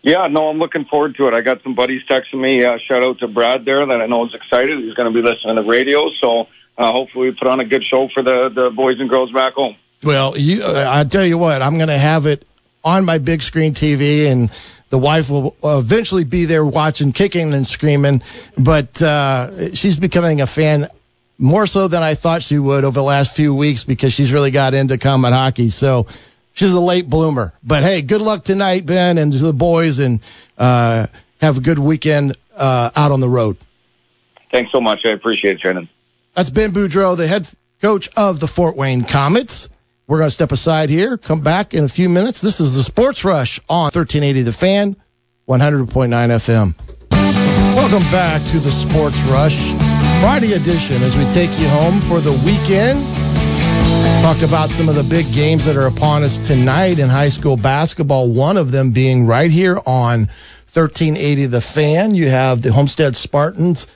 Yeah, 0.03 0.27
no, 0.27 0.49
I'm 0.49 0.57
looking 0.57 0.85
forward 0.85 1.15
to 1.17 1.27
it. 1.27 1.33
I 1.33 1.41
got 1.41 1.61
some 1.63 1.75
buddies 1.75 2.01
texting 2.09 2.41
me. 2.41 2.65
Uh, 2.65 2.77
shout 2.87 3.03
out 3.03 3.19
to 3.19 3.27
Brad 3.27 3.65
there 3.65 3.85
that 3.85 4.01
I 4.01 4.07
know 4.07 4.25
is 4.25 4.33
excited. 4.33 4.79
He's 4.79 4.95
going 4.95 5.13
to 5.13 5.13
be 5.13 5.21
listening 5.21 5.55
to 5.55 5.61
the 5.61 5.67
radio. 5.67 6.09
So 6.19 6.47
uh, 6.77 6.91
hopefully 6.91 7.29
we 7.29 7.35
put 7.35 7.47
on 7.47 7.59
a 7.59 7.65
good 7.65 7.85
show 7.85 8.09
for 8.11 8.23
the, 8.23 8.49
the 8.49 8.71
boys 8.71 8.99
and 8.99 9.09
girls 9.09 9.31
back 9.31 9.53
home. 9.53 9.75
Well, 10.03 10.35
you, 10.35 10.63
uh, 10.63 10.87
I 10.89 11.03
tell 11.03 11.25
you 11.25 11.37
what, 11.37 11.61
I'm 11.61 11.75
going 11.75 11.89
to 11.89 11.99
have 11.99 12.25
it 12.25 12.47
on 12.83 13.05
my 13.05 13.17
big 13.17 13.43
screen 13.43 13.73
TV, 13.73 14.27
and 14.27 14.51
the 14.89 14.97
wife 14.97 15.29
will 15.29 15.55
eventually 15.63 16.23
be 16.23 16.45
there 16.45 16.65
watching, 16.65 17.11
kicking 17.11 17.53
and 17.53 17.65
screaming. 17.65 18.21
But 18.57 19.01
uh, 19.01 19.73
she's 19.73 19.99
becoming 19.99 20.41
a 20.41 20.47
fan 20.47 20.87
more 21.37 21.65
so 21.65 21.87
than 21.87 22.03
I 22.03 22.13
thought 22.13 22.43
she 22.43 22.59
would 22.59 22.83
over 22.83 22.93
the 22.93 23.03
last 23.03 23.35
few 23.35 23.53
weeks 23.53 23.83
because 23.83 24.13
she's 24.13 24.31
really 24.31 24.51
got 24.51 24.73
into 24.73 24.95
Komet 24.95 25.31
hockey. 25.31 25.69
So 25.69 26.07
she's 26.53 26.73
a 26.73 26.79
late 26.79 27.09
bloomer. 27.09 27.53
But 27.63 27.83
hey, 27.83 28.01
good 28.01 28.21
luck 28.21 28.43
tonight, 28.43 28.85
Ben, 28.85 29.17
and 29.17 29.31
to 29.31 29.39
the 29.39 29.53
boys, 29.53 29.99
and 29.99 30.19
uh, 30.57 31.07
have 31.41 31.57
a 31.57 31.61
good 31.61 31.79
weekend 31.79 32.37
uh, 32.55 32.91
out 32.95 33.11
on 33.11 33.19
the 33.19 33.29
road. 33.29 33.57
Thanks 34.51 34.71
so 34.71 34.81
much. 34.81 35.05
I 35.05 35.09
appreciate 35.09 35.55
it, 35.55 35.61
Shannon. 35.61 35.89
That's 36.33 36.49
Ben 36.49 36.71
Boudreau, 36.71 37.17
the 37.17 37.27
head 37.27 37.47
coach 37.81 38.09
of 38.15 38.39
the 38.39 38.47
Fort 38.47 38.75
Wayne 38.75 39.01
Komets. 39.01 39.69
We're 40.11 40.17
going 40.17 40.27
to 40.27 40.33
step 40.35 40.51
aside 40.51 40.89
here, 40.89 41.15
come 41.15 41.39
back 41.39 41.73
in 41.73 41.85
a 41.85 41.87
few 41.87 42.09
minutes. 42.09 42.41
This 42.41 42.59
is 42.59 42.75
the 42.75 42.83
Sports 42.83 43.23
Rush 43.23 43.61
on 43.69 43.83
1380 43.83 44.41
The 44.41 44.51
Fan, 44.51 44.97
100.9 45.47 45.87
FM. 45.87 46.75
Welcome 47.77 48.03
back 48.11 48.45
to 48.49 48.59
the 48.59 48.73
Sports 48.73 49.21
Rush 49.23 49.71
Friday 50.19 50.51
edition 50.51 51.01
as 51.01 51.15
we 51.15 51.23
take 51.31 51.57
you 51.57 51.69
home 51.69 52.01
for 52.01 52.19
the 52.19 52.33
weekend. 52.45 53.01
Talk 54.21 54.45
about 54.45 54.69
some 54.69 54.89
of 54.89 54.95
the 54.95 55.07
big 55.09 55.31
games 55.31 55.63
that 55.63 55.77
are 55.77 55.87
upon 55.87 56.23
us 56.23 56.39
tonight 56.45 56.99
in 56.99 57.07
high 57.07 57.29
school 57.29 57.55
basketball. 57.55 58.27
One 58.27 58.57
of 58.57 58.69
them 58.69 58.91
being 58.91 59.27
right 59.27 59.49
here 59.49 59.77
on 59.77 60.27
1380 60.73 61.45
The 61.45 61.61
Fan. 61.61 62.15
You 62.15 62.27
have 62.27 62.61
the 62.61 62.73
Homestead 62.73 63.15
Spartans 63.15 63.87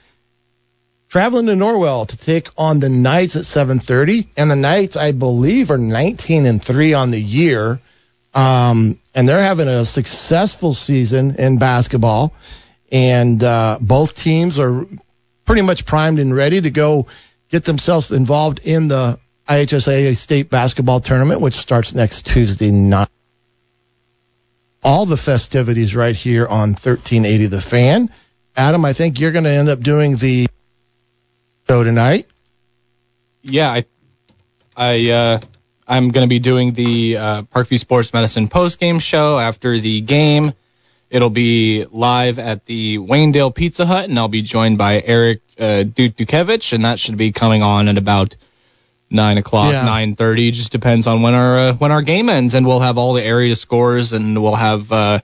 traveling 1.15 1.45
to 1.45 1.53
Norwell 1.53 2.05
to 2.05 2.17
take 2.17 2.49
on 2.57 2.81
the 2.81 2.89
Knights 2.89 3.37
at 3.37 3.45
7:30, 3.45 4.27
and 4.35 4.51
the 4.51 4.55
Knights, 4.57 4.97
I 4.97 5.13
believe, 5.13 5.71
are 5.71 5.77
19 5.77 6.45
and 6.45 6.61
three 6.61 6.93
on 6.93 7.09
the 7.11 7.21
year, 7.21 7.79
um, 8.33 8.99
and 9.13 9.29
they're 9.29 9.39
having 9.41 9.69
a 9.69 9.85
successful 9.85 10.73
season 10.73 11.37
in 11.37 11.57
basketball. 11.57 12.33
And 12.91 13.41
uh, 13.41 13.77
both 13.79 14.17
teams 14.17 14.59
are 14.59 14.87
pretty 15.45 15.61
much 15.61 15.85
primed 15.85 16.19
and 16.19 16.35
ready 16.35 16.59
to 16.59 16.69
go 16.69 17.07
get 17.47 17.63
themselves 17.63 18.11
involved 18.11 18.59
in 18.65 18.89
the 18.89 19.17
IHSA 19.47 20.17
state 20.17 20.49
basketball 20.49 20.99
tournament, 20.99 21.39
which 21.39 21.53
starts 21.53 21.95
next 21.95 22.25
Tuesday 22.25 22.71
night. 22.71 23.07
All 24.83 25.05
the 25.05 25.15
festivities 25.15 25.95
right 25.95 26.15
here 26.15 26.45
on 26.45 26.71
1380 26.71 27.45
The 27.45 27.61
Fan. 27.61 28.09
Adam, 28.57 28.83
I 28.83 28.91
think 28.91 29.21
you're 29.21 29.31
going 29.31 29.45
to 29.45 29.49
end 29.49 29.69
up 29.69 29.79
doing 29.79 30.17
the 30.17 30.47
show 31.67 31.83
tonight. 31.83 32.27
Yeah, 33.41 33.71
I, 33.71 33.85
I, 34.75 35.11
uh, 35.11 35.39
I'm 35.87 36.09
going 36.09 36.25
to 36.25 36.29
be 36.29 36.39
doing 36.39 36.73
the 36.73 37.17
uh, 37.17 37.41
Parkview 37.43 37.79
Sports 37.79 38.13
Medicine 38.13 38.47
post 38.47 38.79
game 38.79 38.99
show 38.99 39.37
after 39.37 39.77
the 39.79 40.01
game. 40.01 40.53
It'll 41.09 41.29
be 41.29 41.85
live 41.91 42.39
at 42.39 42.65
the 42.65 42.97
Waynedale 42.97 43.53
Pizza 43.53 43.85
Hut, 43.85 44.09
and 44.09 44.17
I'll 44.17 44.27
be 44.27 44.41
joined 44.41 44.77
by 44.77 45.01
Eric 45.05 45.41
uh, 45.59 45.83
Duke 45.83 46.15
Dukevich, 46.15 46.73
and 46.73 46.85
that 46.85 46.99
should 46.99 47.17
be 47.17 47.31
coming 47.31 47.61
on 47.61 47.87
at 47.87 47.97
about 47.97 48.35
nine 49.09 49.37
o'clock, 49.37 49.71
Yeah. 49.71 49.85
nine 49.85 50.15
thirty. 50.15 50.49
Just 50.51 50.71
depends 50.71 51.05
on 51.07 51.21
when 51.21 51.35
our 51.35 51.59
uh, 51.59 51.73
when 51.73 51.91
our 51.91 52.01
game 52.01 52.27
ends, 52.29 52.55
and 52.55 52.65
we'll 52.65 52.79
have 52.79 52.97
all 52.97 53.13
the 53.13 53.23
area 53.23 53.55
scores, 53.55 54.13
and 54.13 54.41
we'll 54.41 54.55
have 54.55 54.91
uh, 54.91 55.19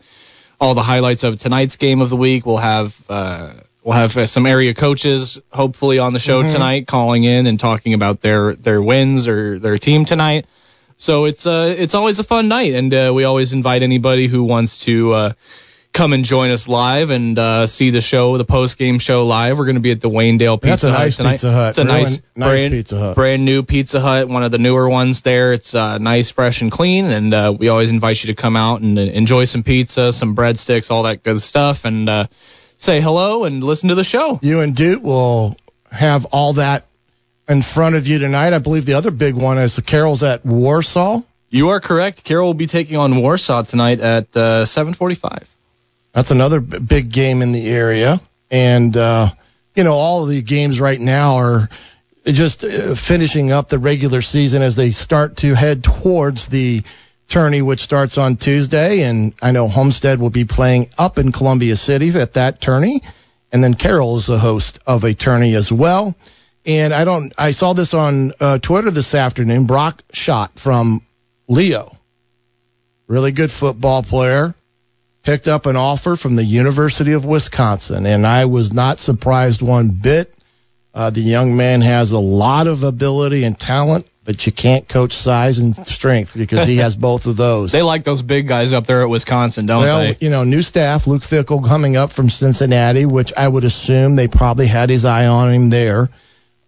all 0.60 0.76
the 0.76 0.84
highlights 0.84 1.24
of 1.24 1.40
tonight's 1.40 1.76
game 1.78 2.00
of 2.02 2.12
the 2.12 2.16
week. 2.16 2.46
We'll 2.46 2.58
have 2.58 2.96
uh, 3.10 3.54
we'll 3.84 3.94
have 3.98 4.16
uh, 4.18 4.26
some 4.26 4.46
area 4.46 4.74
coaches 4.74 5.40
hopefully 5.52 6.00
on 6.00 6.14
the 6.14 6.20
show 6.20 6.44
Mhm. 6.44 6.52
tonight, 6.54 6.88
calling 6.88 7.24
in 7.24 7.48
and 7.48 7.60
talking 7.60 7.94
about 7.94 8.22
their 8.22 8.54
their 8.56 8.82
wins 8.82 9.28
or 9.28 9.60
their 9.60 9.78
team 9.78 10.06
tonight. 10.06 10.46
So 10.98 11.26
it's 11.26 11.48
uh 11.48 11.74
it's 11.78 11.96
always 11.96 12.20
a 12.20 12.24
fun 12.24 12.48
night, 12.48 12.74
and 12.74 12.94
uh, 12.94 13.12
we 13.14 13.24
always 13.24 13.54
invite 13.54 13.82
anybody 13.84 14.28
who 14.28 14.44
wants 14.44 14.82
to. 14.86 15.14
Uh, 15.14 15.34
Come 15.94 16.14
and 16.14 16.24
join 16.24 16.52
us 16.52 16.70
live 16.70 17.10
and 17.10 17.38
uh, 17.38 17.68
see 17.68 17.90
the 17.90 18.00
show, 18.00 18.38
the 18.38 18.46
post 18.46 18.78
game 18.78 18.98
show 18.98 19.26
live. 19.26 19.58
We're 19.60 19.66
going 19.66 19.76
to 19.76 19.82
be 19.82 19.92
at 19.92 20.00
the 20.00 20.10
Waynedale 20.10 20.62
Pizza 20.62 20.70
That's 20.70 20.84
a 20.86 20.92
Hut 20.92 21.00
nice 21.04 21.18
tonight. 21.18 21.32
Pizza 21.34 21.52
Hut. 21.52 21.70
It's 21.72 21.78
a 21.80 21.84
Really 21.84 21.98
nice, 22.04 22.22
nice 22.34 22.50
brand, 22.62 22.72
Pizza 22.72 22.98
Hut. 22.98 23.16
brand 23.16 23.44
new 23.44 23.62
Pizza 23.64 24.00
Hut, 24.00 24.30
one 24.30 24.42
of 24.44 24.52
the 24.52 24.58
newer 24.58 24.90
ones 24.90 25.20
there. 25.20 25.52
It's 25.52 25.76
uh, 25.76 25.98
nice, 25.98 26.30
fresh, 26.30 26.62
and 26.62 26.72
clean. 26.72 27.12
And 27.12 27.34
uh, 27.34 27.54
we 27.60 27.68
always 27.68 27.92
invite 27.92 28.24
you 28.24 28.28
to 28.34 28.42
come 28.42 28.56
out 28.56 28.80
and 28.80 28.98
uh, 28.98 29.02
enjoy 29.02 29.44
some 29.44 29.64
pizza, 29.64 30.14
some 30.14 30.34
breadsticks, 30.34 30.92
all 30.92 31.04
that 31.04 31.24
good 31.24 31.42
stuff, 31.42 31.84
and 31.84 32.08
uh, 32.08 32.28
say 32.82 33.00
hello 33.00 33.44
and 33.44 33.64
listen 33.64 33.90
to 33.90 33.96
the 33.96 34.04
show. 34.04 34.40
You 34.42 34.62
and 34.62 34.76
Duke 34.76 35.04
will 35.04 35.56
have 35.92 36.26
all 36.26 36.54
that 36.54 36.86
in 37.48 37.62
front 37.62 37.96
of 37.96 38.08
you 38.08 38.18
tonight. 38.20 38.54
I 38.54 38.58
believe 38.58 38.86
the 38.86 38.96
other 38.96 39.12
big 39.12 39.36
one 39.36 39.60
is 39.60 39.76
the 39.76 39.82
Carrolls 39.82 40.24
at 40.24 40.46
Warsaw. 40.46 41.22
You 41.50 41.70
are 41.70 41.80
correct. 41.80 42.24
Carroll 42.24 42.48
will 42.48 42.54
be 42.54 42.66
taking 42.66 42.98
on 42.98 43.16
Warsaw 43.22 43.64
tonight 43.64 44.00
at 44.00 44.36
uh, 44.36 44.66
7:45. 44.66 45.46
That's 46.14 46.32
another 46.32 46.60
b- 46.60 46.80
big 46.80 47.12
game 47.12 47.42
in 47.42 47.52
the 47.52 47.70
area. 47.70 48.20
And, 48.50 48.96
uh, 48.98 49.30
you 49.76 49.84
know, 49.84 49.94
all 49.94 50.24
of 50.24 50.30
the 50.30 50.42
games 50.42 50.82
right 50.82 51.00
now 51.00 51.36
are 51.36 51.70
just 52.26 52.64
uh, 52.64 52.96
finishing 52.96 53.52
up 53.52 53.68
the 53.68 53.80
regular 53.80 54.22
season 54.22 54.62
as 54.62 54.76
they 54.76 54.92
start 54.92 55.38
to 55.38 55.54
head 55.54 55.84
towards 55.84 56.48
the 56.48 56.82
tourney, 57.32 57.62
which 57.62 57.80
starts 57.80 58.18
on 58.18 58.38
Tuesday. 58.38 59.02
And 59.02 59.34
I 59.42 59.52
know 59.52 59.68
Homestead 59.68 60.20
will 60.20 60.30
be 60.30 60.46
playing 60.46 60.90
up 61.00 61.18
in 61.18 61.32
Columbia 61.32 61.76
City 61.76 62.10
at 62.10 62.34
that 62.34 62.62
tourney. 62.62 63.02
And 63.52 63.64
then 63.64 63.74
Carroll 63.74 64.18
is 64.18 64.28
the 64.28 64.38
host 64.38 64.80
of 64.86 65.04
a 65.04 65.14
tourney 65.14 65.56
as 65.56 65.72
well. 65.72 66.16
And 66.66 66.94
I 66.94 67.06
don't, 67.06 67.34
I 67.38 67.52
saw 67.52 67.74
this 67.74 67.94
on 67.96 68.34
uh, 68.40 68.60
Twitter 68.60 68.92
this 68.92 69.16
afternoon. 69.16 69.66
Brock 69.66 70.04
Shot 70.14 70.60
from 70.60 71.02
Leo, 71.48 71.92
really 73.08 73.32
good 73.32 73.52
football 73.52 74.04
player 74.04 74.54
picked 75.24 75.48
up 75.48 75.66
an 75.66 75.76
offer 75.76 76.16
from 76.16 76.36
the 76.36 76.44
University 76.44 77.14
of 77.14 77.26
Wisconsin, 77.26 78.06
and 78.06 78.26
I 78.26 78.46
was 78.46 78.74
not 78.74 79.00
surprised 79.00 79.62
one 79.62 79.90
bit. 79.90 80.34
Uh, 80.94 81.10
the 81.10 81.22
young 81.22 81.56
man 81.56 81.82
has 81.82 82.12
a 82.12 82.20
lot 82.20 82.68
of 82.68 82.84
ability 82.84 83.44
and 83.44 83.58
talent, 83.58 84.10
but 84.24 84.46
you 84.46 84.52
can't 84.52 84.88
coach 84.88 85.14
size 85.14 85.58
and 85.58 85.76
strength 85.76 86.36
because 86.36 86.68
he 86.68 86.78
has 86.78 86.96
both 86.96 87.26
of 87.26 87.38
those. 87.38 87.72
They 87.82 87.82
like 87.82 88.04
those 88.04 88.22
big 88.22 88.48
guys 88.48 88.74
up 88.74 88.86
there 88.86 89.02
at 89.02 89.10
Wisconsin, 89.10 89.66
don't 89.66 89.82
well, 89.82 90.00
they? 90.00 90.18
you 90.20 90.30
know, 90.30 90.44
new 90.44 90.62
staff, 90.62 91.08
Luke 91.08 91.22
Fickell 91.22 91.66
coming 91.66 91.98
up 91.98 92.12
from 92.12 92.30
Cincinnati, 92.30 93.06
which 93.06 93.34
I 93.36 93.48
would 93.48 93.64
assume 93.64 94.16
they 94.16 94.28
probably 94.28 94.68
had 94.68 94.90
his 94.90 95.06
eye 95.06 95.28
on 95.28 95.52
him 95.52 95.70
there. 95.70 96.10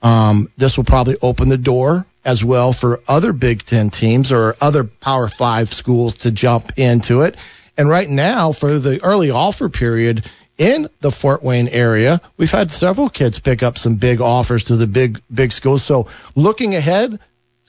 Um, 0.01 0.47
this 0.57 0.77
will 0.77 0.83
probably 0.83 1.17
open 1.21 1.49
the 1.49 1.57
door 1.57 2.05
as 2.25 2.43
well 2.43 2.73
for 2.73 3.01
other 3.07 3.33
Big 3.33 3.63
Ten 3.63 3.89
teams 3.89 4.31
or 4.31 4.55
other 4.59 4.83
Power 4.83 5.27
Five 5.27 5.69
schools 5.69 6.17
to 6.17 6.31
jump 6.31 6.77
into 6.77 7.21
it. 7.21 7.35
And 7.77 7.89
right 7.89 8.09
now, 8.09 8.51
for 8.51 8.79
the 8.79 9.03
early 9.03 9.31
offer 9.31 9.69
period 9.69 10.29
in 10.57 10.87
the 11.01 11.11
Fort 11.11 11.43
Wayne 11.43 11.67
area, 11.67 12.21
we've 12.37 12.51
had 12.51 12.71
several 12.71 13.09
kids 13.09 13.39
pick 13.39 13.63
up 13.63 13.77
some 13.77 13.95
big 13.95 14.21
offers 14.21 14.65
to 14.65 14.75
the 14.75 14.87
big 14.87 15.21
big 15.33 15.51
schools. 15.51 15.83
So 15.83 16.07
looking 16.35 16.75
ahead, 16.75 17.19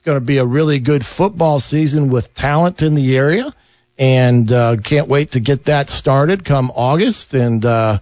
going 0.05 0.19
to 0.19 0.25
be 0.25 0.37
a 0.37 0.45
really 0.45 0.79
good 0.79 1.05
football 1.05 1.59
season 1.59 2.09
with 2.09 2.33
talent 2.33 2.81
in 2.83 2.93
the 2.93 3.17
area, 3.17 3.51
and 3.97 4.49
uh, 4.51 4.77
can't 4.77 5.07
wait 5.07 5.31
to 5.31 5.39
get 5.39 5.65
that 5.65 5.89
started 5.89 6.45
come 6.45 6.71
August. 6.73 7.33
And 7.33 7.65
uh, 7.65 7.99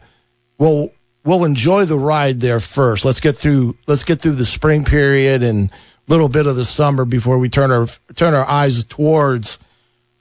we'll 0.58 0.91
we'll 1.24 1.45
enjoy 1.45 1.86
the 1.86 1.97
ride 1.97 2.41
there 2.41 2.60
first. 2.60 3.06
Let's 3.06 3.22
get 3.22 3.38
through 3.38 3.78
let's 3.88 4.04
get 4.04 4.22
through 4.22 4.34
the 4.34 4.45
spring 4.45 4.84
period 4.84 5.43
and 5.43 5.72
a 5.72 5.76
little 6.08 6.30
bit 6.30 6.45
of 6.45 6.58
the 6.58 6.66
summer 6.66 7.06
before 7.06 7.38
we 7.38 7.49
turn 7.49 7.72
our 7.72 7.88
turn 8.16 8.34
our 8.34 8.45
eyes 8.45 8.84
towards 8.84 9.58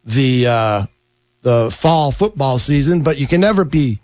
the 0.05 0.47
uh, 0.47 0.87
the 1.43 1.71
fall 1.71 2.13
football 2.13 2.59
season. 2.59 3.03
But 3.03 3.19
you 3.19 3.27
can 3.27 3.41
never 3.41 3.65
be 3.65 3.99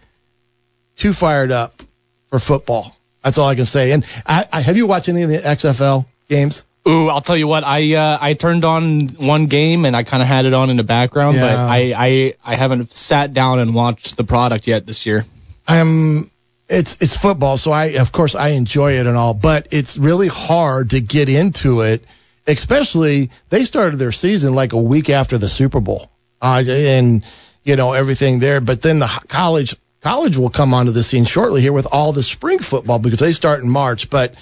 too 0.97 1.13
fired 1.13 1.53
up 1.53 1.81
for 2.27 2.41
football. 2.41 2.95
That's 3.23 3.39
all 3.39 3.49
I 3.49 3.55
can 3.55 3.67
say. 3.67 3.93
And 3.93 4.05
I, 4.27 4.47
I 4.53 4.61
have 4.63 4.77
you 4.77 4.87
watched 4.87 5.09
any 5.09 5.23
of 5.23 5.31
the 5.31 5.39
XFL 5.39 6.07
games? 6.29 6.65
Ooh, 6.89 7.09
I'll 7.09 7.21
tell 7.21 7.37
you 7.37 7.47
what. 7.47 7.65
I 7.65 7.95
uh, 7.95 8.19
I 8.19 8.33
turned 8.33 8.65
on 8.65 9.09
one 9.09 9.47
game 9.47 9.85
and 9.85 9.95
I 9.95 10.05
kind 10.05 10.23
of 10.23 10.29
had 10.29 10.47
it 10.47 10.55
on 10.55 10.71
in 10.71 10.79
the 10.79 10.85
background, 10.85 11.37
but 11.39 11.55
I, 11.59 11.93
I 11.95 12.35
I 12.43 12.55
haven't 12.55 12.95
sat 12.95 13.35
down 13.35 13.59
and 13.59 13.75
watched 13.75 14.17
the 14.17 14.25
product 14.25 14.67
yet 14.67 14.87
this 14.87 15.05
year. 15.05 15.27
I'm 15.67 16.31
it's 16.69 16.97
it's 17.03 17.17
football, 17.17 17.59
so 17.59 17.73
I 17.73 17.99
of 18.01 18.11
course 18.11 18.35
I 18.35 18.49
enjoy 18.51 18.93
it 18.93 19.07
and 19.07 19.17
all, 19.17 19.35
but 19.35 19.69
it's 19.71 19.99
really 19.99 20.29
hard 20.29 20.91
to 20.91 21.01
get 21.01 21.29
into 21.29 21.83
it. 21.83 22.05
Especially 22.47 23.31
they 23.51 23.65
started 23.65 23.99
their 23.99 24.13
season 24.13 24.55
like 24.55 24.73
a 24.73 24.81
week 24.81 25.11
after 25.11 25.37
the 25.37 25.49
Super 25.49 25.81
Bowl, 25.81 26.11
uh, 26.41 26.65
and 26.67 27.23
you 27.65 27.77
know 27.77 27.93
everything 27.93 28.39
there. 28.39 28.63
But 28.63 28.81
then 28.81 28.99
the 28.99 29.25
college 29.29 29.77
college 30.01 30.39
will 30.39 30.49
come 30.49 30.73
onto 30.73 30.93
the 30.93 31.03
scene 31.03 31.27
shortly 31.27 31.61
here 31.61 31.73
with 31.73 31.87
all 31.91 32.13
the 32.13 32.23
spring 32.23 32.61
football 32.61 32.99
because 32.99 33.19
they 33.19 33.33
start 33.33 33.63
in 33.63 33.69
March. 33.69 34.09
But 34.09 34.35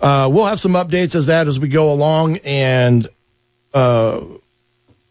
uh, 0.00 0.28
we'll 0.32 0.46
have 0.46 0.60
some 0.60 0.72
updates 0.72 1.14
as 1.14 1.26
that 1.26 1.46
as 1.46 1.58
we 1.58 1.68
go 1.68 1.92
along 1.92 2.38
and 2.44 3.06
uh, 3.72 4.20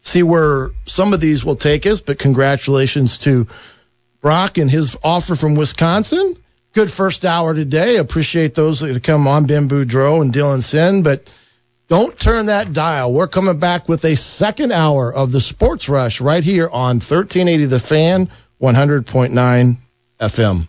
see 0.02 0.22
where 0.22 0.70
some 0.86 1.12
of 1.12 1.20
these 1.20 1.44
will 1.44 1.56
take 1.56 1.86
us. 1.86 2.00
But 2.00 2.18
congratulations 2.18 3.18
to 3.20 3.46
Brock 4.20 4.58
and 4.58 4.70
his 4.70 4.96
offer 5.02 5.34
from 5.34 5.54
Wisconsin. 5.54 6.36
Good 6.72 6.90
first 6.90 7.24
hour 7.24 7.54
today. 7.54 7.96
Appreciate 7.96 8.54
those 8.54 8.80
that 8.80 9.02
come 9.02 9.26
on, 9.26 9.46
Ben 9.46 9.68
Boudreau 9.68 10.20
and 10.20 10.32
Dylan 10.32 10.62
Sinn. 10.62 11.02
But 11.02 11.34
don't 11.88 12.18
turn 12.18 12.46
that 12.46 12.72
dial. 12.72 13.12
We're 13.12 13.28
coming 13.28 13.58
back 13.58 13.88
with 13.88 14.04
a 14.04 14.16
second 14.16 14.72
hour 14.72 15.12
of 15.12 15.32
the 15.32 15.40
Sports 15.40 15.88
Rush 15.88 16.20
right 16.20 16.42
here 16.42 16.68
on 16.68 16.96
1380 16.96 17.66
The 17.66 17.78
Fan, 17.78 18.28
100.9 18.60 19.76
FM. 20.20 20.68